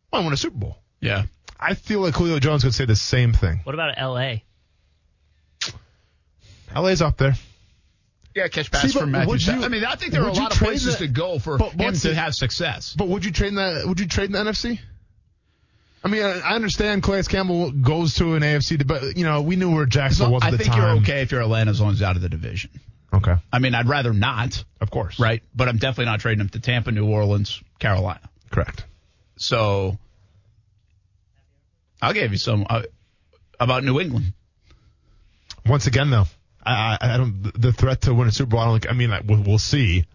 Why 0.10 0.22
win 0.24 0.34
a 0.34 0.38
Super 0.38 0.58
Bowl? 0.58 0.78
Yeah. 1.00 1.26
I 1.60 1.76
feel 1.76 2.00
like 2.00 2.16
Julio 2.16 2.40
Jones 2.40 2.64
could 2.64 2.74
say 2.74 2.86
the 2.86 2.96
same 2.96 3.32
thing. 3.32 3.60
What 3.64 3.76
about 3.76 3.94
L.A.? 3.96 4.44
LA's 6.76 7.02
up 7.04 7.18
there. 7.18 7.36
Yeah, 8.36 8.48
catch 8.48 8.72
pass 8.72 8.84
See, 8.84 8.94
but 8.94 9.02
from 9.02 9.12
Matthew. 9.12 9.30
would 9.30 9.46
you- 9.46 9.64
I 9.64 9.68
mean, 9.68 9.84
I 9.86 9.96
think 9.96 10.14
there 10.14 10.24
are 10.24 10.30
a 10.30 10.34
lot 10.34 10.52
of 10.52 10.58
places 10.58 10.94
that- 10.98 11.06
to 11.06 11.08
go 11.08 11.40
for 11.40 11.58
but 11.58 11.74
him 11.74 11.80
what's 11.86 12.02
to 12.02 12.16
have 12.16 12.34
success. 12.34 12.96
But 12.98 13.08
would 13.08 13.26
you 13.26 13.32
trade 13.32 13.50
in 13.50 13.56
that? 13.56 13.88
Would 13.88 14.00
you 14.00 14.08
trade 14.08 14.26
in 14.28 14.32
the 14.32 14.40
NFC? 14.40 14.80
I 16.04 16.08
mean, 16.08 16.24
I 16.24 16.56
understand 16.56 17.04
Calais 17.04 17.24
Campbell 17.24 17.72
goes 17.72 18.16
to 18.16 18.36
an 18.36 18.42
AFC, 18.44 18.86
but 18.88 19.18
you 19.18 19.24
know 19.26 19.42
we 19.42 19.56
knew 19.58 19.74
where 19.76 19.86
Jacksonville 19.86 20.34
was 20.34 20.44
at 20.44 20.48
I 20.48 20.52
the 20.52 20.58
think 20.58 20.70
time. 20.72 20.80
you're 20.82 20.90
okay 21.04 21.22
if 21.22 21.32
you're 21.32 21.42
Atlanta 21.42 21.72
as 21.72 21.82
long 21.82 21.92
as 21.92 22.02
out 22.02 22.16
of 22.16 22.22
the 22.22 22.30
division. 22.30 22.70
Okay, 23.14 23.36
I 23.52 23.60
mean, 23.60 23.74
I'd 23.76 23.88
rather 23.90 24.14
not, 24.14 24.64
of 24.80 24.92
course. 24.92 25.20
right? 25.20 25.42
But 25.56 25.68
I'm 25.68 25.78
definitely 25.78 26.06
not 26.06 26.20
trading 26.20 26.42
him 26.42 26.50
to 26.50 26.60
Tampa, 26.60 26.92
New 26.92 27.08
Orleans, 27.10 27.62
Carolina. 27.80 28.22
Correct. 28.52 28.86
So 29.38 29.98
I'll 32.02 32.14
give 32.14 32.32
you 32.32 32.38
some 32.38 32.66
uh, 32.70 32.84
about 33.60 33.84
New 33.84 34.00
England. 34.00 34.34
Once 35.66 35.88
again, 35.88 36.10
though, 36.10 36.26
I, 36.64 36.98
I, 37.02 37.14
I 37.14 37.18
don't. 37.18 37.52
The 37.60 37.74
threat 37.74 38.02
to 38.02 38.14
win 38.14 38.28
a 38.28 38.32
Super 38.32 38.52
Bowl. 38.52 38.60
I 38.62 38.66
don't. 38.66 38.80
think- 38.82 38.92
I 38.94 38.96
mean, 38.96 39.12
we'll, 39.28 39.42
we'll 39.44 39.60
see. 39.60 40.06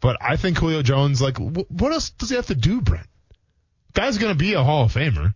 But 0.00 0.16
I 0.20 0.36
think 0.36 0.58
Julio 0.58 0.82
Jones, 0.82 1.22
like, 1.22 1.36
wh- 1.38 1.70
what 1.70 1.92
else 1.92 2.10
does 2.10 2.28
he 2.30 2.36
have 2.36 2.46
to 2.46 2.54
do, 2.56 2.80
Brent? 2.80 3.06
Guy's 3.94 4.18
going 4.18 4.32
to 4.32 4.38
be 4.38 4.54
a 4.54 4.62
Hall 4.62 4.84
of 4.84 4.92
Famer. 4.92 5.34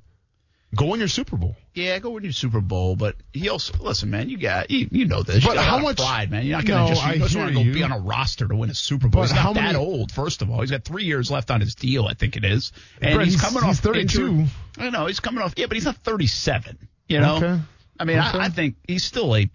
Go 0.75 0.87
win 0.87 0.99
your 0.99 1.09
Super 1.09 1.37
Bowl. 1.37 1.57
Yeah, 1.75 1.99
go 2.01 2.11
win 2.11 2.25
your 2.25 2.33
Super 2.33 2.61
Bowl, 2.61 2.97
but 2.97 3.17
he 3.33 3.49
also 3.49 3.73
listen, 3.81 4.11
man. 4.11 4.29
You 4.29 4.37
got 4.37 4.71
you, 4.71 4.89
you 4.91 5.05
know 5.07 5.23
this. 5.23 5.43
You 5.43 5.49
But 5.49 5.59
how 5.59 5.79
much- 5.79 5.97
pride, 5.99 6.31
man? 6.31 6.45
You're 6.45 6.57
not 6.59 6.67
gonna 6.67 6.83
No, 6.83 6.89
just 6.95 7.07
you 7.07 7.19
just 7.21 7.37
want 7.37 7.49
to 7.49 7.55
go 7.55 7.61
you. 7.61 7.73
be 7.73 7.83
on 7.83 7.93
a 7.93 7.99
roster 7.99 8.47
to 8.49 8.55
win 8.57 8.69
a 8.69 8.75
Super 8.75 9.09
Bowl. 9.09 9.23
But 9.23 9.29
he's 9.31 9.39
how 9.39 9.51
not 9.51 9.55
that 9.55 9.63
many- 9.73 9.79
old. 9.79 10.11
First 10.13 10.43
of 10.43 10.51
all, 10.51 10.61
he's 10.61 10.71
got 10.73 10.85
three 10.85 11.05
years 11.05 11.31
left 11.31 11.51
on 11.51 11.61
his 11.61 11.75
deal. 11.77 12.05
I 12.07 12.15
think 12.15 12.37
it 12.37 12.45
is, 12.45 12.73
and 13.01 13.23
he's 13.23 13.35
he's- 13.35 13.41
coming 13.43 13.63
he's 13.67 13.79
off 13.79 13.85
32. 13.85 14.27
injury- 14.27 14.47
I 14.79 14.91
know 14.91 15.07
he's 15.07 15.21
coming 15.21 15.43
off. 15.43 15.55
Yeah, 15.57 15.67
but 15.67 15.77
he's 15.77 15.85
not 15.87 15.97
37. 15.99 16.77
You 17.09 17.21
know, 17.21 17.37
Okay. 17.37 17.61
I 18.01 18.05
mean, 18.05 18.19
Okay. 18.19 18.39
I, 18.39 18.47
I 18.47 18.49
think 18.51 18.75
he's 18.87 19.05
still 19.05 19.35
a 19.37 19.49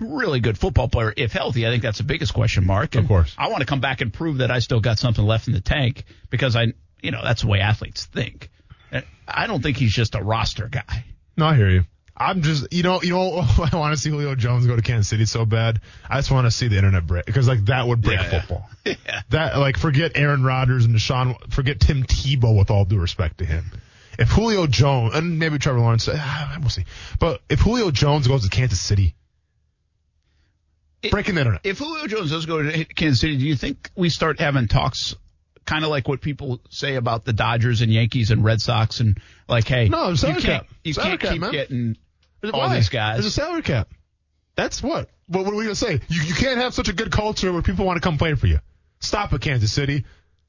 really 0.00 0.40
good 0.40 0.58
football 0.58 0.88
player 0.88 1.12
if 1.16 1.32
healthy. 1.32 1.66
I 1.66 1.70
think 1.70 1.82
that's 1.82 1.98
the 1.98 2.04
biggest 2.04 2.32
question 2.34 2.66
mark. 2.66 2.94
Of 2.96 3.06
course. 3.06 3.32
I 3.38 3.48
want 3.48 3.60
to 3.60 3.66
come 3.66 3.80
back 3.80 4.00
and 4.00 4.12
prove 4.12 4.38
that 4.38 4.50
I 4.50 4.58
still 4.60 4.80
got 4.80 4.98
something 4.98 5.24
left 5.24 5.46
in 5.48 5.52
the 5.54 5.60
tank 5.60 6.04
because 6.30 6.56
I, 6.56 6.72
you 7.06 7.12
know, 7.12 7.20
that's 7.24 7.40
the 7.42 7.48
way 7.48 7.60
athletes 7.60 8.04
think. 8.04 8.50
I 9.28 9.46
don't 9.46 9.62
think 9.62 9.76
he's 9.78 9.92
just 9.92 10.14
a 10.14 10.22
roster 10.22 10.68
guy. 10.68 11.04
No, 11.36 11.46
I 11.46 11.56
hear 11.56 11.70
you. 11.70 11.84
I'm 12.16 12.40
just, 12.42 12.72
you 12.72 12.82
know, 12.82 13.02
you 13.02 13.10
know, 13.10 13.40
I 13.72 13.76
want 13.76 13.94
to 13.94 14.00
see 14.00 14.10
Julio 14.10 14.34
Jones 14.34 14.66
go 14.66 14.74
to 14.76 14.80
Kansas 14.82 15.08
City 15.08 15.24
so 15.26 15.44
bad. 15.44 15.80
I 16.08 16.16
just 16.18 16.30
want 16.30 16.46
to 16.46 16.50
see 16.50 16.68
the 16.68 16.76
internet 16.76 17.06
break 17.06 17.26
because 17.26 17.46
like 17.48 17.64
that 17.66 17.86
would 17.86 18.00
break 18.02 18.18
Yeah, 18.20 18.30
yeah. 18.30 18.40
football. 18.40 18.70
Yeah. 18.84 19.22
That 19.30 19.58
like 19.58 19.76
forget 19.78 20.12
Aaron 20.14 20.42
Rodgers 20.44 20.84
and 20.84 20.94
Deshaun, 20.94 21.52
forget 21.52 21.80
Tim 21.80 22.04
Tebow 22.04 22.56
with 22.56 22.70
all 22.70 22.84
due 22.84 22.98
respect 23.00 23.38
to 23.38 23.44
him. 23.44 23.64
if 24.18 24.28
Julio 24.28 24.66
Jones 24.68 25.14
and 25.14 25.38
maybe 25.40 25.58
Trevor 25.58 25.80
Lawrence, 25.80 26.06
uh, 26.08 26.56
we'll 26.60 26.68
see. 26.70 26.84
But 27.18 27.42
if 27.50 27.60
Julio 27.60 27.90
Jones 27.90 28.28
goes 28.28 28.44
to 28.44 28.48
Kansas 28.48 28.80
City, 28.80 29.14
breaking 31.10 31.34
the 31.34 31.40
internet. 31.42 31.60
If 31.64 31.78
Julio 31.78 32.06
Jones 32.06 32.30
does 32.30 32.46
go 32.46 32.62
to 32.62 32.84
Kansas 32.84 33.20
City, 33.20 33.36
do 33.36 33.44
you 33.44 33.56
think 33.56 33.90
we 33.96 34.08
start 34.08 34.40
having 34.40 34.68
talks 34.68 35.14
kind 35.66 35.84
of 35.84 35.90
like 35.90 36.08
what 36.08 36.20
people 36.20 36.60
say 36.70 36.94
about 36.94 37.24
the 37.24 37.32
Dodgers 37.32 37.80
and 37.82 37.92
Yankees 37.92 38.30
and 38.30 38.42
Red 38.44 38.60
Sox 38.60 39.00
and 39.00 39.18
like, 39.48 39.66
hey, 39.66 39.88
No, 39.88 40.10
you 40.10 40.16
can't, 40.16 40.40
cap. 40.42 40.66
you 40.84 40.92
Salary 40.94 41.10
can't 41.10 41.20
cap, 41.20 41.32
keep 41.32 41.40
man. 41.40 41.50
getting 41.52 41.96
all 42.52 42.60
Why? 42.60 42.76
these 42.76 42.88
guys. 42.88 43.16
There's 43.16 43.26
a 43.26 43.30
salary 43.30 43.62
cap. 43.62 43.88
That's 44.56 44.82
what. 44.82 45.10
What, 45.28 45.44
what 45.44 45.52
are 45.52 45.56
we 45.56 45.64
gonna 45.64 45.74
say? 45.74 46.00
You 46.08 46.22
you 46.22 46.34
can't 46.34 46.58
have 46.60 46.72
such 46.72 46.88
a 46.88 46.92
good 46.92 47.10
culture 47.10 47.52
where 47.52 47.60
people 47.62 47.84
want 47.84 47.96
to 47.96 48.00
come 48.00 48.16
play 48.16 48.34
for 48.34 48.46
you. 48.46 48.60
Stop 49.00 49.32
it, 49.32 49.40
Kansas 49.42 49.72
City. 49.72 50.04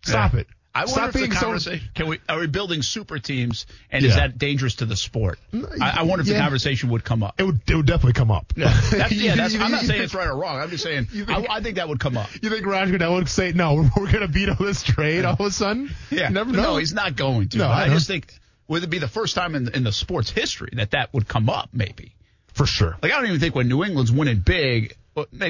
Stop 0.06 0.34
Yeah. 0.34 0.41
it. 0.41 0.47
I 0.75 0.82
wonder 0.82 0.91
Stop 0.93 1.08
if 1.08 1.13
the 1.13 1.19
being 1.19 1.32
so. 1.32 1.39
conversation 1.39 1.89
can 1.95 2.08
we 2.08 2.19
are 2.30 2.39
we 2.39 2.45
building 2.47 2.84
super 2.84 3.17
teams 3.17 3.65
and 3.91 4.06
is 4.06 4.15
that 4.15 4.38
dangerous 4.38 4.75
to 4.75 4.86
the 4.86 4.95
sport? 4.95 5.39
Mm, 5.51 5.82
I, 5.82 5.99
I 5.99 6.03
wonder 6.03 6.21
if 6.21 6.27
the 6.27 6.38
conversation 6.38 6.89
would 6.89 7.03
come 7.03 7.23
up. 7.23 7.34
It 7.39 7.43
would 7.45 7.62
it 7.67 7.75
would 7.75 7.88
definitely 7.88 8.13
come 8.13 8.30
up. 8.30 8.53
Yeah, 8.56 8.65
that's, 8.91 9.12
yeah, 9.13 9.36
that's, 9.36 9.56
I'm 9.56 9.71
not 9.71 9.82
saying 9.82 10.03
it's 10.03 10.13
right 10.13 10.27
or 10.27 10.36
wrong. 10.36 10.60
I'm 10.60 10.69
just 10.69 10.84
saying 10.84 11.06
think- 11.06 11.30
I, 11.30 11.45
I 11.49 11.62
think 11.62 11.77
that 11.77 11.89
would 11.89 11.99
come 11.99 12.15
up. 12.15 12.30
You 12.43 12.49
think 12.51 12.65
Roger 12.65 12.91
Goodell 12.91 13.15
would 13.15 13.27
say 13.30 13.53
no? 13.53 13.73
We're, 13.75 13.89
we're 13.97 14.12
gonna 14.12 14.27
veto 14.27 14.53
this 14.53 14.84
trade 14.84 15.25
all 15.25 15.34
of 15.34 15.39
a 15.39 15.49
sudden? 15.51 15.89
Yeah, 16.12 16.27
You 16.27 16.34
never 16.36 16.51
know. 16.51 16.62
No, 16.62 16.77
he's 16.77 16.93
not 16.93 17.15
going 17.15 17.49
to. 17.49 17.58
No, 17.58 17.67
I 17.67 17.86
I 17.86 17.89
just 17.89 18.06
think 18.08 18.32
would 18.67 18.84
it 18.84 18.89
be 18.91 18.99
the 18.99 19.08
first 19.08 19.34
time 19.34 19.56
in 19.56 19.69
in 19.73 19.84
the 19.84 19.91
sports 19.91 20.30
history 20.30 20.69
that 20.73 20.91
that 20.91 21.12
would 21.13 21.27
come 21.27 21.49
up? 21.49 21.69
Maybe. 21.73 22.13
for 22.53 22.67
sure. 22.67 22.97
Like 23.01 23.12
I 23.12 23.15
don't 23.15 23.27
even 23.27 23.39
think 23.39 23.56
when 23.56 23.67
New 23.67 23.84
England's 23.84 24.12
winning 24.12 24.41
big, 24.45 24.95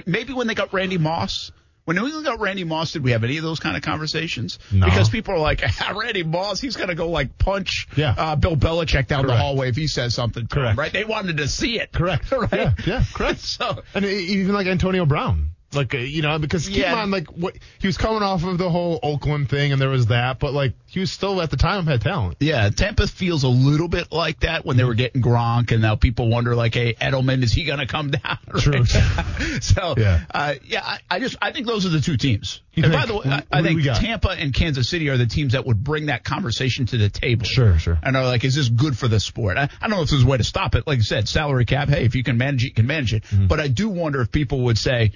maybe 0.06 0.32
when 0.32 0.47
they 0.47 0.56
got 0.56 0.71
Randy 0.71 0.97
Moss. 0.97 1.51
When 1.88 1.95
New 1.95 2.04
England 2.06 2.26
got 2.26 2.41
Randy 2.41 2.65
Moss, 2.65 2.91
did 2.91 3.02
we 3.02 3.12
have 3.12 3.23
any 3.23 3.38
of 3.38 3.43
those 3.43 3.62
kind 3.62 3.78
of 3.78 3.82
conversations? 3.82 4.60
No. 4.73 4.88
Because 4.88 5.08
people 5.08 5.36
are 5.36 5.39
like, 5.39 5.62
Randy 5.95 6.21
Moss, 6.21 6.60
he's 6.60 6.76
going 6.76 6.89
to 6.89 6.95
go 6.95 7.10
like 7.10 7.38
punch 7.38 7.88
Yeah. 7.95 8.13
uh, 8.17 8.36
Bill 8.36 8.58
Belichick 8.58 9.08
down 9.08 9.26
the 9.26 9.38
hallway 9.38 9.69
if 9.69 9.78
he 9.78 9.88
says 9.88 10.13
something 10.13 10.47
to 10.47 10.56
him, 10.60 10.63
Correct. 10.63 10.78
right? 10.78 10.91
They 10.91 11.06
wanted 11.06 11.38
to 11.38 11.47
see 11.47 11.80
it. 11.80 11.93
Correct. 11.93 12.30
right? 12.34 12.52
Yeah, 12.52 12.73
yeah, 12.86 13.04
correct. 13.13 13.39
so, 13.58 13.84
And 13.95 14.04
even 14.04 14.54
like 14.54 14.67
Antonio 14.67 15.06
Brown, 15.06 15.52
like 15.73 15.93
uh, 15.93 15.97
you 15.97 16.21
know, 16.21 16.39
because 16.39 16.67
keep 16.67 16.77
Yeah. 16.77 16.91
in 16.93 16.97
mind, 16.97 17.12
like 17.12 17.27
what 17.27 17.56
he 17.80 17.88
was 17.88 17.97
coming 17.97 18.23
off 18.23 18.43
of 18.45 18.58
the 18.58 18.69
whole 18.69 18.99
Oakland 19.03 19.49
thing, 19.49 19.71
and 19.73 19.82
there 19.82 19.89
was 19.89 20.08
that, 20.08 20.39
but 20.39 20.53
like 20.53 20.73
he 20.86 20.99
was 21.01 21.12
still 21.12 21.41
at 21.41 21.49
the 21.51 21.58
time 21.58 21.86
had 21.86 22.01
talent. 22.01 22.38
yeah, 22.39 22.69
Tampa 22.69 23.06
feels 23.08 23.43
a 23.43 23.49
little 23.49 23.89
bit 23.89 24.12
like 24.12 24.39
that 24.41 24.65
when 24.65 24.77
they 24.77 24.84
were 24.86 24.93
getting 24.93 25.21
Gronk, 25.21 25.71
and 25.71 25.82
now 25.82 25.95
people 25.95 26.30
wonder, 26.30 26.56
like, 26.56 26.73
hey, 26.73 26.93
Edelman, 26.93 27.43
is 27.43 27.51
he 27.51 27.65
going 27.65 27.80
to 27.80 27.86
come 27.88 28.12
down? 28.12 28.38
True. 28.58 28.86
so, 29.62 29.95
Yeah. 29.97 30.21
uh, 30.34 30.56
yeah, 30.65 30.82
I, 30.84 30.99
I 31.10 31.19
just 31.19 31.36
I 31.41 31.51
think 31.51 31.67
those 31.67 31.86
are 31.86 31.89
the 31.89 32.01
two 32.01 32.17
teams. 32.17 32.62
You 32.73 32.84
and 32.84 32.93
by 32.93 33.06
the 33.08 33.15
way, 33.15 33.21
I, 33.25 33.43
I 33.51 33.62
think? 33.63 33.82
Tampa 33.84 34.30
and 34.30 34.53
Kansas 34.53 34.88
City 34.88 35.10
are 35.10 35.17
the 35.17 35.25
teams 35.25 35.53
that 35.53 35.65
would 35.65 35.84
bring 35.84 36.06
that 36.08 36.23
conversation 36.23 36.86
to 36.88 36.97
the 36.97 37.10
table. 37.10 37.43
Sure, 37.45 37.77
sure. 37.80 37.97
And 38.03 38.15
are 38.15 38.23
like, 38.25 38.43
is 38.43 38.56
this 38.56 38.69
good 38.69 38.95
for 38.97 39.08
the 39.08 39.19
sport? 39.19 39.58
I, 39.58 39.63
I 39.82 39.88
don't 39.88 39.97
know 39.97 40.03
if 40.03 40.10
there's 40.12 40.23
a 40.23 40.27
way 40.27 40.38
to 40.38 40.43
stop 40.43 40.75
it. 40.75 40.86
Like 40.86 40.99
I 40.99 41.01
said, 41.01 41.27
salary 41.27 41.65
cap. 41.65 41.89
Hey, 41.89 42.06
if 42.06 42.13
you 42.15 42.23
can 42.23 42.38
manage 42.38 42.63
it, 42.63 42.67
you 42.67 42.73
can 42.75 42.86
manage 42.88 43.13
it. 43.15 43.23
Mm-hmm. 43.23 43.47
But 43.47 43.60
I 43.60 43.67
do 43.67 43.89
wonder 43.89 44.21
if 44.21 44.32
people 44.32 44.62
would 44.65 44.77
say, 44.77 45.12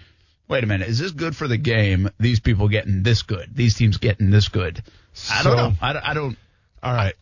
wait 0.51 0.63
a 0.63 0.67
minute, 0.67 0.87
is 0.89 0.99
this 0.99 1.11
good 1.11 1.35
for 1.35 1.47
the 1.47 1.57
game? 1.57 2.09
These 2.19 2.39
people 2.41 2.67
getting 2.67 3.01
this 3.03 3.23
good. 3.23 3.49
These 3.55 3.75
teams 3.75 3.97
getting 3.97 4.29
this 4.29 4.49
good. 4.49 4.83
I 5.31 5.43
don't 5.43 5.55
know. 5.57 5.73
I, 5.81 5.93
don't- 5.93 6.05
I 6.09 6.13
don't. 6.13 6.37
All 6.83 6.93
right. 6.93 7.15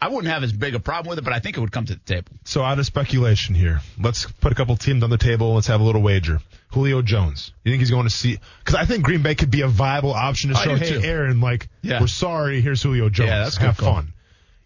I 0.00 0.08
wouldn't 0.08 0.30
have 0.32 0.42
as 0.42 0.52
big 0.52 0.74
a 0.74 0.80
problem 0.80 1.08
with 1.10 1.18
it, 1.18 1.24
but 1.24 1.32
I 1.32 1.38
think 1.38 1.56
it 1.56 1.60
would 1.60 1.72
come 1.72 1.86
to 1.86 1.94
the 1.94 2.00
table. 2.00 2.30
So 2.44 2.62
out 2.62 2.78
of 2.78 2.84
speculation 2.84 3.54
here, 3.54 3.80
let's 3.98 4.26
put 4.30 4.52
a 4.52 4.54
couple 4.54 4.76
teams 4.76 5.02
on 5.02 5.08
the 5.08 5.16
table. 5.16 5.54
Let's 5.54 5.68
have 5.68 5.80
a 5.80 5.84
little 5.84 6.02
wager. 6.02 6.40
Julio 6.72 7.00
Jones. 7.00 7.52
You 7.64 7.72
think 7.72 7.80
he's 7.80 7.90
going 7.90 8.04
to 8.04 8.10
see? 8.10 8.38
Because 8.58 8.74
I 8.74 8.84
think 8.84 9.02
Green 9.02 9.22
Bay 9.22 9.34
could 9.34 9.50
be 9.50 9.62
a 9.62 9.68
viable 9.68 10.12
option 10.12 10.50
to 10.50 10.56
I 10.58 10.64
show, 10.64 10.76
hey, 10.76 10.90
too. 10.90 11.00
Aaron, 11.00 11.40
like 11.40 11.68
Yeah. 11.80 12.00
we're 12.00 12.06
sorry. 12.08 12.60
Here's 12.60 12.82
Julio 12.82 13.08
Jones. 13.08 13.28
Yeah, 13.28 13.38
that's 13.44 13.56
have 13.56 13.78
call. 13.78 13.94
fun. 13.94 14.12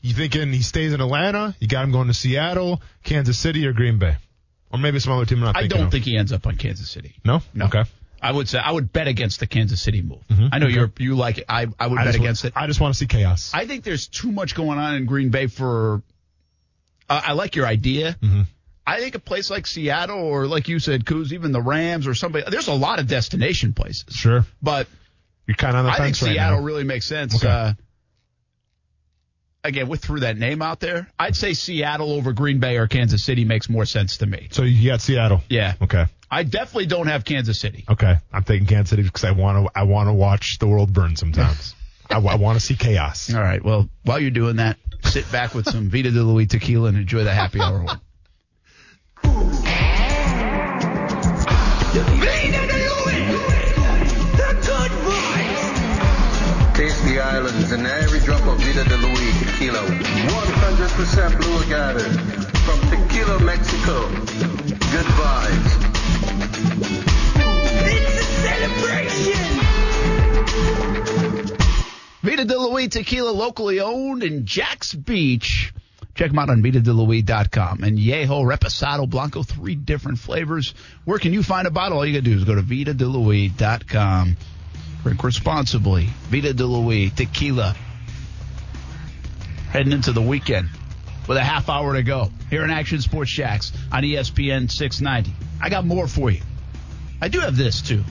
You 0.01 0.13
thinking 0.13 0.53
he 0.53 0.63
stays 0.63 0.93
in 0.93 1.01
Atlanta? 1.01 1.55
You 1.61 1.69
got 1.69 1.85
him 1.85 1.93
going 1.93 2.09
to 2.09 2.15
Seattle, 2.15 2.83
Kansas 3.05 3.39
City, 3.39 3.65
or 3.67 3.73
Green 3.73 3.99
Bay, 3.99 4.17
or 4.73 4.79
maybe 4.81 4.99
some 4.99 5.13
other 5.13 5.25
team. 5.27 5.39
I'm 5.39 5.45
not 5.45 5.57
I 5.57 5.69
don't 5.69 5.83
of. 5.85 5.91
think 5.93 6.05
he 6.05 6.17
ends 6.17 6.33
up 6.33 6.47
on 6.49 6.57
Kansas 6.57 6.91
City. 6.91 7.15
No. 7.25 7.43
No. 7.55 7.67
Okay. 7.67 7.85
I 8.21 8.33
would 8.33 8.49
say 8.49 8.59
I 8.59 8.71
would 8.71 8.93
bet 8.93 9.09
against 9.09 9.41
the 9.41 9.47
Kansas 9.47 9.81
City 9.81 10.03
move. 10.03 10.23
I 10.31 10.59
know 10.59 10.67
okay. 10.67 10.75
you're 10.75 10.93
you 10.99 11.15
like 11.15 11.39
it. 11.39 11.45
I 11.49 11.67
I 11.79 11.87
would 11.87 11.99
I 11.99 12.05
bet 12.05 12.15
against 12.15 12.45
it. 12.45 12.53
I 12.57 12.67
just 12.67 12.81
want 12.81 12.95
to 12.95 12.99
see 12.99 13.07
chaos. 13.07 13.53
I 13.55 13.67
think 13.67 13.85
there's 13.85 14.09
too 14.09 14.33
much 14.33 14.55
going 14.55 14.79
on 14.79 14.95
in 14.95 15.07
Green 15.07 15.31
Bay 15.31 15.47
for. 15.47 16.03
Uh, 17.09 17.23
I 17.27 17.33
like 17.33 17.57
your 17.57 17.67
idea. 17.67 18.17
Mm-hmm. 18.21 18.43
I 18.87 19.01
think 19.01 19.15
a 19.15 19.19
place 19.19 19.51
like 19.51 19.67
Seattle 19.67 20.19
or 20.19 20.47
like 20.47 20.69
you 20.69 20.79
said, 20.79 21.05
Coos, 21.05 21.33
even 21.33 21.53
the 21.53 21.61
Rams 21.61 22.07
or 22.07 22.15
somebody. 22.15 22.45
There's 22.51 22.69
a 22.69 22.75
lot 22.75 22.99
of 22.99 23.07
destination 23.07 23.75
places, 23.75 24.15
sure. 24.15 24.47
but 24.63 24.89
You're 25.47 25.57
kind 25.57 25.75
of 25.77 25.81
on 25.81 25.85
the 25.85 25.91
I 25.91 25.97
think 25.97 26.07
fence 26.07 26.23
right 26.23 26.33
Seattle 26.33 26.61
now. 26.61 26.65
really 26.65 26.85
makes 26.85 27.07
sense. 27.07 27.37
Okay. 27.37 27.49
Uh, 27.49 27.73
again, 29.65 29.89
we 29.89 29.99
threw 29.99 30.21
that 30.21 30.37
name 30.37 30.63
out 30.63 30.81
there. 30.81 31.09
I'd 31.19 31.37
say 31.37 31.55
Seattle 31.55 32.13
over 32.13 32.33
Green 32.33 32.59
Bay 32.61 32.77
or 32.77 32.87
Kansas 32.87 33.25
City 33.25 33.45
makes 33.45 33.69
more 33.69 33.85
sense 33.85 34.19
to 34.19 34.27
me. 34.27 34.49
so 34.51 34.63
you 34.63 34.91
got 34.91 35.01
Seattle. 35.01 35.43
Yeah, 35.49 35.75
Okay. 35.83 36.07
I 36.31 36.43
definitely 36.43 36.87
don't 36.87 37.07
have 37.07 37.25
Kansas 37.25 37.59
City. 37.59 37.87
Okay. 37.89 38.17
I'm 38.33 38.45
taking 38.45 38.67
Kansas 38.67 38.91
City 38.91 39.03
because 39.03 39.25
I 39.25 39.31
want 39.31 39.65
to. 39.67 39.73
I 39.79 39.85
want 39.85 40.09
to 40.11 40.13
watch 40.13 40.59
the 40.59 40.67
world 40.67 40.93
burn 40.93 41.17
sometimes. 41.17 41.75
I, 42.11 42.19
want 42.19 42.59
to 42.59 42.65
see 42.65 42.75
chaos. 42.75 43.33
All 43.33 43.41
right. 43.41 43.65
Well, 43.65 43.89
while 44.05 44.21
you're 44.21 44.31
doing 44.31 44.57
that, 44.57 44.77
sit 45.05 45.31
back 45.33 45.55
with 45.55 45.67
some 45.67 45.89
Vita 45.89 46.11
de 46.11 46.23
Louis 46.23 46.47
tequila 46.47 46.89
and 46.89 46.99
enjoy 46.99 47.25
the 47.25 47.33
happy 47.33 47.61
hour. 47.61 47.83
one. 47.85 48.01
Taste 56.75 57.03
the 57.07 57.19
islands 57.21 57.73
and 57.73 57.85
every 57.87 58.21
drop 58.21 58.41
of 58.47 58.57
Vida 58.61 58.85
de 58.85 58.97
Louis 58.97 59.01
tequila. 59.01 59.08
100% 60.99 61.41
blue 61.41 61.63
agave 61.63 62.03
from 62.65 62.81
Tequila, 62.91 63.39
Mexico. 63.45 64.09
Good 64.91 65.07
vibes. 65.15 65.89
Vita 72.21 72.45
de 72.45 72.59
Louis 72.59 72.89
tequila, 72.89 73.31
locally 73.31 73.79
owned 73.79 74.25
in 74.25 74.45
Jax 74.45 74.93
Beach. 74.93 75.73
Check 76.17 76.31
them 76.31 76.41
out 76.41 76.51
on 76.51 76.65
VitaDeLuis.com. 76.65 77.85
And 77.85 77.97
Yeho 77.97 78.43
Reposado 78.45 79.09
Blanco, 79.09 79.45
three 79.45 79.77
different 79.77 80.19
flavors. 80.19 80.75
Where 81.05 81.21
can 81.21 81.33
you 81.33 81.45
find 81.45 81.69
a 81.69 81.71
bottle? 81.71 81.99
All 81.99 82.07
you 82.07 82.15
got 82.15 82.25
to 82.25 82.31
do 82.31 82.37
is 82.37 82.43
go 82.43 82.57
to 82.57 82.63
VitaDeLuis.com. 82.63 84.37
Drink 85.05 85.23
responsibly. 85.23 86.07
Vita 86.29 86.53
de 86.53 86.67
Louis 86.67 87.11
tequila. 87.11 87.77
Heading 89.71 89.93
into 89.93 90.11
the 90.11 90.23
weekend 90.23 90.71
with 91.29 91.37
a 91.37 91.45
half 91.45 91.69
hour 91.69 91.95
to 91.95 92.03
go 92.03 92.31
here 92.51 92.65
in 92.65 92.71
Action 92.71 93.01
Sports 93.01 93.31
Jax 93.31 93.73
on 93.93 94.03
ESPN 94.03 94.71
690. 94.71 95.33
I 95.63 95.69
got 95.69 95.85
more 95.85 96.09
for 96.09 96.31
you. 96.31 96.41
I 97.21 97.29
do 97.29 97.41
have 97.41 97.57
this 97.57 97.83
too. 97.83 98.03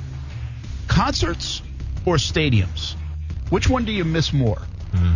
Concerts 0.87 1.61
or 2.05 2.15
stadiums? 2.15 2.95
Which 3.49 3.67
one 3.69 3.85
do 3.85 3.91
you 3.91 4.05
miss 4.05 4.31
more? 4.31 4.57
Mm-hmm. 4.91 5.15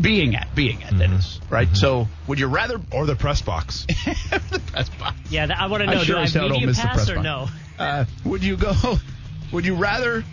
Being 0.00 0.34
at, 0.36 0.54
being 0.54 0.82
at, 0.84 0.96
that 0.98 1.10
is, 1.10 1.38
mm-hmm. 1.38 1.54
right? 1.54 1.66
Mm-hmm. 1.66 1.76
So, 1.76 2.08
would 2.26 2.40
you 2.40 2.46
rather 2.46 2.80
Or 2.92 3.04
the 3.04 3.14
press 3.14 3.42
box. 3.42 3.84
the 3.86 4.62
press 4.66 4.88
box? 4.88 5.16
Yeah, 5.28 5.46
that, 5.46 5.58
I 5.60 5.66
want 5.66 5.82
to 5.82 5.86
know 5.86 5.92
I 5.92 5.94
know. 5.96 6.02
sure 6.02 6.14
do 6.14 6.20
I 6.20 6.24
as 6.24 6.32
have 6.32 6.42
hell 6.42 6.48
don't 6.48 6.66
miss 6.66 6.76
the 6.78 6.82
pass 6.82 6.94
press 6.94 7.10
or 7.10 7.16
box. 7.16 7.24
no? 7.24 7.48
Uh, 7.78 8.04
would 8.24 8.42
you 8.42 8.56
go? 8.56 8.72
Would 9.52 9.66
you 9.66 9.74
rather 9.74 10.24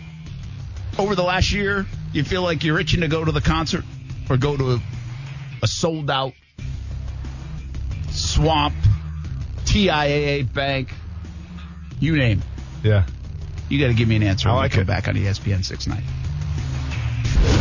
over 0.98 1.14
the 1.14 1.22
last 1.22 1.52
year 1.52 1.84
you 2.14 2.24
feel 2.24 2.40
like 2.40 2.64
you're 2.64 2.80
itching 2.80 3.02
to 3.02 3.08
go 3.08 3.22
to 3.22 3.32
the 3.32 3.42
concert 3.42 3.84
or 4.30 4.38
go 4.38 4.56
to 4.56 4.72
a, 4.72 4.82
a 5.62 5.66
sold 5.66 6.10
out 6.10 6.32
swamp 8.10 8.74
TIAA 9.64 10.52
bank? 10.52 10.92
You 11.98 12.16
name. 12.16 12.42
it. 12.82 12.88
yeah. 12.88 13.06
You 13.68 13.78
got 13.78 13.86
to 13.88 13.94
give 13.94 14.08
me 14.08 14.16
an 14.16 14.22
answer. 14.24 14.48
I 14.48 14.52
when 14.52 14.56
we 14.58 14.62
like 14.64 14.72
come 14.72 14.80
it. 14.82 14.86
back 14.88 15.06
on 15.06 15.14
ESPN 15.14 15.64
690. 15.64 16.06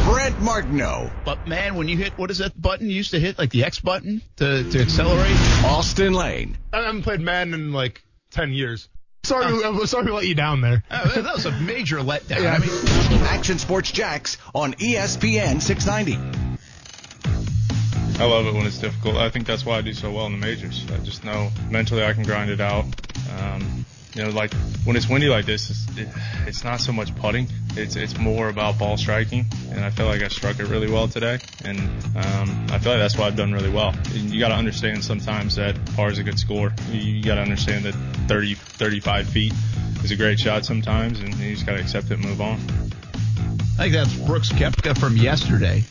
Brent 0.05 0.41
Martineau, 0.41 1.11
But 1.23 1.47
man, 1.47 1.75
when 1.75 1.87
you 1.87 1.95
hit 1.97 2.17
what 2.17 2.31
is 2.31 2.39
that 2.39 2.59
button 2.59 2.89
you 2.89 2.95
used 2.95 3.11
to 3.11 3.19
hit, 3.19 3.37
like 3.37 3.51
the 3.51 3.63
X 3.63 3.79
button 3.79 4.21
to, 4.37 4.63
to 4.69 4.81
accelerate? 4.81 5.35
Austen 5.65 6.13
Lane, 6.13 6.57
I 6.73 6.81
haven't 6.83 7.03
played 7.03 7.21
Madden 7.21 7.53
in 7.53 7.71
like 7.71 8.01
ten 8.31 8.51
years. 8.51 8.89
Sorry, 9.23 9.45
I'm 9.45 9.85
sorry 9.85 10.07
to 10.07 10.13
let 10.15 10.25
you 10.27 10.33
down 10.33 10.61
there. 10.61 10.83
Uh, 10.89 11.21
that 11.21 11.35
was 11.35 11.45
a 11.45 11.51
major 11.59 11.97
letdown. 11.97 12.47
I 12.49 12.57
mean, 12.57 13.21
Action 13.25 13.59
Sports 13.59 13.91
Jax 13.91 14.37
on 14.55 14.73
ESPN 14.73 15.61
690. 15.61 16.48
I 18.19 18.25
love 18.25 18.45
it 18.47 18.53
when 18.53 18.65
it's 18.65 18.79
difficult. 18.79 19.15
I 19.15 19.29
think 19.29 19.47
that's 19.47 19.65
why 19.65 19.77
I 19.77 19.81
do 19.81 19.93
so 19.93 20.11
well 20.11 20.25
in 20.25 20.33
the 20.33 20.37
majors. 20.37 20.85
I 20.91 20.97
just 20.97 21.23
know 21.23 21.51
mentally 21.69 22.03
I 22.03 22.11
can 22.11 22.23
grind 22.23 22.51
it 22.51 22.59
out. 22.59 22.83
Um, 23.39 23.85
you 24.13 24.23
know, 24.23 24.31
like 24.31 24.53
when 24.83 24.97
it's 24.97 25.07
windy 25.07 25.29
like 25.29 25.45
this, 25.45 25.69
it's, 25.69 25.97
it, 25.97 26.09
it's 26.45 26.65
not 26.65 26.81
so 26.81 26.91
much 26.91 27.15
putting. 27.15 27.47
It's 27.77 27.95
it's 27.95 28.17
more 28.17 28.49
about 28.49 28.77
ball 28.77 28.97
striking, 28.97 29.45
and 29.71 29.85
I 29.85 29.89
feel 29.89 30.05
like 30.05 30.21
I 30.21 30.27
struck 30.27 30.59
it 30.59 30.65
really 30.65 30.91
well 30.91 31.07
today. 31.07 31.39
And 31.63 31.79
um, 31.79 32.67
I 32.69 32.79
feel 32.79 32.91
like 32.91 32.99
that's 32.99 33.17
why 33.17 33.27
I've 33.27 33.37
done 33.37 33.53
really 33.53 33.69
well. 33.69 33.95
And 34.13 34.33
you 34.33 34.39
got 34.41 34.49
to 34.49 34.55
understand 34.55 35.01
sometimes 35.01 35.55
that 35.55 35.77
par 35.95 36.09
is 36.09 36.17
a 36.17 36.23
good 36.23 36.39
score. 36.39 36.73
You, 36.91 36.99
you 36.99 37.23
got 37.23 37.35
to 37.35 37.41
understand 37.41 37.85
that 37.85 37.93
30, 38.27 38.55
35 38.55 39.29
feet 39.29 39.53
is 40.03 40.11
a 40.11 40.17
great 40.17 40.41
shot 40.41 40.65
sometimes, 40.65 41.21
and 41.21 41.33
you 41.35 41.53
just 41.53 41.65
got 41.65 41.77
to 41.77 41.81
accept 41.81 42.07
it 42.07 42.15
and 42.15 42.25
move 42.25 42.41
on. 42.41 42.55
I 43.77 43.83
think 43.83 43.93
that's 43.93 44.13
Brooks 44.13 44.51
Koepka 44.51 44.97
from 44.97 45.15
yesterday. 45.15 45.85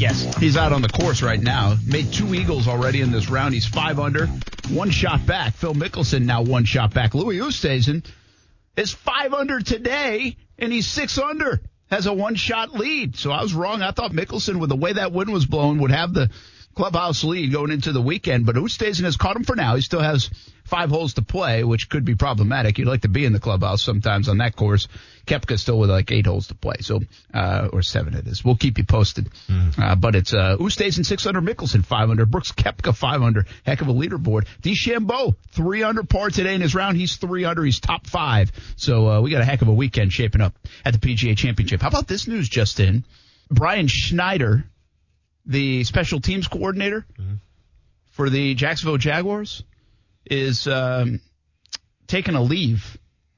Yes, 0.00 0.34
he's 0.38 0.56
out 0.56 0.72
on 0.72 0.80
the 0.80 0.88
course 0.88 1.20
right 1.20 1.38
now. 1.38 1.76
Made 1.84 2.10
two 2.10 2.34
eagles 2.34 2.66
already 2.66 3.02
in 3.02 3.12
this 3.12 3.28
round. 3.28 3.52
He's 3.52 3.66
five 3.66 3.98
under, 3.98 4.28
one 4.70 4.88
shot 4.88 5.26
back. 5.26 5.52
Phil 5.52 5.74
Mickelson 5.74 6.22
now 6.22 6.40
one 6.40 6.64
shot 6.64 6.94
back. 6.94 7.12
Louis 7.14 7.36
Oosthuizen 7.36 8.06
is 8.78 8.94
five 8.94 9.34
under 9.34 9.60
today, 9.60 10.38
and 10.58 10.72
he's 10.72 10.86
six 10.86 11.18
under. 11.18 11.60
Has 11.90 12.06
a 12.06 12.14
one 12.14 12.34
shot 12.34 12.72
lead. 12.72 13.16
So 13.16 13.30
I 13.30 13.42
was 13.42 13.52
wrong. 13.52 13.82
I 13.82 13.90
thought 13.90 14.12
Mickelson, 14.12 14.58
with 14.58 14.70
the 14.70 14.76
way 14.76 14.94
that 14.94 15.12
wind 15.12 15.34
was 15.34 15.44
blowing, 15.44 15.80
would 15.80 15.90
have 15.90 16.14
the 16.14 16.30
clubhouse 16.80 17.22
lead 17.24 17.52
going 17.52 17.70
into 17.70 17.92
the 17.92 18.00
weekend. 18.00 18.46
But 18.46 18.56
Oosthuizen 18.56 19.04
has 19.04 19.18
caught 19.18 19.36
him 19.36 19.44
for 19.44 19.54
now. 19.54 19.74
He 19.74 19.82
still 19.82 20.00
has 20.00 20.30
five 20.64 20.88
holes 20.88 21.14
to 21.14 21.22
play, 21.22 21.62
which 21.62 21.90
could 21.90 22.06
be 22.06 22.14
problematic. 22.14 22.78
You'd 22.78 22.88
like 22.88 23.02
to 23.02 23.08
be 23.08 23.26
in 23.26 23.34
the 23.34 23.38
clubhouse 23.38 23.82
sometimes 23.82 24.30
on 24.30 24.38
that 24.38 24.56
course. 24.56 24.88
Koepka 25.26 25.58
still 25.58 25.78
with 25.78 25.90
like 25.90 26.10
eight 26.10 26.24
holes 26.24 26.46
to 26.46 26.54
play, 26.54 26.76
so 26.80 27.00
uh, 27.34 27.68
or 27.70 27.82
seven 27.82 28.14
it 28.14 28.26
is. 28.26 28.42
We'll 28.42 28.56
keep 28.56 28.78
you 28.78 28.84
posted. 28.84 29.28
Uh, 29.78 29.94
but 29.94 30.14
it's 30.14 30.32
uh, 30.32 30.56
six 31.04 31.26
under, 31.26 31.42
Mickelson 31.42 31.84
five 31.84 32.08
under, 32.08 32.24
Brooks 32.24 32.52
Koepka 32.52 32.96
five 32.96 33.20
under. 33.20 33.44
Heck 33.66 33.82
of 33.82 33.88
a 33.88 33.92
leaderboard. 33.92 34.46
DeChambeau 34.62 35.34
three 35.50 35.82
under 35.82 36.02
par 36.02 36.30
today 36.30 36.54
in 36.54 36.62
his 36.62 36.74
round. 36.74 36.96
He's 36.96 37.16
three 37.16 37.44
under. 37.44 37.62
He's 37.62 37.78
top 37.78 38.06
five. 38.06 38.52
So 38.76 39.06
uh, 39.06 39.20
we 39.20 39.30
got 39.30 39.42
a 39.42 39.44
heck 39.44 39.60
of 39.60 39.68
a 39.68 39.74
weekend 39.74 40.14
shaping 40.14 40.40
up 40.40 40.54
at 40.82 40.98
the 40.98 40.98
PGA 40.98 41.36
Championship. 41.36 41.82
How 41.82 41.88
about 41.88 42.08
this 42.08 42.26
news 42.26 42.48
just 42.48 42.80
in? 42.80 43.04
Brian 43.50 43.86
Schneider, 43.88 44.64
the 45.50 45.84
special 45.84 46.20
teams 46.20 46.48
coordinator 46.48 47.04
for 48.12 48.30
the 48.30 48.54
Jacksonville 48.54 48.96
Jaguars, 48.98 49.62
is 50.24 50.66
um, 50.66 51.20
taking 52.06 52.34
a 52.36 52.42
leave 52.42 52.96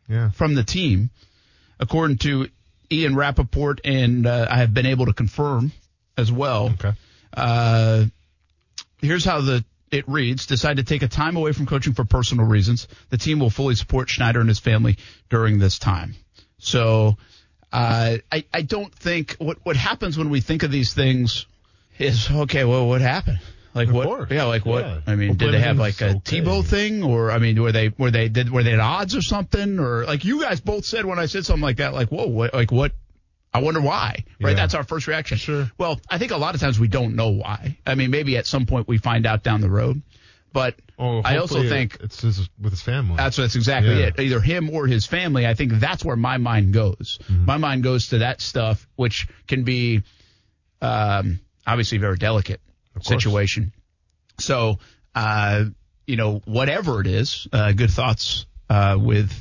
Yeah. 0.09 0.31
from 0.31 0.55
the 0.55 0.63
team, 0.63 1.11
according 1.81 2.19
to 2.19 2.49
Ian 2.91 3.17
Rapoport, 3.17 3.81
and 3.85 4.27
uh, 4.27 4.47
I 4.51 4.59
have 4.59 4.75
been 4.75 4.87
able 4.87 5.07
to 5.07 5.13
confirm 5.15 5.73
as 6.19 6.31
well. 6.31 6.71
Okay. 6.75 6.93
Uh, 7.35 8.05
here's 9.01 9.25
how 9.25 9.41
the 9.41 9.65
it 9.91 10.07
reads: 10.09 10.47
Decide 10.47 10.77
to 10.79 10.83
take 10.85 11.03
a 11.03 11.09
time 11.09 11.37
away 11.37 11.53
from 11.53 11.67
coaching 11.67 11.95
for 11.95 12.05
personal 12.05 12.45
reasons. 12.47 12.89
The 13.11 13.19
team 13.19 13.39
will 13.41 13.51
fully 13.51 13.75
support 13.75 14.09
Schneider 14.11 14.41
and 14.41 14.49
his 14.49 14.59
family 14.59 14.99
during 15.31 15.59
this 15.59 15.79
time. 15.79 16.15
So, 16.59 17.17
uh, 17.73 18.17
I 18.31 18.45
I 18.53 18.63
don't 18.63 18.95
think 18.95 19.37
what 19.39 19.59
what 19.65 19.77
happens 19.77 20.19
when 20.19 20.29
we 20.31 20.41
think 20.41 20.63
of 20.63 20.71
these 20.71 20.93
things 20.95 21.47
is 21.99 22.31
okay. 22.31 22.65
Well, 22.65 22.89
what 22.89 23.01
happened? 23.01 23.41
Like 23.75 23.89
Of 23.89 23.95
what? 23.95 24.07
course. 24.07 24.31
Yeah, 24.31 24.45
like 24.45 24.67
what? 24.67 24.85
Yeah. 24.85 25.01
I 25.07 25.15
mean, 25.17 25.29
Well, 25.31 25.37
did 25.39 25.55
they 25.55 25.61
have 25.61 25.79
like 25.79 26.01
a 26.03 26.11
okay. 26.17 26.41
Tebow 26.43 26.65
thing, 26.65 27.03
or 27.03 27.31
I 27.31 27.39
mean, 27.39 27.61
were 27.61 27.73
they 27.73 27.89
were 27.97 28.11
they 28.11 28.29
did 28.29 28.51
were 28.51 28.63
they 28.63 28.75
at 28.75 28.81
odds 28.81 29.17
or 29.17 29.23
something, 29.23 29.79
or 29.79 30.05
like 30.05 30.25
you 30.25 30.43
guys 30.43 30.61
both 30.61 30.85
said 30.85 31.05
when 31.07 31.19
I 31.19 31.27
said 31.27 31.47
something 31.47 31.63
like 31.63 31.79
that, 31.79 31.95
like 31.95 32.09
whoa, 32.11 32.27
what, 32.27 32.53
like 32.53 32.71
what? 32.71 32.93
I 33.55 33.61
wonder 33.61 33.81
why, 33.81 34.25
right? 34.41 34.51
Yeah. 34.51 34.55
That's 34.55 34.75
our 34.75 34.85
first 34.85 35.07
reaction. 35.07 35.37
Sure. 35.39 35.71
Well, 35.79 36.01
I 36.09 36.19
think 36.19 36.33
a 36.33 36.37
lot 36.39 36.55
of 36.55 36.61
times 36.61 36.79
we 36.81 36.89
don't 36.89 37.17
know 37.17 37.31
why. 37.31 37.77
I 37.87 37.95
mean, 37.95 38.11
maybe 38.11 38.37
at 38.39 38.47
some 38.47 38.65
point 38.67 38.89
we 38.89 38.97
find 38.99 39.27
out 39.27 39.43
down 39.43 39.61
the 39.61 39.71
road, 39.71 40.01
but 40.53 40.75
Oh, 40.99 41.21
I 41.23 41.39
also 41.39 41.63
think 41.69 41.97
it's 42.01 42.21
his, 42.21 42.49
with 42.61 42.73
his 42.73 42.81
family. 42.83 43.17
that's 43.17 43.37
that's 43.37 43.57
exactly 43.57 43.99
Yeah. 43.99 44.07
it. 44.07 44.21
Either 44.21 44.41
him 44.41 44.71
or 44.71 44.87
his 44.87 45.05
family. 45.07 45.47
I 45.47 45.55
think 45.55 45.73
that's 45.73 46.05
where 46.05 46.15
my 46.17 46.37
mind 46.39 46.73
goes. 46.73 47.19
Mm-hmm. 47.25 47.45
My 47.47 47.57
mind 47.57 47.83
goes 47.83 48.09
to 48.09 48.19
that 48.19 48.41
stuff, 48.41 48.87
which 48.97 49.27
can 49.49 49.65
be 49.65 50.03
um, 50.81 51.41
obviously 51.67 51.99
very 51.99 52.17
delicate 52.17 52.61
situation. 53.01 53.73
So, 54.39 54.79
uh, 55.15 55.65
you 56.07 56.17
know, 56.17 56.41
whatever 56.45 57.01
it 57.01 57.07
is, 57.07 57.47
uh, 57.53 57.73
good 57.73 57.91
thoughts 57.91 58.47
uh, 58.69 58.99
with 59.01 59.33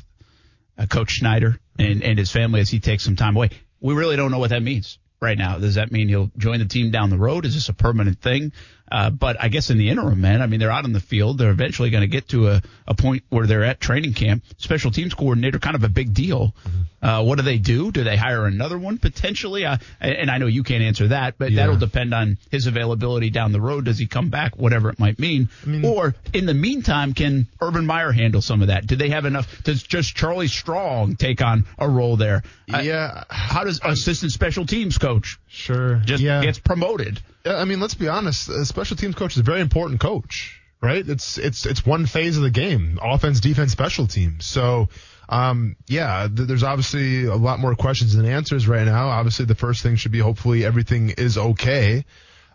uh, 0.78 0.86
Coach 0.86 1.12
Schneider 1.12 1.60
and, 1.80 2.04
and 2.04 2.18
his 2.20 2.32
family 2.32 2.62
as 2.62 2.70
he 2.70 2.80
takes 2.80 3.04
some 3.04 3.16
time 3.16 3.36
away. 3.36 3.50
We 3.80 3.94
really 3.94 4.16
don't 4.16 4.32
know 4.32 4.40
what 4.40 4.52
that 4.52 4.62
means 4.62 5.00
right 5.20 5.38
now. 5.38 5.58
Does 5.58 5.76
that 5.76 5.92
mean 5.92 6.08
he'll 6.08 6.32
join 6.38 6.60
the 6.60 6.66
team 6.66 6.92
down 6.92 7.10
the 7.10 7.18
road? 7.18 7.46
Is 7.46 7.54
this 7.54 7.70
a 7.70 7.74
permanent 7.74 8.20
thing? 8.22 8.52
Uh, 8.92 9.10
but 9.10 9.38
I 9.40 9.48
guess 9.48 9.70
in 9.70 9.78
the 9.78 9.90
interim, 9.90 10.20
man, 10.20 10.42
I 10.42 10.48
mean, 10.48 10.60
they're 10.60 10.70
out 10.72 10.84
on 10.84 10.92
the 10.92 11.00
field. 11.00 11.38
They're 11.38 11.50
eventually 11.52 11.90
going 11.92 12.02
to 12.02 12.08
get 12.08 12.28
to 12.30 12.50
a, 12.50 12.62
a 12.88 12.94
point 12.94 13.24
where 13.30 13.48
they're 13.48 13.64
at 13.64 13.80
training 13.80 14.14
camp. 14.14 14.44
Special 14.58 14.92
teams 14.92 15.14
coordinator, 15.14 15.60
kind 15.60 15.76
of 15.78 15.84
a 15.84 15.90
big 15.90 16.14
deal. 16.14 16.54
Uh, 17.02 17.24
what 17.24 17.38
do 17.38 17.42
they 17.44 17.58
do? 17.58 17.92
Do 17.92 18.04
they 18.04 18.18
hire 18.18 18.46
another 18.46 18.78
one 18.78 18.98
potentially? 18.98 19.66
Uh, 19.66 19.78
and 20.02 20.30
I 20.30 20.38
know 20.38 20.46
you 20.48 20.62
can't 20.64 20.84
answer 20.84 21.08
that, 21.08 21.38
but 21.38 21.52
Yeah. 21.52 21.62
that'll 21.62 21.78
depend 21.78 22.14
on 22.14 22.38
his 22.52 22.68
availability 22.68 23.30
down 23.30 23.54
the 23.54 23.62
road. 23.62 23.86
Does 23.86 23.98
he 23.98 24.08
come 24.08 24.30
back? 24.30 24.58
Whatever 24.58 24.90
it 24.90 25.00
might 25.00 25.18
mean. 25.20 25.50
mean- 25.66 25.86
or 25.86 26.14
in 26.34 26.46
the 26.46 26.54
meantime, 26.54 27.14
can 27.14 27.48
Urban 27.62 27.86
Meyer 27.86 28.12
handle 28.12 28.42
some 28.42 28.62
of 28.62 28.68
that? 28.68 28.86
Do 28.86 28.96
they 28.98 29.10
have 29.10 29.26
enough? 29.26 29.64
Does 29.64 29.82
just 29.82 30.16
Charlie 30.16 30.48
Strong 30.50 31.16
take 31.16 31.42
on 31.42 31.66
a 31.80 31.88
role 31.90 32.18
there? 32.18 32.44
I- 32.72 32.82
Yeah. 32.82 33.24
how 33.30 33.64
does 33.64 33.80
assistant 33.84 34.32
special 34.34 34.66
teams 34.66 34.98
coach 34.98 35.40
Sure. 35.48 35.96
just 36.06 36.22
yeah. 36.22 36.42
gets 36.44 36.60
promoted? 36.60 37.20
I 37.46 37.66
mean, 37.66 37.80
let's 37.80 37.96
be 37.96 38.08
honest. 38.08 38.50
A 38.50 38.66
special 38.66 38.98
teams 38.98 39.16
coach 39.16 39.34
is 39.34 39.40
a 39.40 39.44
very 39.44 39.62
important 39.62 40.00
coach, 40.00 40.62
right? 40.82 41.08
It's 41.08 41.38
it's 41.38 41.66
it's 41.66 41.86
one 41.86 42.06
phase 42.06 42.38
of 42.38 42.44
the 42.44 42.50
game: 42.50 43.00
offense, 43.02 43.40
defense, 43.40 43.72
special 43.72 44.08
teams. 44.08 44.46
So, 44.46 44.90
um, 45.30 45.76
yeah, 45.88 46.28
th- 46.28 46.48
there's 46.48 46.64
obviously 46.64 47.26
a 47.26 47.36
lot 47.36 47.60
more 47.60 47.76
questions 47.76 48.14
than 48.14 48.26
answers 48.26 48.68
right 48.68 48.86
now. 48.86 49.10
Obviously, 49.10 49.46
the 49.46 49.56
first 49.56 49.82
thing 49.82 49.96
should 49.96 50.12
be 50.12 50.20
hopefully 50.20 50.66
everything 50.66 51.10
is 51.12 51.38
okay. 51.38 52.06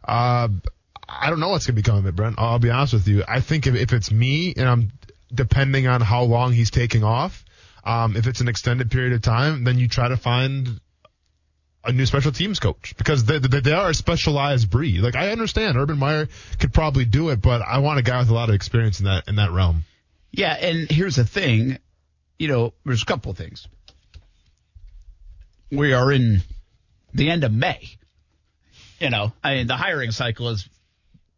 Uh, 0.06 0.48
I 1.08 1.30
don't 1.30 1.40
know 1.40 1.48
what's 1.48 1.66
gonna 1.66 1.76
become 1.76 1.96
of 1.96 2.06
it, 2.06 2.16
Brent. 2.16 2.36
I'll 2.38 2.58
be 2.58 2.70
honest 2.70 2.94
with 2.94 3.08
you. 3.08 3.24
I 3.26 3.40
think 3.40 3.66
if, 3.66 3.74
if 3.74 3.92
it's 3.92 4.10
me 4.10 4.54
and 4.56 4.68
I'm 4.68 4.92
depending 5.34 5.86
on 5.86 6.00
how 6.00 6.22
long 6.22 6.52
he's 6.52 6.70
taking 6.70 7.02
off, 7.02 7.44
um, 7.84 8.16
if 8.16 8.26
it's 8.26 8.40
an 8.40 8.48
extended 8.48 8.90
period 8.90 9.12
of 9.12 9.22
time, 9.22 9.64
then 9.64 9.78
you 9.78 9.88
try 9.88 10.08
to 10.08 10.16
find 10.16 10.80
a 11.86 11.92
new 11.92 12.04
special 12.06 12.32
teams 12.32 12.58
coach 12.60 12.94
because 12.98 13.24
they, 13.24 13.38
they, 13.38 13.60
they 13.60 13.72
are 13.72 13.90
a 13.90 13.94
specialized 13.94 14.70
breed. 14.70 15.00
Like 15.00 15.14
I 15.16 15.30
understand 15.30 15.76
Urban 15.76 15.98
Meyer 15.98 16.28
could 16.58 16.72
probably 16.74 17.04
do 17.04 17.30
it, 17.30 17.40
but 17.40 17.62
I 17.62 17.78
want 17.78 17.98
a 17.98 18.02
guy 18.02 18.18
with 18.18 18.28
a 18.28 18.34
lot 18.34 18.48
of 18.48 18.54
experience 18.54 18.98
in 19.00 19.06
that 19.06 19.28
in 19.28 19.36
that 19.36 19.50
realm. 19.52 19.84
Yeah, 20.32 20.52
and 20.54 20.90
here's 20.90 21.16
the 21.16 21.24
thing, 21.24 21.78
you 22.38 22.48
know, 22.48 22.74
there's 22.84 23.02
a 23.02 23.06
couple 23.06 23.30
of 23.30 23.38
things. 23.38 23.66
We 25.70 25.92
are 25.92 26.12
in 26.12 26.42
the 27.14 27.30
end 27.30 27.44
of 27.44 27.52
May. 27.52 27.80
You 29.00 29.10
know, 29.10 29.32
I 29.42 29.56
mean, 29.56 29.66
the 29.66 29.76
hiring 29.76 30.10
cycle 30.10 30.48
is 30.50 30.68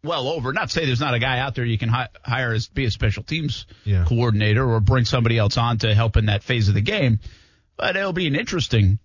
well 0.04 0.28
over. 0.28 0.52
Not 0.52 0.68
to 0.68 0.72
say 0.72 0.86
there's 0.86 1.00
not 1.00 1.14
a 1.14 1.18
guy 1.18 1.38
out 1.40 1.54
there 1.54 1.64
you 1.64 1.78
can 1.78 1.88
hi- 1.88 2.08
hire 2.24 2.52
as 2.52 2.68
be 2.68 2.84
a 2.84 2.90
special 2.90 3.22
teams 3.24 3.66
Yeah. 3.84 4.04
coordinator 4.06 4.64
or 4.68 4.80
bring 4.80 5.04
somebody 5.04 5.38
else 5.38 5.56
on 5.56 5.78
to 5.78 5.94
help 5.94 6.16
in 6.16 6.26
that 6.26 6.42
phase 6.44 6.68
of 6.68 6.74
the 6.74 6.80
game, 6.80 7.18
but 7.76 7.96
it'll 7.96 8.12
be 8.12 8.26
an 8.28 8.36
interesting 8.36 8.98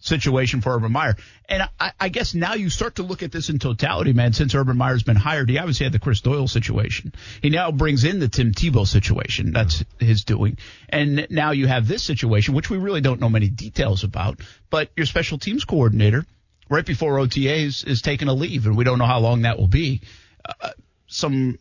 situation 0.00 0.60
for 0.60 0.74
Urban 0.74 0.92
Meyer. 0.92 1.16
And 1.48 1.68
I, 1.78 1.92
I 1.98 2.08
guess 2.08 2.34
now 2.34 2.54
you 2.54 2.70
start 2.70 2.96
to 2.96 3.02
look 3.02 3.22
at 3.22 3.32
this 3.32 3.48
in 3.48 3.58
totality, 3.58 4.12
man. 4.12 4.32
Since 4.32 4.54
Urban 4.54 4.76
Meyer's 4.76 5.02
been 5.02 5.16
hired, 5.16 5.50
he 5.50 5.58
obviously 5.58 5.84
had 5.84 5.92
the 5.92 5.98
Chris 5.98 6.20
Doyle 6.20 6.48
situation. 6.48 7.12
He 7.42 7.50
now 7.50 7.70
brings 7.70 8.04
in 8.04 8.20
the 8.20 8.28
Tim 8.28 8.52
Tebow 8.52 8.86
situation. 8.86 9.52
That's 9.52 9.84
his 9.98 10.24
doing. 10.24 10.58
And 10.88 11.26
now 11.30 11.50
you 11.50 11.66
have 11.66 11.88
this 11.88 12.02
situation, 12.02 12.54
which 12.54 12.70
we 12.70 12.78
really 12.78 13.00
don't 13.00 13.20
know 13.20 13.28
many 13.28 13.48
details 13.48 14.04
about. 14.04 14.40
But 14.70 14.90
your 14.96 15.06
special 15.06 15.38
teams 15.38 15.64
coordinator, 15.64 16.24
right 16.68 16.86
before 16.86 17.16
OTAs, 17.18 17.86
is 17.86 18.02
taking 18.02 18.28
a 18.28 18.34
leave, 18.34 18.66
and 18.66 18.76
we 18.76 18.84
don't 18.84 18.98
know 18.98 19.06
how 19.06 19.20
long 19.20 19.42
that 19.42 19.58
will 19.58 19.68
be. 19.68 20.02
Uh, 20.44 20.70
some 21.06 21.58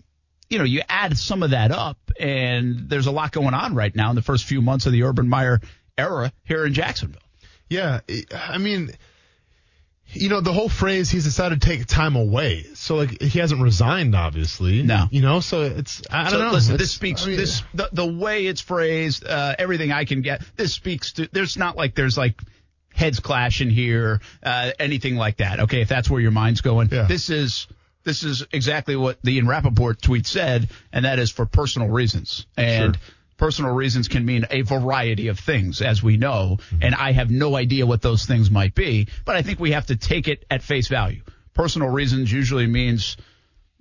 you 0.50 0.58
know, 0.58 0.64
you 0.64 0.82
add 0.88 1.18
some 1.18 1.44
of 1.44 1.50
that 1.50 1.72
up, 1.72 1.98
and 2.20 2.90
there's 2.90 3.08
a 3.08 3.12
lot 3.12 3.32
going 3.32 3.54
on 3.54 3.76
right 3.76 3.94
now 3.94 4.10
in 4.10 4.16
the 4.16 4.22
first 4.22 4.46
few 4.46 4.62
months 4.62 4.86
of 4.86 4.94
the 4.94 5.04
Urban 5.04 5.28
Meyer 5.28 5.60
era 5.98 6.32
here 6.44 6.66
in 6.66 6.74
Jacksonville. 6.74 7.22
Yeah, 7.70 8.00
I 8.34 8.58
mean, 8.58 8.92
you 10.10 10.30
know, 10.30 10.40
the 10.40 10.54
whole 10.54 10.70
phrase 10.70 11.10
he's 11.10 11.26
decided 11.26 11.62
to 11.62 11.68
take 11.68 11.86
time 11.86 12.16
away. 12.16 12.64
So 12.76 12.96
like 12.96 13.22
he 13.22 13.40
hasn't 13.40 13.62
resigned, 13.62 14.16
obviously. 14.16 14.84
No. 14.84 15.08
you 15.12 15.22
know, 15.22 15.42
so 15.42 15.64
it's 15.64 16.02
I 16.10 16.30
so 16.30 16.38
don't 16.38 16.48
know. 16.48 16.54
listen, 16.54 16.76
It's- 16.76 16.88
this 16.88 16.92
speaks 16.96 17.24
I 17.26 17.28
mean, 17.28 17.38
this 17.38 17.64
the, 17.74 17.90
the 17.92 18.06
way 18.06 18.46
it's 18.46 18.62
phrased, 18.62 19.26
uh, 19.26 19.56
everything 19.60 19.92
I 19.92 20.06
can 20.06 20.22
get. 20.22 20.42
This 20.56 20.74
speaks 20.74 21.14
to. 21.14 21.28
There's 21.32 21.58
not 21.58 21.76
like 21.76 21.94
there's 21.94 22.18
like 22.18 22.40
heads 22.94 23.20
clashing 23.20 23.70
here, 23.70 24.22
uh, 24.42 24.72
anything 24.80 25.18
like 25.18 25.38
that. 25.38 25.60
Okay, 25.62 25.82
if 25.82 25.90
that's 25.90 26.10
where 26.10 26.22
your 26.22 26.32
mind's 26.32 26.62
going, 26.62 26.90
Yeah. 26.92 27.04
this 27.04 27.30
is. 27.30 27.68
This 28.04 28.24
is 28.24 28.46
exactly 28.54 28.96
what 28.96 29.22
the 29.22 29.32
Ian 29.36 29.48
Rapoport 29.48 30.02
tweet 30.02 30.26
said, 30.26 30.70
and 30.94 31.04
that 31.04 31.20
is 31.20 31.30
for 31.30 31.46
personal 31.46 31.90
reasons. 31.90 32.46
And 32.56 32.96
Sure. 32.96 33.04
Personal 33.38 33.72
reasons 33.74 34.08
can 34.08 34.26
mean 34.26 34.46
a 34.50 34.62
variety 34.62 35.28
of 35.28 35.40
things, 35.40 35.82
as 35.82 36.02
we 36.02 36.18
know, 36.18 36.58
and 36.82 36.96
I 36.96 37.12
have 37.12 37.30
no 37.30 37.56
idea 37.56 37.86
what 37.86 38.02
those 38.02 38.26
things 38.26 38.50
might 38.52 38.76
be, 38.76 39.08
but 39.26 39.36
I 39.36 39.42
think 39.44 39.60
we 39.60 39.72
have 39.72 39.88
to 39.88 39.96
take 39.96 40.28
it 40.28 40.46
at 40.50 40.64
face 40.64 40.88
value. 40.88 41.22
Personal 41.54 41.90
reasons 41.90 42.32
usually 42.32 42.68
means 42.68 43.18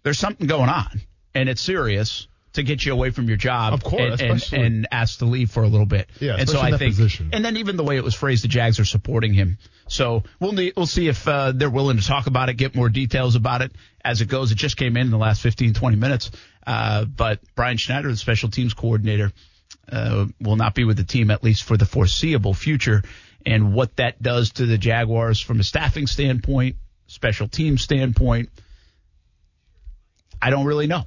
there's 0.03 0.19
something 0.19 0.47
going 0.47 0.69
on, 0.71 1.01
and 1.35 1.49
it's 1.49 1.63
serious 1.63 2.29
to 2.57 2.63
get 2.63 2.85
you 2.85 2.93
away 2.93 3.11
from 3.11 3.29
your 3.29 3.37
job 3.37 3.75
Of 3.75 3.85
course, 3.85 4.21
and, 4.21 4.43
and, 4.53 4.53
and 4.53 4.89
asked 4.91 5.21
to 5.21 5.27
leave 5.27 5.51
for 5.51 5.63
a 5.63 5.69
little 5.69 5.87
bit. 5.87 6.09
Yeah, 6.21 6.37
and 6.39 6.49
so 6.49 6.59
I 6.59 6.77
think, 6.77 6.95
position. 6.95 7.31
and 7.33 7.45
then 7.45 7.59
even 7.59 7.77
the 7.77 7.85
way 7.85 7.97
it 7.97 8.05
was 8.05 8.15
phrased, 8.15 8.45
the 8.45 8.49
Jags 8.49 8.81
are 8.81 8.85
supporting 8.85 9.35
him. 9.35 9.59
So 9.89 10.25
we'll 10.41 10.53
need, 10.53 10.73
we'll 10.77 10.87
see 10.87 11.09
if 11.09 11.27
uh, 11.29 11.53
they're 11.53 11.71
willing 11.71 11.99
to 11.99 12.05
talk 12.05 12.27
about 12.27 12.49
it, 12.49 12.55
get 12.55 12.75
more 12.75 12.89
details 12.89 13.37
about 13.37 13.63
it 13.63 13.73
as 14.05 14.21
it 14.21 14.29
goes. 14.29 14.53
It 14.53 14.57
just 14.57 14.77
came 14.77 14.97
in 14.97 15.03
in 15.03 15.11
the 15.11 15.19
last 15.19 15.43
15, 15.43 15.75
20 15.75 15.97
minutes. 15.97 16.31
Uh, 16.67 17.05
but 17.05 17.41
Brian 17.55 17.77
Schneider, 17.77 18.09
the 18.09 18.17
special 18.17 18.51
teams 18.51 18.75
coordinator, 18.75 19.33
uh, 19.91 20.27
will 20.41 20.57
not 20.57 20.75
be 20.75 20.85
with 20.85 20.97
the 20.97 21.05
team 21.05 21.31
at 21.31 21.45
least 21.45 21.65
for 21.65 21.77
the 21.77 21.87
foreseeable 21.87 22.55
future. 22.55 23.03
And 23.45 23.73
what 23.73 23.97
that 23.97 24.21
does 24.21 24.53
to 24.55 24.67
the 24.67 24.77
Jaguars 24.77 25.41
from 25.41 25.61
a 25.61 25.65
staffing 25.65 26.09
standpoint, 26.09 26.77
special 27.07 27.47
team 27.47 27.79
standpoint, 27.79 28.51
I 30.43 30.51
don't 30.51 30.67
really 30.67 30.89
know. 30.89 31.05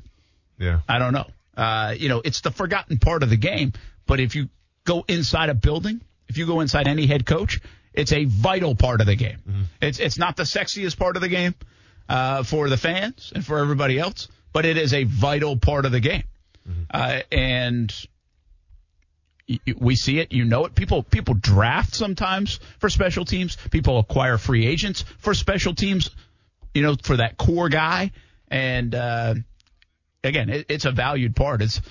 Yeah. 0.57 0.79
I 0.87 0.99
don't 0.99 1.13
know. 1.13 1.27
Uh, 1.55 1.93
you 1.97 2.07
know, 2.07 2.21
it's 2.23 2.41
the 2.41 2.51
forgotten 2.51 2.99
part 2.99 3.23
of 3.23 3.29
the 3.29 3.37
game. 3.37 3.73
But 4.07 4.19
if 4.19 4.35
you 4.35 4.49
go 4.85 5.03
inside 5.07 5.49
a 5.49 5.53
building, 5.53 6.01
if 6.27 6.37
you 6.37 6.45
go 6.45 6.61
inside 6.61 6.87
any 6.87 7.05
head 7.05 7.25
coach, 7.25 7.59
it's 7.93 8.13
a 8.13 8.25
vital 8.25 8.75
part 8.75 9.01
of 9.01 9.07
the 9.07 9.15
game. 9.15 9.37
Mm-hmm. 9.47 9.61
It's 9.81 9.99
it's 9.99 10.17
not 10.17 10.37
the 10.37 10.43
sexiest 10.43 10.97
part 10.97 11.15
of 11.15 11.21
the 11.21 11.27
game 11.27 11.55
uh, 12.07 12.43
for 12.43 12.69
the 12.69 12.77
fans 12.77 13.31
and 13.35 13.45
for 13.45 13.59
everybody 13.59 13.99
else, 13.99 14.27
but 14.53 14.65
it 14.65 14.77
is 14.77 14.93
a 14.93 15.03
vital 15.03 15.57
part 15.57 15.85
of 15.85 15.91
the 15.91 15.99
game. 15.99 16.23
Mm-hmm. 16.67 16.81
Uh, 16.91 17.19
and 17.31 18.07
we 19.77 19.95
see 19.95 20.19
it, 20.19 20.31
you 20.31 20.45
know 20.45 20.65
it. 20.65 20.75
People 20.75 21.01
people 21.03 21.33
draft 21.33 21.95
sometimes 21.95 22.59
for 22.79 22.89
special 22.89 23.25
teams. 23.25 23.57
People 23.71 23.99
acquire 23.99 24.37
free 24.37 24.67
agents 24.67 25.03
for 25.17 25.33
special 25.33 25.73
teams. 25.73 26.09
You 26.73 26.83
know, 26.83 26.95
for 27.01 27.17
that 27.17 27.35
core 27.35 27.67
guy. 27.67 28.11
And 28.47 28.93
uh, 28.93 29.35
again, 30.23 30.49
it, 30.49 30.67
it's 30.69 30.85
a 30.85 30.91
valued 30.91 31.35
part. 31.35 31.63
It's 31.63 31.81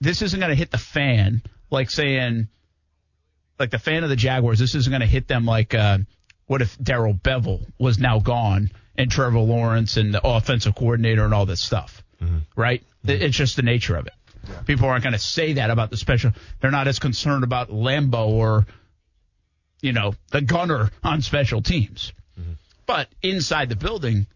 this 0.00 0.20
isn't 0.22 0.38
going 0.38 0.50
to 0.50 0.56
hit 0.56 0.70
the 0.70 0.78
fan 0.78 1.42
like 1.70 1.90
saying, 1.90 2.48
like 3.58 3.70
the 3.70 3.78
fan 3.78 4.04
of 4.04 4.10
the 4.10 4.16
Jaguars. 4.16 4.58
This 4.58 4.74
isn't 4.74 4.90
going 4.90 5.00
to 5.00 5.06
hit 5.06 5.28
them 5.28 5.46
like 5.46 5.74
uh, 5.74 5.98
what 6.46 6.62
if 6.62 6.76
Darrell 6.78 7.14
Bevell 7.14 7.64
was 7.78 7.98
now 7.98 8.18
gone 8.18 8.70
and 9.00 9.10
Trevor 9.10 9.38
Lawrence 9.38 9.96
and 9.96 10.12
the 10.12 10.20
offensive 10.22 10.74
coordinator 10.74 11.24
and 11.24 11.32
all 11.32 11.46
this 11.46 11.62
stuff, 11.62 12.02
mm-hmm. 12.22 12.38
right? 12.54 12.82
Mm-hmm. 13.04 13.22
It's 13.22 13.36
just 13.36 13.56
the 13.56 13.62
nature 13.62 13.96
of 13.96 14.06
it. 14.06 14.12
Yeah. 14.46 14.60
People 14.60 14.88
aren't 14.88 15.02
going 15.02 15.14
to 15.14 15.18
say 15.18 15.54
that 15.54 15.70
about 15.70 15.90
the 15.90 15.96
special. 15.96 16.32
They're 16.60 16.70
not 16.70 16.86
as 16.86 16.98
concerned 16.98 17.42
about 17.42 17.70
Lambo 17.70 18.28
or, 18.28 18.66
you 19.80 19.92
know, 19.92 20.14
the 20.30 20.42
gunner 20.42 20.90
on 21.02 21.22
special 21.22 21.62
teams. 21.62 22.12
Mm-hmm. 22.38 22.52
But 22.84 23.08
inside 23.22 23.70
the 23.70 23.76
building, 23.76 24.26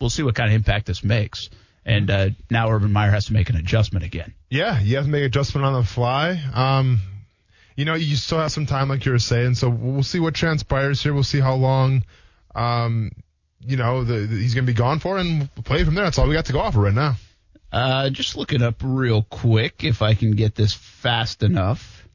we'll 0.00 0.10
see 0.10 0.22
what 0.22 0.34
kind 0.34 0.50
of 0.50 0.54
impact 0.54 0.86
this 0.86 1.02
makes. 1.02 1.48
And 1.86 2.10
uh, 2.10 2.30
now 2.50 2.70
Urban 2.70 2.92
Meyer 2.92 3.10
has 3.10 3.26
to 3.26 3.32
make 3.32 3.48
an 3.48 3.56
adjustment 3.56 4.04
again. 4.04 4.34
Yeah, 4.50 4.78
you 4.80 4.96
have 4.96 5.06
to 5.06 5.10
make 5.10 5.20
an 5.20 5.26
adjustment 5.26 5.64
on 5.64 5.72
the 5.72 5.86
fly. 5.86 6.38
Um, 6.52 7.00
you 7.74 7.86
know, 7.86 7.94
you 7.94 8.16
still 8.16 8.38
have 8.38 8.52
some 8.52 8.66
time, 8.66 8.90
like 8.90 9.06
you 9.06 9.12
were 9.12 9.18
saying. 9.18 9.54
So 9.54 9.70
we'll 9.70 10.02
see 10.02 10.20
what 10.20 10.34
transpires 10.34 11.02
here. 11.02 11.14
We'll 11.14 11.22
see 11.22 11.40
how 11.40 11.54
long, 11.54 12.04
um, 12.54 13.12
you 13.64 13.76
know, 13.76 14.04
the, 14.04 14.26
the, 14.26 14.36
he's 14.36 14.54
going 14.54 14.66
to 14.66 14.72
be 14.72 14.76
gone 14.76 14.98
for, 14.98 15.18
and 15.18 15.52
play 15.64 15.84
from 15.84 15.94
there. 15.94 16.04
That's 16.04 16.18
all 16.18 16.26
we 16.26 16.34
got 16.34 16.46
to 16.46 16.52
go 16.52 16.60
off 16.60 16.74
of 16.74 16.82
right 16.82 16.94
now. 16.94 17.16
Uh, 17.72 18.10
just 18.10 18.36
looking 18.36 18.62
up 18.62 18.76
real 18.82 19.22
quick 19.22 19.84
if 19.84 20.02
I 20.02 20.14
can 20.14 20.32
get 20.32 20.54
this 20.54 20.74
fast 20.74 21.42
enough. 21.42 22.06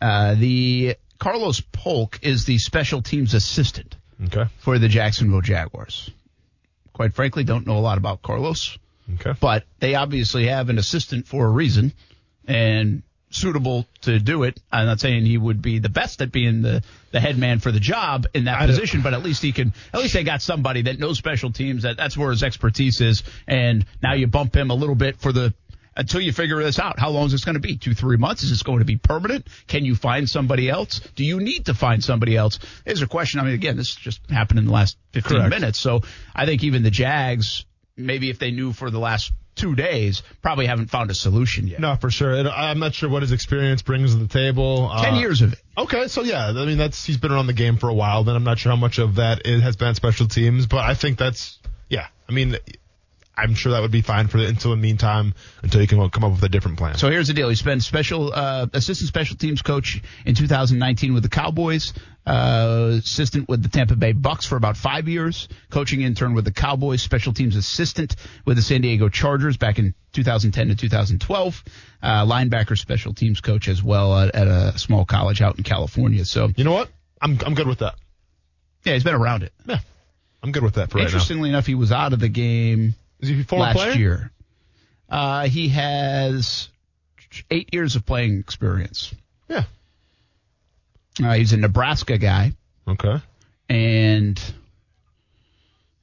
Uh, 0.00 0.34
the 0.34 0.96
Carlos 1.18 1.60
Polk 1.60 2.18
is 2.22 2.44
the 2.44 2.58
special 2.58 3.02
teams 3.02 3.34
assistant 3.34 3.96
okay. 4.26 4.46
for 4.58 4.78
the 4.78 4.88
Jacksonville 4.88 5.40
Jaguars. 5.40 6.10
Quite 6.92 7.14
frankly, 7.14 7.44
don't 7.44 7.66
know 7.66 7.78
a 7.78 7.80
lot 7.80 7.98
about 7.98 8.22
Carlos. 8.22 8.78
Okay. 9.14 9.32
But 9.40 9.64
they 9.78 9.94
obviously 9.94 10.46
have 10.46 10.68
an 10.68 10.78
assistant 10.78 11.26
for 11.26 11.46
a 11.46 11.50
reason 11.50 11.92
and 12.46 13.02
suitable 13.30 13.86
to 14.02 14.18
do 14.18 14.42
it. 14.42 14.60
I'm 14.70 14.86
not 14.86 15.00
saying 15.00 15.24
he 15.24 15.38
would 15.38 15.62
be 15.62 15.78
the 15.78 15.88
best 15.88 16.20
at 16.20 16.32
being 16.32 16.62
the, 16.62 16.82
the 17.12 17.20
head 17.20 17.38
man 17.38 17.60
for 17.60 17.72
the 17.72 17.80
job 17.80 18.26
in 18.34 18.44
that 18.44 18.60
I 18.60 18.66
position, 18.66 19.02
but 19.02 19.14
at 19.14 19.22
least 19.22 19.42
he 19.42 19.52
can, 19.52 19.72
at 19.94 20.00
least 20.00 20.14
they 20.14 20.24
got 20.24 20.42
somebody 20.42 20.82
that 20.82 20.98
knows 20.98 21.16
special 21.18 21.52
teams 21.52 21.84
that 21.84 21.96
that's 21.96 22.16
where 22.16 22.30
his 22.30 22.42
expertise 22.42 23.00
is. 23.00 23.22
And 23.46 23.86
now 24.02 24.14
you 24.14 24.26
bump 24.26 24.54
him 24.54 24.70
a 24.70 24.74
little 24.74 24.96
bit 24.96 25.16
for 25.20 25.32
the, 25.32 25.54
until 25.96 26.20
you 26.20 26.32
figure 26.32 26.62
this 26.62 26.78
out. 26.78 26.98
How 26.98 27.10
long 27.10 27.26
is 27.26 27.32
this 27.32 27.44
going 27.44 27.54
to 27.54 27.60
be? 27.60 27.76
Two, 27.76 27.94
three 27.94 28.16
months? 28.16 28.42
Is 28.42 28.50
this 28.50 28.62
going 28.62 28.80
to 28.80 28.84
be 28.84 28.96
permanent? 28.96 29.46
Can 29.66 29.84
you 29.84 29.94
find 29.94 30.28
somebody 30.28 30.68
else? 30.68 31.00
Do 31.14 31.24
you 31.24 31.40
need 31.40 31.66
to 31.66 31.74
find 31.74 32.02
somebody 32.02 32.36
else? 32.36 32.58
Is 32.84 33.02
a 33.02 33.06
question. 33.06 33.40
I 33.40 33.44
mean, 33.44 33.54
again, 33.54 33.76
this 33.76 33.94
just 33.94 34.20
happened 34.30 34.58
in 34.58 34.66
the 34.66 34.72
last 34.72 34.96
15 35.12 35.36
Correct. 35.36 35.50
minutes. 35.50 35.78
So 35.78 36.00
I 36.34 36.46
think 36.46 36.64
even 36.64 36.82
the 36.82 36.90
Jags, 36.90 37.64
maybe 37.96 38.30
if 38.30 38.38
they 38.38 38.50
knew 38.50 38.72
for 38.72 38.90
the 38.90 38.98
last 38.98 39.32
two 39.54 39.74
days, 39.74 40.22
probably 40.42 40.66
haven't 40.66 40.90
found 40.90 41.10
a 41.10 41.14
solution 41.14 41.66
yet. 41.66 41.80
No, 41.80 41.96
for 41.96 42.10
sure. 42.10 42.48
I'm 42.48 42.78
not 42.78 42.94
sure 42.94 43.08
what 43.08 43.22
his 43.22 43.32
experience 43.32 43.82
brings 43.82 44.14
to 44.14 44.20
the 44.20 44.28
table. 44.28 44.90
Ten 45.00 45.14
uh, 45.14 45.18
years 45.18 45.42
of 45.42 45.52
it. 45.52 45.60
Okay, 45.76 46.08
so 46.08 46.22
yeah, 46.22 46.48
I 46.48 46.64
mean 46.66 46.78
that's 46.78 47.04
he's 47.04 47.16
been 47.16 47.32
around 47.32 47.46
the 47.46 47.52
game 47.52 47.76
for 47.76 47.88
a 47.88 47.94
while. 47.94 48.24
Then 48.24 48.36
I'm 48.36 48.44
not 48.44 48.58
sure 48.58 48.70
how 48.70 48.76
much 48.76 48.98
of 48.98 49.16
that 49.16 49.42
it 49.44 49.60
has 49.60 49.76
been 49.76 49.94
special 49.94 50.28
teams, 50.28 50.66
but 50.66 50.80
I 50.80 50.94
think 50.94 51.18
that's 51.18 51.58
yeah. 51.88 52.06
I 52.28 52.32
mean, 52.32 52.56
I'm 53.40 53.54
sure 53.54 53.72
that 53.72 53.80
would 53.80 53.90
be 53.90 54.02
fine 54.02 54.28
for 54.28 54.38
the, 54.38 54.46
until 54.46 54.72
the 54.72 54.76
meantime, 54.76 55.34
until 55.62 55.80
you 55.80 55.86
can 55.86 56.10
come 56.10 56.24
up 56.24 56.32
with 56.32 56.42
a 56.42 56.48
different 56.48 56.78
plan. 56.78 56.96
So 56.96 57.10
here's 57.10 57.28
the 57.28 57.34
deal: 57.34 57.48
he's 57.48 57.62
been 57.62 57.80
special 57.80 58.32
uh, 58.32 58.66
assistant 58.72 59.08
special 59.08 59.36
teams 59.36 59.62
coach 59.62 60.02
in 60.26 60.34
2019 60.34 61.14
with 61.14 61.22
the 61.22 61.28
Cowboys, 61.28 61.92
uh, 62.26 62.98
assistant 62.98 63.48
with 63.48 63.62
the 63.62 63.68
Tampa 63.68 63.96
Bay 63.96 64.12
Bucks 64.12 64.46
for 64.46 64.56
about 64.56 64.76
five 64.76 65.08
years, 65.08 65.48
coaching 65.70 66.02
intern 66.02 66.34
with 66.34 66.44
the 66.44 66.52
Cowboys, 66.52 67.02
special 67.02 67.32
teams 67.32 67.56
assistant 67.56 68.14
with 68.44 68.56
the 68.56 68.62
San 68.62 68.82
Diego 68.82 69.08
Chargers 69.08 69.56
back 69.56 69.78
in 69.78 69.94
2010 70.12 70.68
to 70.68 70.76
2012, 70.76 71.64
uh, 72.02 72.26
linebacker 72.26 72.76
special 72.76 73.14
teams 73.14 73.40
coach 73.40 73.68
as 73.68 73.82
well 73.82 74.14
at, 74.18 74.34
at 74.34 74.48
a 74.48 74.78
small 74.78 75.04
college 75.04 75.40
out 75.40 75.56
in 75.56 75.64
California. 75.64 76.24
So 76.24 76.50
you 76.56 76.64
know 76.64 76.72
what? 76.72 76.90
I'm 77.22 77.38
I'm 77.44 77.54
good 77.54 77.68
with 77.68 77.78
that. 77.78 77.94
Yeah, 78.84 78.94
he's 78.94 79.04
been 79.04 79.14
around 79.14 79.42
it. 79.42 79.52
Yeah. 79.66 79.78
I'm 80.42 80.52
good 80.52 80.62
with 80.62 80.74
that 80.74 80.90
for 80.90 80.98
Interestingly 80.98 81.50
right 81.50 81.54
enough, 81.54 81.66
he 81.66 81.74
was 81.74 81.92
out 81.92 82.12
of 82.12 82.20
the 82.20 82.28
game 82.28 82.94
is 83.20 83.28
he 83.28 83.42
former 83.42 83.64
last 83.64 83.76
player? 83.76 83.92
year. 83.92 84.32
Uh, 85.08 85.46
he 85.46 85.68
has 85.68 86.68
eight 87.50 87.72
years 87.72 87.96
of 87.96 88.06
playing 88.06 88.38
experience. 88.38 89.14
Yeah. 89.48 89.64
Uh, 91.22 91.34
he's 91.34 91.52
a 91.52 91.56
Nebraska 91.56 92.18
guy. 92.18 92.52
Okay. 92.86 93.20
And 93.68 94.38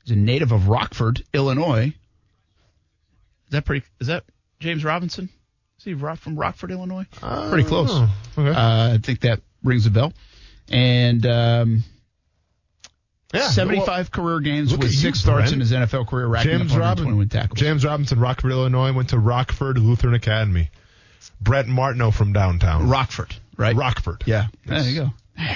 he's 0.03 0.11
a 0.11 0.15
native 0.15 0.51
of 0.51 0.67
Rockford, 0.67 1.23
Illinois. 1.33 1.93
Is 3.47 3.51
that 3.51 3.65
pretty? 3.65 3.85
Is 3.99 4.07
that 4.07 4.23
James 4.59 4.83
Robinson? 4.83 5.29
Is 5.77 5.83
he 5.83 5.93
from 5.93 6.35
Rockford, 6.35 6.71
Illinois? 6.71 7.05
Uh, 7.21 7.49
pretty 7.49 7.67
close. 7.67 7.91
Okay. 8.37 8.49
Uh, 8.49 8.95
I 8.95 8.99
think 9.01 9.21
that 9.21 9.41
rings 9.63 9.85
a 9.85 9.91
bell. 9.91 10.11
And 10.69 11.25
um, 11.25 11.83
yeah, 13.33 13.49
75 13.49 13.87
well, 13.87 14.05
career 14.05 14.39
games 14.39 14.75
with 14.75 14.93
six 14.93 15.19
starts 15.19 15.51
in 15.51 15.59
his 15.59 15.71
NFL 15.71 16.07
career, 16.07 16.27
racking 16.27 16.59
James 16.59 16.71
up 16.71 16.79
121 16.79 17.29
tackles. 17.29 17.59
James 17.59 17.85
Robinson, 17.85 18.19
Rockford, 18.19 18.51
Illinois, 18.51 18.93
went 18.93 19.09
to 19.09 19.19
Rockford 19.19 19.77
Lutheran 19.77 20.13
Academy. 20.13 20.69
Brent 21.41 21.67
Martineau 21.67 22.11
from 22.11 22.33
downtown. 22.33 22.89
Rockford, 22.89 23.35
right? 23.57 23.75
Rockford. 23.75 24.23
Yeah, 24.25 24.47
yes. 24.65 24.83
there 24.83 24.91
you 24.91 25.01
go. 25.01 25.43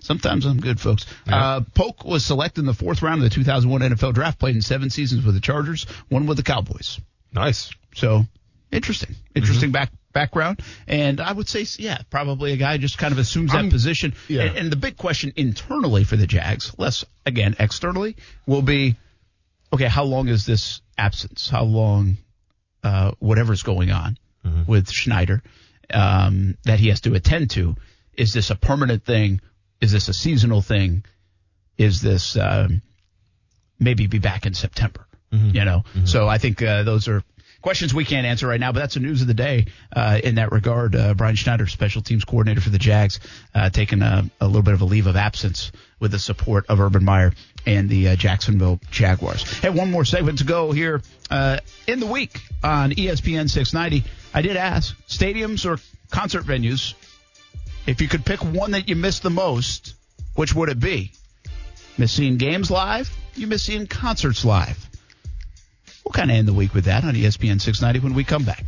Sometimes 0.00 0.46
I'm 0.46 0.60
good, 0.60 0.80
folks. 0.80 1.06
Yeah. 1.26 1.36
Uh, 1.36 1.60
Polk 1.74 2.04
was 2.04 2.24
selected 2.24 2.60
in 2.60 2.66
the 2.66 2.74
fourth 2.74 3.02
round 3.02 3.22
of 3.22 3.28
the 3.28 3.34
2001 3.34 3.80
NFL 3.80 4.14
Draft, 4.14 4.38
played 4.38 4.54
in 4.54 4.62
seven 4.62 4.90
seasons 4.90 5.24
with 5.24 5.34
the 5.34 5.40
Chargers, 5.40 5.86
one 6.08 6.26
with 6.26 6.36
the 6.36 6.42
Cowboys. 6.42 7.00
Nice. 7.32 7.70
So 7.94 8.24
interesting, 8.70 9.16
interesting 9.34 9.68
mm-hmm. 9.68 9.72
back 9.72 9.90
background. 10.12 10.60
And 10.86 11.20
I 11.20 11.32
would 11.32 11.48
say, 11.48 11.66
yeah, 11.78 11.98
probably 12.10 12.52
a 12.52 12.56
guy 12.56 12.78
just 12.78 12.98
kind 12.98 13.12
of 13.12 13.18
assumes 13.18 13.52
that 13.52 13.58
I'm, 13.58 13.70
position. 13.70 14.14
Yeah. 14.28 14.42
And, 14.42 14.56
and 14.56 14.72
the 14.72 14.76
big 14.76 14.96
question 14.96 15.32
internally 15.36 16.04
for 16.04 16.16
the 16.16 16.26
Jags, 16.26 16.72
less 16.78 17.04
again 17.26 17.56
externally, 17.58 18.16
will 18.46 18.62
be, 18.62 18.96
okay, 19.72 19.86
how 19.86 20.04
long 20.04 20.28
is 20.28 20.46
this 20.46 20.80
absence? 20.96 21.48
How 21.48 21.64
long, 21.64 22.16
uh, 22.82 23.12
whatever's 23.18 23.62
going 23.62 23.90
on 23.90 24.18
mm-hmm. 24.44 24.70
with 24.70 24.90
Schneider, 24.90 25.42
um, 25.92 26.56
that 26.64 26.78
he 26.80 26.88
has 26.88 27.00
to 27.02 27.14
attend 27.14 27.50
to? 27.50 27.76
Is 28.14 28.32
this 28.32 28.50
a 28.50 28.56
permanent 28.56 29.04
thing? 29.04 29.40
Is 29.80 29.92
this 29.92 30.08
a 30.08 30.14
seasonal 30.14 30.62
thing? 30.62 31.04
Is 31.76 32.02
this, 32.02 32.36
um, 32.36 32.82
maybe 33.78 34.06
be 34.06 34.18
back 34.18 34.46
in 34.46 34.54
September? 34.54 35.06
Mm-hmm. 35.32 35.56
You 35.56 35.64
know, 35.66 35.82
mm-hmm. 35.94 36.06
so 36.06 36.26
I 36.26 36.38
think 36.38 36.62
uh, 36.62 36.84
those 36.84 37.06
are 37.06 37.22
questions 37.62 37.92
we 37.92 38.04
can't 38.04 38.26
answer 38.26 38.46
right 38.46 38.60
now, 38.60 38.72
but 38.72 38.80
that's 38.80 38.94
the 38.94 39.00
news 39.00 39.20
of 39.20 39.26
the 39.26 39.34
day 39.34 39.66
uh, 39.94 40.20
in 40.22 40.36
that 40.36 40.52
regard. 40.52 40.94
Uh, 40.94 41.14
Brian 41.14 41.36
Schneider, 41.36 41.66
special 41.66 42.02
teams 42.02 42.24
coordinator 42.24 42.60
for 42.60 42.70
the 42.70 42.78
Jags, 42.78 43.20
uh, 43.54 43.70
taking 43.70 44.02
a, 44.02 44.30
a, 44.40 44.46
little 44.46 44.62
bit 44.62 44.74
of 44.74 44.80
a 44.80 44.84
leave 44.84 45.06
of 45.06 45.16
absence 45.16 45.72
with 46.00 46.12
the 46.12 46.18
support 46.18 46.66
of 46.68 46.80
Urban 46.80 47.04
Meyer 47.04 47.32
and 47.66 47.88
the 47.88 48.08
uh, 48.08 48.16
Jacksonville 48.16 48.80
Jaguars. 48.90 49.42
Hey, 49.60 49.70
one 49.70 49.90
more 49.90 50.04
segment 50.04 50.38
to 50.38 50.44
go 50.44 50.72
here 50.72 51.02
uh, 51.30 51.58
in 51.86 52.00
the 52.00 52.06
week 52.06 52.40
on 52.62 52.92
ESPN 52.92 53.50
690. 53.50 54.08
I 54.32 54.42
did 54.42 54.56
ask 54.56 54.96
stadiums 55.06 55.66
or 55.66 55.80
concert 56.10 56.44
venues 56.44 56.94
if 57.86 58.00
you 58.00 58.08
could 58.08 58.24
pick 58.24 58.40
one 58.44 58.72
that 58.72 58.88
you 58.88 58.96
missed 58.96 59.22
the 59.22 59.30
most, 59.30 59.94
which 60.34 60.54
would 60.54 60.68
it 60.68 60.78
be? 60.78 61.12
Miss 61.96 62.12
seeing 62.12 62.36
games 62.36 62.70
live? 62.70 63.10
You 63.34 63.46
miss 63.46 63.64
seeing 63.64 63.86
concerts 63.86 64.44
live? 64.44 64.87
We'll 66.08 66.14
kind 66.14 66.30
of 66.30 66.38
end 66.38 66.48
the 66.48 66.54
week 66.54 66.72
with 66.72 66.86
that 66.86 67.04
on 67.04 67.12
ESPN 67.12 67.60
690 67.60 68.00
when 68.00 68.14
we 68.14 68.24
come 68.24 68.42
back. 68.42 68.64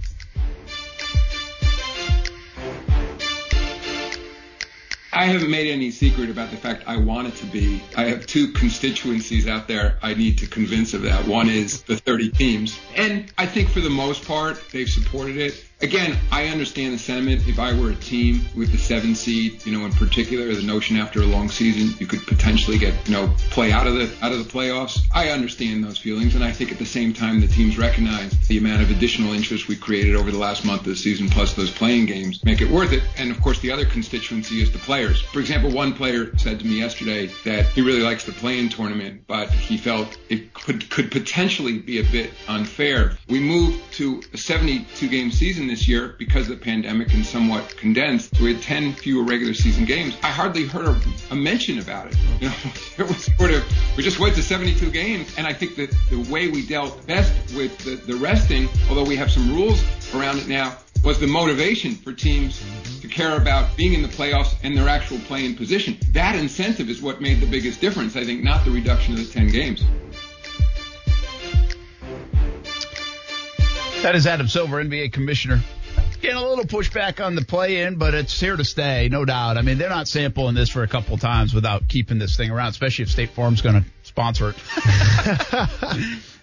I 5.11 5.25
haven't 5.25 5.51
made 5.51 5.73
any 5.73 5.91
secret 5.91 6.29
about 6.29 6.51
the 6.51 6.59
fact 6.59 6.85
I 6.87 6.99
want 6.99 7.29
it 7.29 7.37
to 7.37 7.47
be. 7.47 7.83
I 7.97 8.05
have 8.05 8.27
two 8.27 8.53
constituencies 8.53 9.49
out 9.49 9.69
there 9.69 9.99
I 10.03 10.13
need 10.13 10.37
to 10.37 10.47
convince 10.47 10.93
of 10.93 11.01
that. 11.03 11.27
One 11.27 11.49
is 11.49 11.83
the 11.83 11.97
30 11.97 12.31
teams. 12.33 12.79
And 12.95 13.33
I 13.39 13.47
think 13.47 13.71
for 13.71 13.81
the 13.81 13.89
most 13.89 14.27
part, 14.27 14.63
they've 14.71 14.87
supported 14.87 15.39
it. 15.39 15.65
Again, 15.83 16.19
I 16.31 16.49
understand 16.49 16.93
the 16.93 16.99
sentiment. 16.99 17.49
If 17.49 17.59
I 17.59 17.73
were 17.73 17.91
a 17.91 17.95
team 17.95 18.43
with 18.55 18.71
the 18.71 18.77
seven 18.77 19.15
seed, 19.15 19.65
you 19.65 19.73
know, 19.73 19.87
in 19.87 19.93
particular, 19.93 20.55
the 20.55 20.63
notion 20.63 20.99
after 20.99 21.23
a 21.23 21.25
long 21.25 21.49
season 21.49 21.97
you 21.99 22.07
could 22.07 22.27
potentially 22.27 22.77
get, 22.77 22.93
you 23.09 23.15
know, 23.15 23.35
play 23.49 23.73
out 23.73 23.87
of 23.87 23.95
the 23.95 24.13
out 24.21 24.31
of 24.31 24.39
the 24.39 24.51
playoffs. 24.51 25.01
I 25.15 25.31
understand 25.31 25.83
those 25.83 25.97
feelings, 25.97 26.35
and 26.35 26.45
I 26.45 26.53
think 26.53 26.71
at 26.71 26.79
the 26.79 26.85
same 26.85 27.15
time 27.15 27.41
the 27.41 27.47
teams 27.47 27.79
recognize 27.79 28.31
the 28.47 28.59
amount 28.59 28.83
of 28.83 28.91
additional 28.91 29.33
interest 29.33 29.69
we 29.69 29.77
created 29.77 30.17
over 30.17 30.31
the 30.31 30.37
last 30.37 30.67
month 30.67 30.83
of 30.83 30.89
the 30.89 30.97
season, 30.97 31.31
plus 31.31 31.55
those 31.55 31.71
playing 31.71 32.05
games, 32.05 32.45
make 32.45 32.61
it 32.61 32.71
worth 32.71 32.93
it. 32.93 33.03
And 33.17 33.31
of 33.31 33.41
course, 33.41 33.59
the 33.61 33.73
other 33.73 33.87
constituency 33.87 34.61
is 34.61 34.71
the 34.71 34.79
players. 34.81 35.23
For 35.23 35.41
example, 35.41 35.71
one 35.71 35.95
player 35.95 36.37
said 36.37 36.61
to 36.61 36.67
me 36.67 36.79
yesterday 36.79 37.31
that 37.47 37.65
he 37.71 37.81
really 37.81 38.03
likes 38.03 38.25
the 38.25 38.33
play-in 38.33 38.69
tournament, 38.69 39.23
but 39.27 39.49
he 39.49 39.79
felt 39.79 40.19
it 40.29 40.53
could 40.53 40.91
could 40.91 41.11
potentially 41.11 41.79
be 41.79 42.01
a 42.01 42.05
bit 42.05 42.33
unfair. 42.49 43.17
We 43.31 43.41
moved 43.41 43.95
to 43.95 44.23
a 44.35 44.37
72 44.37 45.09
game 45.09 45.31
season 45.31 45.70
this 45.71 45.87
year 45.87 46.17
because 46.19 46.51
of 46.51 46.59
the 46.59 46.65
pandemic 46.65 47.15
and 47.15 47.25
somewhat 47.25 47.77
condensed. 47.77 48.41
We 48.41 48.55
had 48.55 48.63
10 48.63 48.95
fewer 48.95 49.23
regular 49.23 49.55
season 49.55 49.85
games. 49.85 50.17
I 50.23 50.31
hardly 50.31 50.67
heard 50.67 50.97
a, 50.97 51.33
a 51.33 51.37
mention 51.37 51.79
about 51.79 52.09
it. 52.09 52.17
You 52.41 52.49
know, 52.49 52.55
it 52.99 53.09
was 53.09 53.25
sort 53.37 53.53
of 53.53 53.65
we 53.97 54.03
just 54.03 54.19
went 54.19 54.35
to 54.35 54.43
72 54.43 54.91
games, 54.91 55.33
and 55.39 55.47
I 55.47 55.53
think 55.53 55.77
that 55.77 55.95
the 56.11 56.21
way 56.31 56.49
we 56.49 56.67
dealt 56.67 57.07
best 57.07 57.33
with 57.55 57.79
the, 57.79 57.97
the 57.97 58.17
resting, 58.17 58.69
although 58.89 59.05
we 59.05 59.17
have 59.17 59.31
some 59.31 59.55
rules 59.55 59.83
around 60.15 60.39
it 60.39 60.49
now, 60.49 60.77
was 61.05 61.19
the 61.19 61.27
motivation 61.27 61.95
for 61.95 62.13
teams 62.13 62.63
to 63.01 63.09
care 63.09 63.37
about 63.37 63.75
being 63.77 63.95
in 63.95 64.03
the 64.03 64.09
playoffs 64.09 64.55
and 64.63 64.77
their 64.77 64.89
actual 64.89 65.19
play-in 65.21 65.55
position. 65.55 65.97
That 66.13 66.35
incentive 66.35 66.91
is 66.91 67.01
what 67.01 67.21
made 67.21 67.41
the 67.41 67.47
biggest 67.47 67.81
difference, 67.81 68.17
I 68.17 68.25
think, 68.25 68.43
not 68.43 68.65
the 68.65 68.71
reduction 68.71 69.15
of 69.15 69.21
the 69.21 69.33
10 69.33 69.49
games. 69.49 69.85
That 74.03 74.15
is 74.15 74.27
Adam 74.27 74.49
Silver, 74.49 74.83
NBA 74.83 75.13
commissioner. 75.13 75.61
Getting 76.23 76.37
a 76.37 76.43
little 76.43 76.65
pushback 76.65 77.25
on 77.25 77.35
the 77.35 77.45
play 77.45 77.83
in, 77.83 77.97
but 77.97 78.15
it's 78.15 78.39
here 78.39 78.57
to 78.57 78.65
stay, 78.65 79.09
no 79.11 79.25
doubt. 79.27 79.59
I 79.59 79.63
mean, 79.63 79.77
they're 79.79 79.91
not 79.91 80.09
sampling 80.09 80.55
this 80.55 80.71
for 80.71 80.83
a 80.83 80.89
couple 80.89 81.15
of 81.15 81.21
times 81.21 81.53
without 81.55 81.87
keeping 81.87 82.19
this 82.19 82.37
thing 82.37 82.51
around, 82.51 82.69
especially 82.69 83.05
if 83.05 83.11
State 83.11 83.31
Farm's 83.31 83.61
going 83.61 83.83
to 83.83 83.85
sponsor 84.03 84.51
it. 84.51 84.57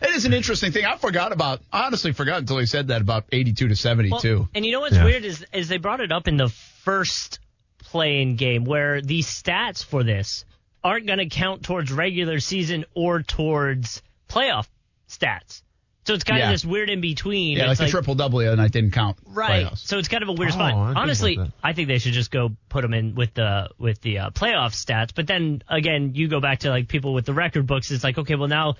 it 0.01 0.09
is 0.15 0.25
an 0.25 0.33
interesting 0.33 0.71
thing. 0.71 0.85
I 0.85 0.97
forgot 0.97 1.31
about, 1.31 1.61
honestly 1.73 2.11
forgot 2.13 2.39
until 2.39 2.59
he 2.59 2.67
said 2.67 2.87
that 2.89 3.01
about 3.01 3.25
82 3.31 3.69
to 3.69 3.75
72. 3.75 4.35
Well, 4.37 4.49
and 4.53 4.63
you 4.65 4.71
know 4.71 4.81
what's 4.81 4.95
Yeah. 4.95 5.05
weird 5.05 5.25
is 5.25 5.45
is 5.51 5.67
they 5.67 5.77
brought 5.77 5.99
it 6.01 6.11
up 6.11 6.27
in 6.27 6.37
the 6.37 6.49
first 6.83 7.39
play-in 7.79 8.35
game 8.35 8.65
where 8.65 9.01
the 9.01 9.19
stats 9.21 9.83
for 9.83 10.03
this 10.03 10.45
aren't 10.83 11.07
going 11.07 11.19
to 11.19 11.27
count 11.29 11.63
towards 11.63 11.91
regular 11.91 12.39
season 12.39 12.85
or 12.93 13.21
towards 13.23 14.01
playoff 14.29 14.67
stats. 15.09 15.61
So 16.07 16.13
it's 16.13 16.23
kind 16.23 16.39
Yeah. 16.39 16.45
of 16.45 16.51
this 16.53 16.63
weird 16.63 16.89
in 16.89 17.01
between. 17.01 17.57
yeah, 17.57 17.63
like 17.65 17.71
It's 17.73 17.81
the 17.81 17.87
triple 17.89 18.15
double 18.15 18.39
the 18.39 18.47
other 18.47 18.55
night 18.55 18.71
didn't 18.71 18.91
count. 18.91 19.17
Right. 19.25 19.65
playoffs. 19.65 19.79
So 19.79 19.97
it's 19.97 20.07
kind 20.07 20.23
of 20.23 20.29
a 20.29 20.33
weird 20.33 20.51
Oh, 20.51 20.53
spot. 20.53 20.71
didn't 20.71 20.97
Honestly. 20.97 21.39
I 21.61 21.73
think 21.73 21.89
they 21.89 21.97
should 21.99 22.13
just 22.13 22.31
go 22.31 22.55
put 22.69 22.81
them 22.81 22.93
in 22.93 23.13
with 23.13 23.33
the 23.33 23.69
with 23.77 23.99
the 23.99 24.19
uh, 24.19 24.29
playoff 24.29 24.71
stats. 24.73 25.09
But 25.13 25.27
then 25.27 25.63
again, 25.67 26.13
you 26.15 26.29
go 26.29 26.39
back 26.39 26.59
to 26.59 26.69
like 26.69 26.87
people 26.87 27.13
with 27.13 27.25
the 27.25 27.33
record 27.33 27.67
books. 27.67 27.91
It's 27.91 28.05
like 28.05 28.17
okay, 28.17 28.35
well 28.35 28.47
now. 28.47 28.75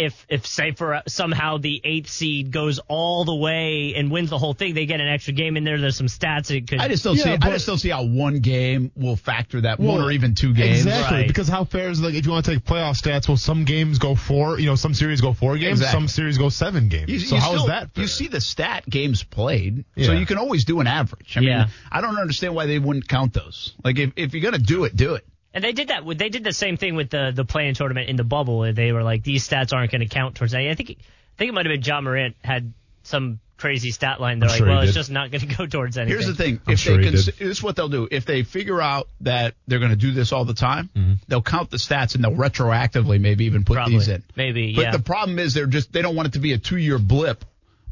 If, 0.00 0.26
if 0.28 0.46
say 0.46 0.72
for 0.72 0.94
uh, 0.94 1.02
somehow 1.06 1.58
the 1.58 1.80
eighth 1.84 2.08
seed 2.10 2.50
goes 2.50 2.80
all 2.88 3.24
the 3.24 3.34
way 3.34 3.94
and 3.96 4.10
wins 4.10 4.30
the 4.30 4.38
whole 4.38 4.54
thing, 4.54 4.74
they 4.74 4.86
get 4.86 5.00
an 5.00 5.08
extra 5.08 5.32
game 5.34 5.56
in 5.56 5.64
there. 5.64 5.78
There's 5.80 5.96
some 5.96 6.06
stats 6.06 6.50
it 6.50 6.68
could. 6.68 6.78
I 6.80 6.88
just 6.88 7.04
don't 7.04 7.16
see. 7.16 7.30
I 7.30 7.36
just 7.36 7.66
don't 7.66 7.78
see 7.78 7.90
how 7.90 8.04
one 8.04 8.40
game 8.40 8.92
will 8.96 9.16
factor 9.16 9.60
that 9.62 9.78
one 9.78 10.00
or 10.00 10.10
even 10.10 10.34
two 10.34 10.54
games. 10.54 10.86
Exactly, 10.86 11.26
because 11.26 11.48
how 11.48 11.64
fair 11.64 11.90
is 11.90 12.00
it? 12.00 12.02
Like 12.04 12.14
if 12.14 12.24
you 12.24 12.32
want 12.32 12.44
to 12.46 12.54
take 12.54 12.64
playoff 12.64 13.00
stats, 13.00 13.28
well, 13.28 13.36
some 13.36 13.64
games 13.64 13.98
go 13.98 14.14
four, 14.14 14.58
you 14.58 14.66
know, 14.66 14.74
some 14.76 14.94
series 14.94 15.20
go 15.20 15.32
four 15.32 15.56
games, 15.58 15.80
Exactly. 15.80 16.00
some 16.00 16.08
series 16.08 16.38
go 16.38 16.48
seven 16.48 16.88
games. 16.88 17.10
You, 17.10 17.18
so 17.20 17.34
you 17.36 17.40
how 17.40 17.52
is 17.52 17.60
still- 17.60 17.66
that? 17.68 17.90
You 17.96 18.06
see 18.06 18.28
the 18.28 18.40
stat 18.40 18.88
games 18.88 19.22
played, 19.22 19.84
so 20.02 20.12
you 20.12 20.26
can 20.26 20.38
always 20.38 20.64
do 20.64 20.80
an 20.80 20.86
average. 20.86 21.36
I 21.36 21.40
mean, 21.40 21.48
Yeah. 21.50 21.68
I 21.92 22.00
don't 22.00 22.16
understand 22.18 22.54
why 22.54 22.66
they 22.66 22.78
wouldn't 22.78 23.08
count 23.08 23.34
those. 23.34 23.74
Like 23.84 23.98
if, 23.98 24.12
if 24.16 24.32
you're 24.34 24.42
gonna 24.42 24.58
do 24.58 24.84
it, 24.84 24.96
do 24.96 25.14
it. 25.14 25.26
And 25.52 25.64
they 25.64 25.72
did 25.72 25.88
that. 25.88 26.02
They 26.16 26.28
did 26.28 26.44
the 26.44 26.52
same 26.52 26.76
thing 26.76 26.94
with 26.94 27.10
the 27.10 27.32
the 27.34 27.44
play-in 27.44 27.74
tournament 27.74 28.08
in 28.08 28.16
the 28.16 28.24
bubble. 28.24 28.58
where 28.58 28.72
They 28.72 28.92
were 28.92 29.02
like, 29.02 29.22
these 29.24 29.48
stats 29.48 29.72
aren't 29.72 29.90
going 29.90 30.00
to 30.02 30.08
count 30.08 30.36
towards 30.36 30.54
anything. 30.54 30.70
I 30.70 30.74
think 30.74 30.90
I 30.90 31.38
think 31.38 31.48
it 31.48 31.52
might 31.54 31.66
have 31.66 31.72
been 31.72 31.82
Ja 31.82 32.00
Morant 32.00 32.36
had 32.44 32.72
some 33.02 33.40
crazy 33.56 33.90
stat 33.90 34.20
line. 34.20 34.38
They're 34.38 34.48
I'm 34.48 34.52
like, 34.52 34.58
sure 34.58 34.68
well, 34.68 34.80
it's 34.82 34.94
just 34.94 35.10
not 35.10 35.30
going 35.30 35.40
to 35.48 35.54
go 35.56 35.66
towards 35.66 35.98
anything. 35.98 36.12
Here's 36.18 36.26
the 36.26 36.34
thing: 36.40 36.60
if 36.68 36.84
they 36.84 36.94
can, 37.02 37.12
this 37.12 37.28
is 37.40 37.62
what 37.62 37.74
they'll 37.76 37.88
do. 37.88 38.06
If 38.10 38.26
they 38.26 38.42
figure 38.44 38.80
out 38.80 39.08
that 39.22 39.54
they're 39.66 39.80
going 39.80 39.90
to 39.90 39.96
do 39.96 40.12
this 40.12 40.32
all 40.32 40.44
the 40.44 40.54
time, 40.54 40.88
Mm-hmm. 40.96 41.14
they'll 41.28 41.42
count 41.42 41.70
the 41.70 41.76
stats 41.78 42.14
and 42.14 42.22
they'll 42.24 42.30
retroactively 42.36 43.20
maybe 43.20 43.46
even 43.46 43.64
put 43.64 43.74
Probably. 43.74 43.94
these 43.98 44.08
in. 44.08 44.22
Maybe, 44.36 44.74
But 44.76 44.82
yeah. 44.82 44.90
the 44.92 45.02
problem 45.02 45.38
is 45.38 45.52
they're 45.54 45.66
just 45.66 45.92
they 45.92 46.02
don't 46.02 46.14
want 46.16 46.28
it 46.28 46.32
to 46.34 46.38
be 46.40 46.52
a 46.52 46.58
two 46.58 46.76
year 46.78 46.98
blip 46.98 47.44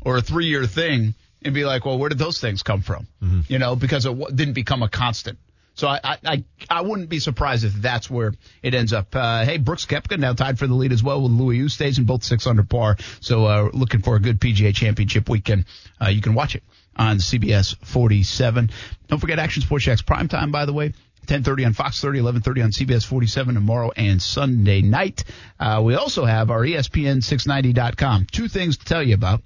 or 0.02 0.16
a 0.16 0.22
three 0.22 0.46
year 0.46 0.64
thing 0.66 1.14
and 1.42 1.54
be 1.54 1.64
like, 1.64 1.84
well, 1.84 1.98
where 1.98 2.08
did 2.08 2.18
those 2.18 2.40
things 2.40 2.62
come 2.62 2.82
from? 2.82 3.06
Mm-hmm. 3.22 3.40
You 3.52 3.58
know, 3.58 3.74
because 3.76 4.06
it 4.06 4.10
w- 4.10 4.34
didn't 4.34 4.54
become 4.54 4.82
a 4.82 4.88
constant. 4.88 5.38
So 5.78 5.86
I, 5.86 6.18
I 6.24 6.44
I 6.68 6.80
wouldn't 6.80 7.08
be 7.08 7.20
surprised 7.20 7.64
if 7.64 7.72
that's 7.72 8.10
where 8.10 8.34
it 8.64 8.74
ends 8.74 8.92
up. 8.92 9.14
Uh, 9.14 9.44
hey, 9.44 9.58
Brooks 9.58 9.86
Koepka 9.86 10.18
now 10.18 10.32
tied 10.32 10.58
for 10.58 10.66
the 10.66 10.74
lead 10.74 10.90
as 10.90 11.04
well 11.04 11.22
with 11.22 11.30
Louis 11.30 11.60
in 11.80 12.04
both 12.04 12.24
six 12.24 12.48
under 12.48 12.64
par. 12.64 12.96
So 13.20 13.46
uh, 13.46 13.70
looking 13.72 14.02
for 14.02 14.16
a 14.16 14.20
good 14.20 14.40
PGA 14.40 14.74
Championship 14.74 15.28
weekend. 15.28 15.66
Uh, 16.02 16.08
you 16.08 16.20
can 16.20 16.34
watch 16.34 16.56
it 16.56 16.64
on 16.96 17.18
CBS 17.18 17.76
47. 17.84 18.70
Don't 19.06 19.20
forget 19.20 19.38
Action 19.38 19.62
Sports 19.62 19.84
Jax 19.84 20.02
prime 20.02 20.26
time, 20.26 20.50
by 20.50 20.64
the 20.64 20.72
way. 20.72 20.94
10:30 21.26 21.66
on 21.66 21.72
Fox 21.74 22.00
30, 22.00 22.18
11:30 22.18 22.64
on 22.64 22.70
CBS 22.72 23.06
47 23.06 23.54
tomorrow 23.54 23.92
and 23.96 24.20
Sunday 24.20 24.82
night. 24.82 25.22
Uh, 25.60 25.80
we 25.84 25.94
also 25.94 26.24
have 26.24 26.50
our 26.50 26.62
ESPN690.com. 26.62 28.26
Two 28.32 28.48
things 28.48 28.78
to 28.78 28.84
tell 28.84 29.02
you 29.04 29.14
about. 29.14 29.42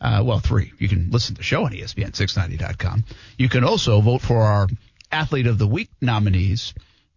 Uh, 0.00 0.22
well, 0.24 0.40
three. 0.40 0.72
You 0.78 0.88
can 0.88 1.10
listen 1.10 1.36
to 1.36 1.38
the 1.38 1.44
show 1.44 1.64
on 1.64 1.72
E 1.72 1.80
ESPN690.com. 1.80 3.04
You 3.38 3.48
can 3.48 3.62
also 3.62 4.00
vote 4.00 4.20
for 4.20 4.42
our 4.42 4.66
Athlete 5.10 5.46
of 5.46 5.58
the 5.58 5.66
Week 5.66 5.90
nominees. 6.00 6.74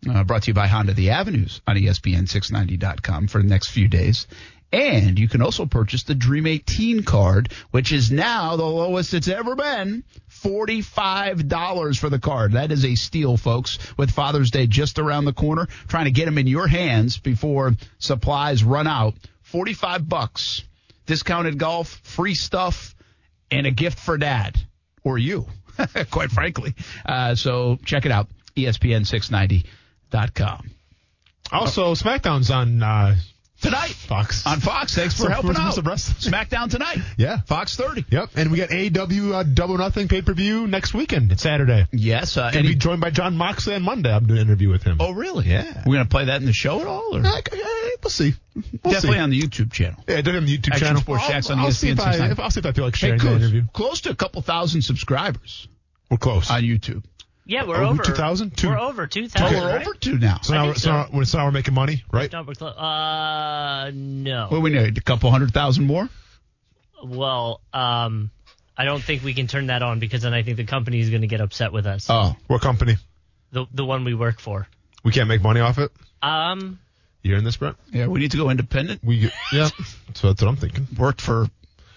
Uh, 0.10 0.24
brought 0.24 0.44
to 0.44 0.52
you 0.52 0.54
by 0.54 0.68
Honda 0.68 0.94
The 0.94 1.10
Avenues 1.10 1.62
on 1.68 1.78
E 1.78 1.82
ESPN690.com 1.84 3.28
for 3.28 3.42
the 3.42 3.48
next 3.50 3.70
few 3.70 3.90
days. 3.90 4.28
And 4.72 5.18
you 5.18 5.28
can 5.28 5.42
also 5.42 5.66
purchase 5.66 6.04
the 6.04 6.14
Dream 6.14 6.46
18 6.46 7.04
card, 7.04 7.52
which 7.72 7.92
is 7.92 8.12
now 8.12 8.56
the 8.56 8.66
lowest 8.66 9.14
it's 9.14 9.28
ever 9.28 9.56
been. 9.56 10.04
$45 10.30 12.00
for 12.00 12.10
the 12.10 12.20
card. 12.20 12.54
That 12.54 12.72
is 12.72 12.86
a 12.86 12.96
steal, 12.96 13.36
folks, 13.36 13.80
with 13.98 14.12
Father's 14.12 14.52
Day 14.52 14.68
just 14.68 15.00
around 15.00 15.26
the 15.26 15.34
corner. 15.34 15.68
Trying 15.88 16.06
to 16.06 16.12
get 16.12 16.26
them 16.26 16.38
in 16.38 16.48
your 16.48 16.68
hands 16.68 17.18
before 17.18 17.76
supplies 17.98 18.64
run 18.64 18.86
out. 18.86 19.16
45 19.42 20.08
bucks. 20.08 20.64
Discounted 21.08 21.58
golf, 21.58 22.00
free 22.04 22.36
stuff, 22.36 22.96
and 23.50 23.66
a 23.66 23.72
gift 23.72 24.00
for 24.00 24.18
dad. 24.20 24.56
Or 25.04 25.18
you, 25.18 25.48
quite 26.11 26.32
frankly. 26.32 26.75
Uh, 27.05 27.36
so 27.36 27.77
check 27.86 28.05
it 28.05 28.11
out. 28.11 28.27
E 28.55 28.65
ESPN690.com. 28.65 30.71
Also, 31.51 31.95
SmackDown's 31.95 32.51
on 32.51 32.84
uh, 32.84 33.15
tonight. 33.62 33.91
Fox 33.91 34.45
On 34.45 34.60
Fox. 34.60 34.95
Thanks 34.95 35.14
for 35.16 35.24
Some- 35.24 35.32
helping 35.32 35.55
out. 35.55 35.74
SmackDown 35.76 36.70
tonight. 36.70 36.97
Yeah. 37.18 37.41
Fox 37.41 37.76
30. 37.76 38.05
Yep, 38.10 38.30
and 38.36 38.51
we 38.51 38.57
got 38.57 38.70
AEW 38.70 39.34
uh, 39.34 39.43
Double 39.43 39.78
Nothing 39.78 40.07
pay 40.07 40.22
per 40.22 40.34
view 40.34 40.68
next 40.68 40.93
weekend. 40.93 41.32
It's 41.32 41.43
Saturday. 41.43 41.88
Yes. 41.91 42.38
Uh, 42.38 42.51
Gonna 42.51 42.68
be 42.68 42.76
joined 42.76 43.01
by 43.01 43.10
Jon 43.10 43.36
Moxley 43.38 43.76
on 43.76 43.84
Monday. 43.84 44.12
I'm 44.14 44.26
doing 44.26 44.39
an 44.41 44.47
interview 44.47 44.70
with 44.70 44.84
him. 44.84 44.97
oh, 44.99 45.12
really? 45.12 45.45
Yeah. 45.47 45.84
We're 45.86 45.95
going 45.95 46.05
to 46.05 46.10
play 46.10 46.26
that 46.26 46.41
in 46.41 46.45
the 46.45 46.53
show 46.53 46.80
at 46.82 46.88
all? 46.88 47.16
Or? 47.16 47.20
Uh, 47.26 47.41
we'll 48.03 48.10
see. 48.10 48.34
We'll 48.55 48.93
Definitely 48.93 49.18
see. 49.18 49.20
on 49.20 49.30
the 49.30 49.39
YouTube 49.41 49.72
channel. 49.72 50.03
Yeah, 50.07 50.18
definitely 50.18 50.38
on 50.39 50.45
the 50.45 50.57
YouTube 50.57 50.72
Action 50.74 50.88
channel. 50.88 51.01
Sports 51.01 51.24
I'll, 51.24 51.30
Jax 51.30 51.49
on 51.49 51.60
I'll 51.60 51.72
see 51.72 51.89
if 51.89 51.99
I, 51.99 52.30
if, 52.32 52.39
I'll 52.39 52.51
see 52.51 52.60
if 52.60 52.66
I 52.66 52.72
feel 52.74 52.86
like 52.86 52.95
Hey, 52.95 53.07
sharing 53.07 53.20
that 53.20 53.26
close, 53.26 53.41
interview. 53.41 53.64
close 53.74 54.01
to 54.01 54.10
a 54.10 54.16
couple 54.16 54.41
thousand 54.41 54.82
subscribers 54.82 55.68
We're 56.10 56.18
close. 56.18 56.49
on 56.51 56.62
YouTube. 56.64 57.03
Yeah, 57.50 57.66
we're 57.66 57.78
over 57.78 57.93
over 57.93 58.04
2,000? 58.04 58.56
Two. 58.56 58.70
We're 58.70 58.78
over 58.78 59.08
two 59.08 59.24
Oh, 59.26 59.28
thousand. 59.28 59.60
we're 59.60 59.80
over 59.80 59.93
two 59.95 60.18
now. 60.20 60.39
so 60.43 60.54
I 60.54 60.58
now, 60.58 60.64
think 60.66 60.76
so, 60.78 60.82
so. 60.82 60.91
now, 60.91 61.08
when 61.10 61.22
it's 61.24 61.34
now 61.34 61.45
we're 61.45 61.52
making 61.52 61.74
money, 61.74 62.04
right? 62.12 62.32
No, 62.32 62.43
we're 62.43 62.54
clo- 62.54 62.68
uh, 62.68 63.89
no. 63.93 64.43
What 64.50 64.58
do 64.58 64.62
we 64.62 64.70
need? 64.70 64.97
A 64.97 65.02
couple 65.02 65.32
hundred 65.32 65.52
thousand 65.52 65.88
more? 65.88 66.08
Well, 67.04 67.62
um, 67.74 68.30
I 68.78 68.86
don't 68.86 69.02
think 69.02 69.24
we 69.24 69.34
can 69.34 69.47
turn 69.47 69.68
that 69.68 69.82
on 69.82 70.00
because 70.00 70.22
then 70.22 70.34
I 70.34 70.43
think 70.43 70.58
the 70.58 70.64
company 70.66 71.00
is 71.00 71.10
going 71.10 71.22
to 71.22 71.28
get 71.28 71.41
upset 71.41 71.72
with 71.74 71.86
us. 71.88 72.06
Oh. 72.10 72.36
What 72.47 72.62
company? 72.62 72.97
The 73.52 73.66
the 73.74 73.84
one 73.86 74.04
we 74.04 74.14
work 74.14 74.39
for. 74.39 74.68
We 75.04 75.12
can't 75.12 75.28
make 75.28 75.41
money 75.41 75.60
off 75.60 75.80
it. 75.80 75.91
Um, 76.22 76.78
You 77.24 77.32
hearing 77.32 77.45
this, 77.45 77.58
Brett? 77.58 77.76
Yeah, 77.91 78.08
we 78.08 78.20
need 78.20 78.32
to 78.32 78.38
go 78.38 78.50
independent. 78.52 79.04
We 79.04 79.32
yeah. 79.52 79.70
So 80.14 80.28
that's 80.28 80.41
what 80.41 80.50
I'm 80.50 80.56
thinking. 80.58 80.88
Worked 80.97 81.22
for 81.22 81.47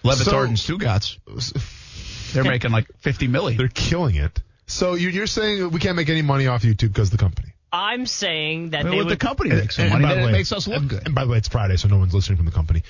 Le 0.03 0.15
Batard 0.15 0.25
So- 0.25 0.43
and 0.43 0.57
Stugotz. 0.57 2.33
They're 2.33 2.45
making 2.45 2.71
like 2.71 2.87
50 3.01 3.29
million. 3.29 3.59
They're 3.59 3.69
killing 3.69 4.15
it. 4.15 4.41
So 4.73 4.95
you- 4.95 5.11
you're 5.11 5.27
saying 5.27 5.71
we 5.71 5.81
can't 5.81 5.97
make 5.97 6.09
any 6.09 6.23
money 6.23 6.47
off 6.47 6.63
YouTube 6.63 6.89
because 6.93 7.11
the 7.11 7.19
company? 7.19 7.49
I'm 7.73 8.07
saying 8.07 8.71
that 8.71 8.85
Well, 8.85 8.93
they 8.93 8.99
would. 8.99 9.09
the 9.09 9.17
company 9.17 9.51
makes 9.51 9.77
some 9.77 9.85
And 9.85 9.93
money, 9.95 10.05
by 10.05 10.09
then 10.11 10.17
the 10.19 10.23
it 10.23 10.27
way- 10.27 10.33
makes 10.33 10.53
us 10.53 10.67
look 10.67 10.77
and, 10.79 10.89
good. 10.91 11.03
And 11.07 11.15
by 11.15 11.25
the 11.25 11.31
way, 11.31 11.39
it's 11.39 11.49
Friday, 11.49 11.77
so 11.77 11.89
no 11.89 11.97
one's 11.99 12.13
listening 12.15 12.37
from 12.37 12.47
the 12.47 12.53
company. 12.53 12.83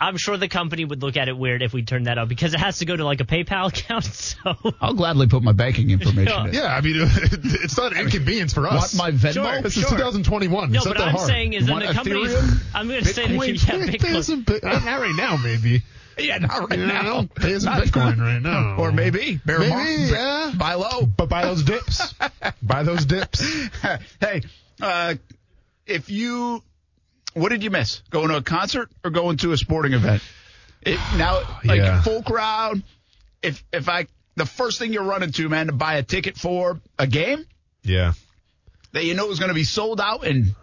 I'm 0.00 0.16
sure 0.16 0.36
the 0.36 0.48
company 0.48 0.84
would 0.84 1.00
look 1.00 1.16
at 1.16 1.28
it 1.28 1.36
weird 1.38 1.62
if 1.62 1.72
we 1.72 1.82
turned 1.84 2.06
that 2.08 2.18
on 2.18 2.26
because 2.26 2.54
it 2.54 2.58
has 2.58 2.78
to 2.78 2.84
go 2.84 2.96
to 2.96 3.04
like 3.04 3.20
a 3.20 3.24
PayPal 3.24 3.68
account. 3.78 4.04
So 4.04 4.56
I'll 4.80 4.94
gladly 4.94 5.28
put 5.28 5.44
my 5.44 5.52
banking 5.52 5.90
information 5.96 6.48
in. 6.48 6.54
Yeah, 6.54 6.74
I 6.74 6.80
mean, 6.80 6.94
it's 6.98 7.76
not 7.76 7.92
an 7.92 7.98
inconvenience 7.98 8.52
for 8.52 8.66
us. 8.66 8.94
Want 8.96 9.14
my 9.14 9.16
Venmo? 9.16 9.34
Sure. 9.34 9.62
This 9.62 9.76
is 9.76 9.84
2021. 9.88 10.72
no, 10.72 10.76
it's 10.78 10.84
not 10.86 10.94
but 10.94 10.98
that 10.98 11.08
I'm 11.08 11.14
hard. 11.14 11.28
saying 11.28 11.52
is 11.52 11.60
You 11.62 11.66
then 11.66 11.74
want 11.76 11.86
the 11.86 11.94
company. 11.94 12.24
Ethereum? 12.26 12.62
I'm 12.74 12.88
going 12.88 13.04
to 13.04 13.08
say 13.14 13.26
that 13.28 13.30
Bitcoin? 13.38 13.66
yeah, 13.68 13.86
Pay- 13.86 13.98
pay 13.98 13.98
Bitcoin. 14.14 14.24
some 14.24 14.42
bit- 14.42 14.64
not 14.64 14.84
right 14.84 15.14
now, 15.16 15.36
maybe. 15.36 15.82
Yeah, 16.18 16.38
not 16.38 16.70
right 16.70 16.78
You 16.78 16.86
now. 16.86 17.02
know, 17.02 17.28
pay 17.34 17.58
some 17.58 17.72
Not- 17.74 17.84
Bitcoin 17.84 18.18
right 18.20 18.40
now. 18.42 18.76
Or 18.76 18.92
maybe. 18.92 19.40
Bear 19.44 19.58
Maybe, 19.60 19.70
mark- 19.70 19.86
yeah. 19.88 20.52
Buy 20.56 20.74
low. 20.74 21.06
But 21.06 21.28
buy 21.28 21.42
those 21.44 21.62
dips. 21.62 22.14
buy 22.62 22.82
those 22.82 23.04
dips. 23.06 23.42
hey, 24.20 24.42
uh, 24.80 25.14
if 25.86 26.10
you, 26.10 26.62
what 27.34 27.48
did 27.50 27.62
you 27.62 27.70
miss? 27.70 28.02
Going 28.10 28.28
to 28.28 28.36
a 28.36 28.42
concert 28.42 28.90
or 29.04 29.10
going 29.10 29.36
to 29.38 29.52
a 29.52 29.56
sporting 29.56 29.92
event? 29.94 30.22
It, 30.82 30.98
now, 31.16 31.40
like 31.64 31.78
Yeah. 31.78 32.02
full 32.02 32.22
crowd. 32.22 32.82
If 33.42 33.64
if 33.72 33.88
I 33.88 34.06
the 34.36 34.46
first 34.46 34.78
thing 34.78 34.92
you're 34.92 35.02
running 35.02 35.32
to, 35.32 35.48
man, 35.48 35.66
to 35.66 35.72
buy 35.72 35.94
a 35.94 36.02
ticket 36.02 36.36
for 36.36 36.80
a 36.98 37.06
game 37.06 37.44
Yeah. 37.82 38.12
that 38.92 39.04
you 39.04 39.14
know 39.14 39.30
is 39.30 39.38
going 39.40 39.48
to 39.50 39.54
be 39.54 39.64
sold 39.64 40.00
out 40.00 40.24
and 40.26 40.54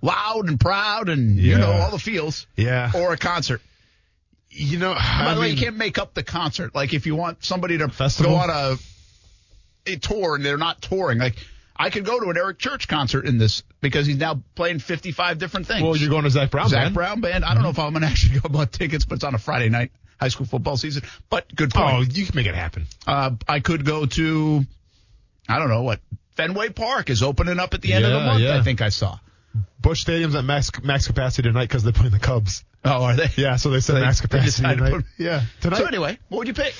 loud 0.00 0.48
and 0.48 0.58
proud 0.60 1.08
and 1.08 1.36
you 1.36 1.58
know 1.58 1.72
all 1.72 1.90
the 1.90 1.98
feels, 1.98 2.46
Yeah. 2.56 2.92
or 2.94 3.12
a 3.12 3.16
concert. 3.18 3.60
You 4.50 4.78
know, 4.78 4.94
By 4.94 5.00
I 5.00 5.34
the 5.34 5.40
way, 5.40 5.50
you 5.50 5.56
can't 5.56 5.76
make 5.76 5.98
up 5.98 6.14
the 6.14 6.22
concert. 6.22 6.74
Like 6.74 6.94
if 6.94 7.06
you 7.06 7.14
want 7.14 7.44
somebody 7.44 7.78
to 7.78 7.88
Festival? 7.88 8.32
go 8.32 8.38
on 8.38 8.50
a 8.50 8.76
a 9.90 9.96
tour 9.96 10.34
and 10.36 10.44
they're 10.44 10.56
not 10.58 10.80
touring, 10.82 11.18
like 11.18 11.36
I 11.76 11.90
could 11.90 12.04
go 12.04 12.18
to 12.18 12.28
an 12.30 12.36
Eric 12.36 12.58
Church 12.58 12.88
concert 12.88 13.24
in 13.24 13.38
this 13.38 13.62
because 13.80 14.06
he's 14.06 14.16
now 14.16 14.42
playing 14.54 14.80
55 14.80 15.38
different 15.38 15.66
things. 15.66 15.82
well, 15.82 15.96
you're 15.96 16.10
going 16.10 16.24
to 16.24 16.30
Zac 16.30 16.50
Brown 16.50 16.68
Zac 16.68 16.84
band. 16.84 16.94
Brown 16.94 17.20
band. 17.20 17.44
I 17.44 17.54
don't 17.54 17.62
know 17.62 17.68
if 17.70 17.78
I'm 17.78 17.92
gonna 17.92 18.06
actually 18.10 18.40
go 18.40 18.46
about 18.46 18.72
tickets, 18.72 19.04
but 19.04 19.16
it's 19.16 19.24
on 19.24 19.34
a 19.34 19.38
Friday 19.38 19.68
night, 19.68 19.92
high 20.20 20.28
school 20.28 20.46
football 20.46 20.76
season. 20.76 21.02
But 21.30 21.54
good 21.54 21.70
point. 21.72 21.86
Oh, 21.88 21.96
point. 21.98 22.16
you 22.16 22.24
can 22.26 22.34
make 22.34 22.46
it 22.46 22.54
happen. 22.54 22.86
Uh, 23.06 23.32
I 23.46 23.60
could 23.60 23.84
go 23.84 24.06
to, 24.06 24.64
I 25.48 25.58
don't 25.58 25.68
know 25.68 25.82
what 25.82 26.00
Fenway 26.36 26.70
Park 26.70 27.10
is 27.10 27.22
opening 27.22 27.58
up 27.58 27.74
at 27.74 27.82
the 27.82 27.92
end 27.92 28.04
of 28.04 28.12
the 28.12 28.20
month. 28.20 28.40
yeah. 28.40 28.58
I 28.58 28.62
think 28.62 28.80
I 28.80 28.88
saw. 28.88 29.18
Busch 29.80 30.00
Stadium's 30.00 30.34
at 30.34 30.44
max 30.44 30.70
max 30.82 31.06
capacity 31.06 31.48
tonight 31.48 31.68
because 31.68 31.84
they're 31.84 31.92
playing 31.92 32.12
the 32.12 32.18
Cubs. 32.18 32.64
Oh, 32.84 33.02
are 33.04 33.16
they? 33.16 33.28
Yeah, 33.36 33.56
so 33.56 33.70
they 33.70 33.80
said 33.80 33.96
They- 33.96 34.00
max 34.02 34.20
they 34.20 34.28
capacity 34.28 34.62
tonight. 34.76 35.04
yeah, 35.18 35.42
tonight. 35.60 35.78
So 35.78 35.86
anyway, 35.86 36.18
what 36.28 36.38
would 36.38 36.48
you 36.48 36.54
pick? 36.54 36.74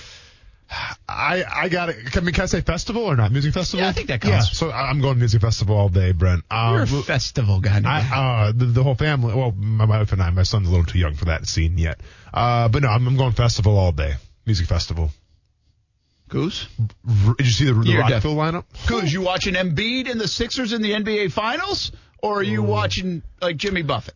I 1.08 1.44
I 1.50 1.68
got 1.70 1.88
it. 1.88 2.14
I 2.14 2.20
mean, 2.20 2.34
can 2.34 2.42
I 2.42 2.46
say 2.46 2.60
festival 2.60 3.02
or 3.04 3.16
not? 3.16 3.32
Music 3.32 3.54
festival. 3.54 3.82
Yeah, 3.82 3.88
I 3.88 3.92
think 3.92 4.08
that 4.08 4.22
Yeah, 4.22 4.32
counts. 4.40 4.58
so 4.58 4.68
I- 4.68 4.90
I'm 4.90 5.00
going 5.00 5.14
to 5.14 5.18
music 5.18 5.40
festival 5.40 5.76
all 5.76 5.88
day, 5.88 6.12
Brent. 6.12 6.44
Um, 6.50 6.74
You're 6.74 6.82
a 6.82 6.86
festival 7.02 7.60
guy. 7.60 7.80
I, 7.84 8.48
uh, 8.48 8.52
the, 8.54 8.66
the 8.66 8.82
whole 8.82 8.94
family. 8.94 9.34
Well, 9.34 9.52
my 9.52 9.86
wife 9.86 10.12
and 10.12 10.22
I. 10.22 10.28
My 10.30 10.42
son's 10.42 10.68
a 10.68 10.70
little 10.70 10.84
too 10.84 10.98
young 10.98 11.14
for 11.14 11.24
that 11.26 11.46
scene 11.48 11.78
yet. 11.78 12.00
Uh, 12.34 12.68
but 12.68 12.82
no, 12.82 12.88
I'm, 12.88 13.06
I'm 13.06 13.16
going 13.16 13.32
festival 13.32 13.78
all 13.78 13.92
day. 13.92 14.14
Music 14.44 14.66
festival. 14.66 15.10
Goose? 16.28 16.66
R- 17.26 17.34
did 17.38 17.46
you 17.46 17.52
see 17.52 17.64
the, 17.64 17.72
the 17.72 17.96
Rockville 17.96 18.36
lineup? 18.36 18.64
Goose, 18.86 19.10
you 19.10 19.22
watching 19.22 19.54
Embiid 19.54 20.10
and 20.10 20.20
the 20.20 20.28
Sixers 20.28 20.74
in 20.74 20.82
the 20.82 20.92
NBA 20.92 21.32
Finals, 21.32 21.92
or 22.22 22.40
are 22.40 22.42
you 22.42 22.62
watching 22.62 23.22
like 23.40 23.56
Jimmy 23.56 23.80
Buffett? 23.80 24.14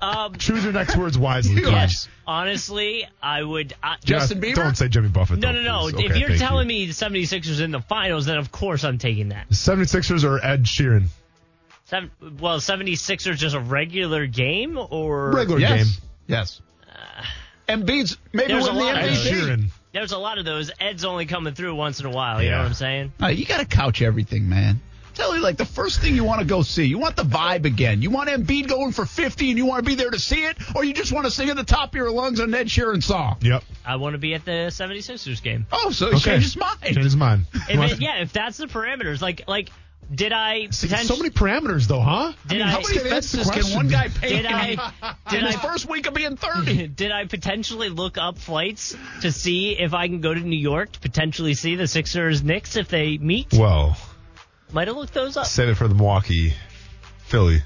Um, 0.00 0.34
Choose 0.36 0.64
your 0.64 0.72
next 0.72 0.96
words 0.96 1.18
wisely. 1.18 1.62
yes. 1.62 2.08
Honestly, 2.26 3.06
I 3.22 3.42
would. 3.42 3.74
I, 3.82 3.96
Justin 4.04 4.40
Bieber? 4.40 4.54
Don't 4.56 4.76
say 4.76 4.88
Jimmy 4.88 5.08
Buffett. 5.08 5.38
No, 5.40 5.52
though, 5.52 5.62
no, 5.62 5.86
no. 5.88 5.92
please. 5.92 6.04
if 6.06 6.10
Okay, 6.12 6.20
you're 6.20 6.38
telling 6.38 6.68
you. 6.70 6.74
me 6.80 6.86
the 6.86 6.92
76ers 6.92 7.60
in 7.60 7.70
the 7.70 7.80
finals, 7.80 8.26
then 8.26 8.38
of 8.38 8.50
course 8.52 8.84
I'm 8.84 8.98
taking 8.98 9.30
that. 9.30 9.48
76ers 9.50 10.24
or 10.24 10.44
Ed 10.44 10.64
Sheeran. 10.64 11.06
Seven, 11.86 12.10
well, 12.38 12.58
76ers 12.58 13.36
just 13.36 13.56
a 13.56 13.60
regular 13.60 14.26
game 14.26 14.78
or 14.78 15.32
Regular 15.32 15.58
yes. 15.60 15.84
game. 15.84 16.02
Yes. 16.28 16.60
Embiid's 17.68 18.16
maybe 18.32 18.52
There's 18.52 18.64
win 18.68 18.76
a 18.76 18.78
the 18.78 18.84
lot 18.84 18.96
of 18.96 19.02
Ed. 19.04 19.10
MVP. 19.10 19.32
Sheeran. 19.32 19.64
There's 19.92 20.12
a 20.12 20.18
lot 20.18 20.38
of 20.38 20.44
those. 20.44 20.70
Ed's 20.78 21.04
only 21.04 21.26
coming 21.26 21.52
through 21.54 21.74
once 21.74 21.98
in 21.98 22.06
a 22.06 22.10
while. 22.10 22.40
You 22.40 22.48
Yeah. 22.48 22.56
know 22.56 22.62
what 22.62 22.68
I'm 22.68 22.74
saying? 22.74 23.12
Uh, 23.20 23.26
you 23.28 23.44
got 23.44 23.58
to 23.58 23.66
couch 23.66 24.02
everything, 24.02 24.48
man. 24.48 24.80
Tell 25.14 25.34
you 25.34 25.40
like 25.42 25.56
the 25.56 25.64
first 25.64 26.00
thing 26.00 26.14
you 26.14 26.24
want 26.24 26.40
to 26.40 26.46
go 26.46 26.62
see. 26.62 26.84
You 26.84 26.98
want 26.98 27.16
the 27.16 27.22
vibe 27.24 27.64
again. 27.64 28.02
You 28.02 28.10
want 28.10 28.28
Embiid 28.28 28.68
going 28.68 28.92
for 28.92 29.04
50 29.06 29.50
and 29.50 29.58
you 29.58 29.66
want 29.66 29.84
to 29.84 29.88
be 29.88 29.94
there 29.94 30.10
to 30.10 30.18
see 30.18 30.44
it, 30.44 30.56
or 30.74 30.84
you 30.84 30.92
just 30.94 31.12
want 31.12 31.26
to 31.26 31.30
sing 31.30 31.48
at 31.50 31.56
the 31.56 31.64
top 31.64 31.90
of 31.90 31.94
your 31.96 32.10
lungs 32.10 32.40
on 32.40 32.50
Ned 32.50 32.66
Sheeran 32.68 33.02
song. 33.02 33.36
Yep. 33.40 33.64
I 33.84 33.96
want 33.96 34.14
to 34.14 34.18
be 34.18 34.34
at 34.34 34.44
the 34.44 34.70
76ers 34.70 35.42
game. 35.42 35.66
Oh, 35.72 35.90
so 35.90 36.06
he 36.10 36.16
Okay. 36.16 36.24
changed 36.30 36.44
his 36.44 36.56
mind. 36.56 36.78
Change 36.82 36.96
his 37.04 37.16
mind. 37.16 37.46
If 37.68 37.92
it- 37.92 38.00
yeah, 38.00 38.22
if 38.22 38.32
that's 38.32 38.56
the 38.58 38.66
parameters, 38.66 39.20
like 39.20 39.42
like 39.48 39.70
did 40.12 40.32
I 40.32 40.66
See, 40.70 40.88
potentially 40.88 41.16
so 41.16 41.22
many 41.22 41.30
parameters, 41.30 41.86
though, 41.86 42.00
huh? 42.00 42.32
Did 42.48 42.60
I 42.62 42.64
mean, 42.64 42.66
I- 42.66 42.70
how 42.72 42.80
many 42.80 42.96
How 42.96 43.02
fences 43.04 43.48
fences 43.48 43.68
can 43.68 43.76
one 43.76 43.86
guy 43.88 44.08
pay? 44.08 44.28
Did 44.42 44.46
I- 44.46 44.68
in 44.70 44.78
did 45.30 45.42
his 45.44 45.54
I- 45.54 45.58
first 45.60 45.88
week 45.88 46.08
of 46.08 46.14
being 46.14 46.36
30? 46.36 46.88
did 46.96 47.12
I 47.12 47.26
potentially 47.26 47.90
look 47.90 48.18
up 48.18 48.36
flights 48.38 48.96
to 49.20 49.30
see 49.30 49.78
if 49.78 49.94
I 49.94 50.08
can 50.08 50.20
go 50.20 50.34
to 50.34 50.40
New 50.40 50.58
York 50.58 50.90
to 50.92 50.98
potentially 51.00 51.54
see 51.54 51.76
the 51.76 51.86
Sixers 51.86 52.42
Knicks 52.42 52.74
if 52.74 52.88
they 52.88 53.18
meet? 53.18 53.52
Well, 53.52 53.96
Might 54.72 54.88
have 54.88 54.96
looked 54.96 55.14
those 55.14 55.36
up. 55.36 55.46
save 55.46 55.68
it 55.68 55.74
for 55.76 55.88
the 55.88 55.94
Milwaukee 55.94 56.52
Philly 57.24 57.62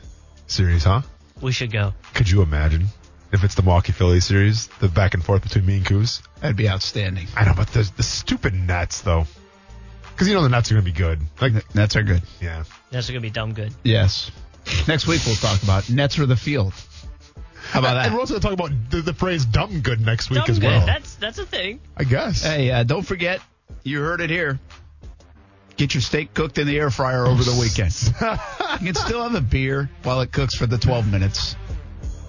series, 0.47 0.85
huh? 0.85 1.03
We 1.41 1.53
should 1.53 1.73
go. 1.73 1.93
Could 2.15 2.31
you 2.31 2.43
imagine 2.43 2.87
if 3.33 3.45
it's 3.45 3.55
the 3.55 3.63
Milwaukee 3.63 3.93
Philly 3.93 4.21
series, 4.21 4.69
the 4.81 4.89
back 4.89 5.15
and 5.15 5.23
forth 5.25 5.43
between 5.43 5.67
me 5.67 5.77
and 5.79 5.87
Coos? 5.87 6.23
That'd 6.41 6.57
be 6.57 6.69
outstanding. 6.69 7.27
I 7.37 7.45
know, 7.45 7.53
but 7.57 7.69
the, 7.69 7.91
the 7.97 8.03
stupid 8.03 8.55
Nets, 8.55 9.03
though. 9.03 9.27
Because 10.13 10.29
you 10.29 10.35
know 10.35 10.43
the 10.43 10.49
Nets 10.49 10.71
are 10.71 10.75
going 10.75 10.85
to 10.85 10.91
be 10.93 10.97
good. 10.97 11.19
Like, 11.41 11.75
Nets 11.75 11.97
are 11.97 12.03
good. 12.03 12.23
yeah. 12.41 12.65
That's 12.91 13.09
gonna 13.09 13.21
be 13.21 13.31
dumb 13.31 13.53
good. 13.53 13.75
Yes. 13.83 14.31
Next 14.87 15.07
week 15.07 15.21
we'll 15.27 15.35
talk 15.35 15.63
about 15.63 15.91
Nets 15.91 16.19
or 16.19 16.27
the 16.27 16.37
field. 16.37 16.73
How 17.71 17.81
about 17.81 17.95
that? 17.95 18.07
And 18.07 18.15
we're 18.15 18.21
also 18.21 18.39
going 18.39 18.43
to 18.43 18.49
talk 18.65 18.71
about 18.71 18.91
the, 18.91 18.99
the 19.03 19.13
phrase 19.15 19.45
dumb 19.45 19.81
good 19.81 20.01
next 20.01 20.31
week 20.31 20.39
Dumb 20.41 20.51
as 20.51 20.59
good. 20.59 20.69
well. 20.69 20.87
That's 20.87 21.17
that's 21.17 21.39
a 21.39 21.45
thing. 21.47 21.81
I 21.97 22.05
guess. 22.05 22.43
Hey, 22.45 22.71
uh, 22.71 22.85
don't 22.85 23.03
forget, 23.03 23.41
you 23.83 24.01
heard 24.01 24.21
it 24.21 24.31
here. 24.31 24.61
Get 25.77 25.95
your 25.95 26.01
steak 26.01 26.35
cooked 26.35 26.59
in 26.59 26.67
the 26.67 26.79
air 26.79 26.91
fryer 26.91 27.27
over 27.27 27.43
the 27.43 27.59
weekend. 27.61 27.93
you 28.81 28.93
can 28.93 28.95
still 28.95 29.23
have 29.23 29.35
a 29.35 29.41
beer 29.41 29.91
while 30.05 30.21
it 30.21 30.31
cooks 30.31 30.55
for 30.55 30.67
the 30.67 30.79
12 30.79 31.11
minutes. 31.11 31.57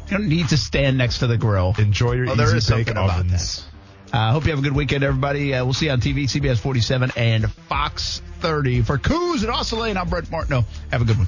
You 0.07 0.17
don't 0.17 0.27
need 0.27 0.49
to 0.49 0.57
stand 0.57 0.97
next 0.97 1.19
to 1.19 1.27
the 1.27 1.37
grill. 1.37 1.75
Enjoy 1.77 2.13
your 2.13 2.25
Well, 2.25 2.41
easy 2.41 2.57
is 2.57 2.69
bake 2.69 2.95
ovens. 2.95 3.65
Uh, 4.13 4.31
hope 4.31 4.45
you 4.45 4.51
have 4.51 4.59
a 4.59 4.61
good 4.61 4.75
weekend, 4.75 5.03
everybody. 5.03 5.53
Uh, 5.53 5.63
we'll 5.63 5.73
see 5.73 5.87
you 5.87 5.91
on 5.91 5.99
TV, 5.99 6.23
CBS 6.23 6.59
47 6.59 7.11
and 7.17 7.51
Fox 7.51 8.21
30. 8.39 8.81
For 8.81 8.97
Coos 8.97 9.43
and 9.43 9.71
Lane, 9.73 9.97
I'm 9.97 10.07
Brent 10.07 10.31
Martineau. 10.31 10.63
Have 10.91 11.01
a 11.01 11.05
good 11.05 11.17
one. 11.17 11.27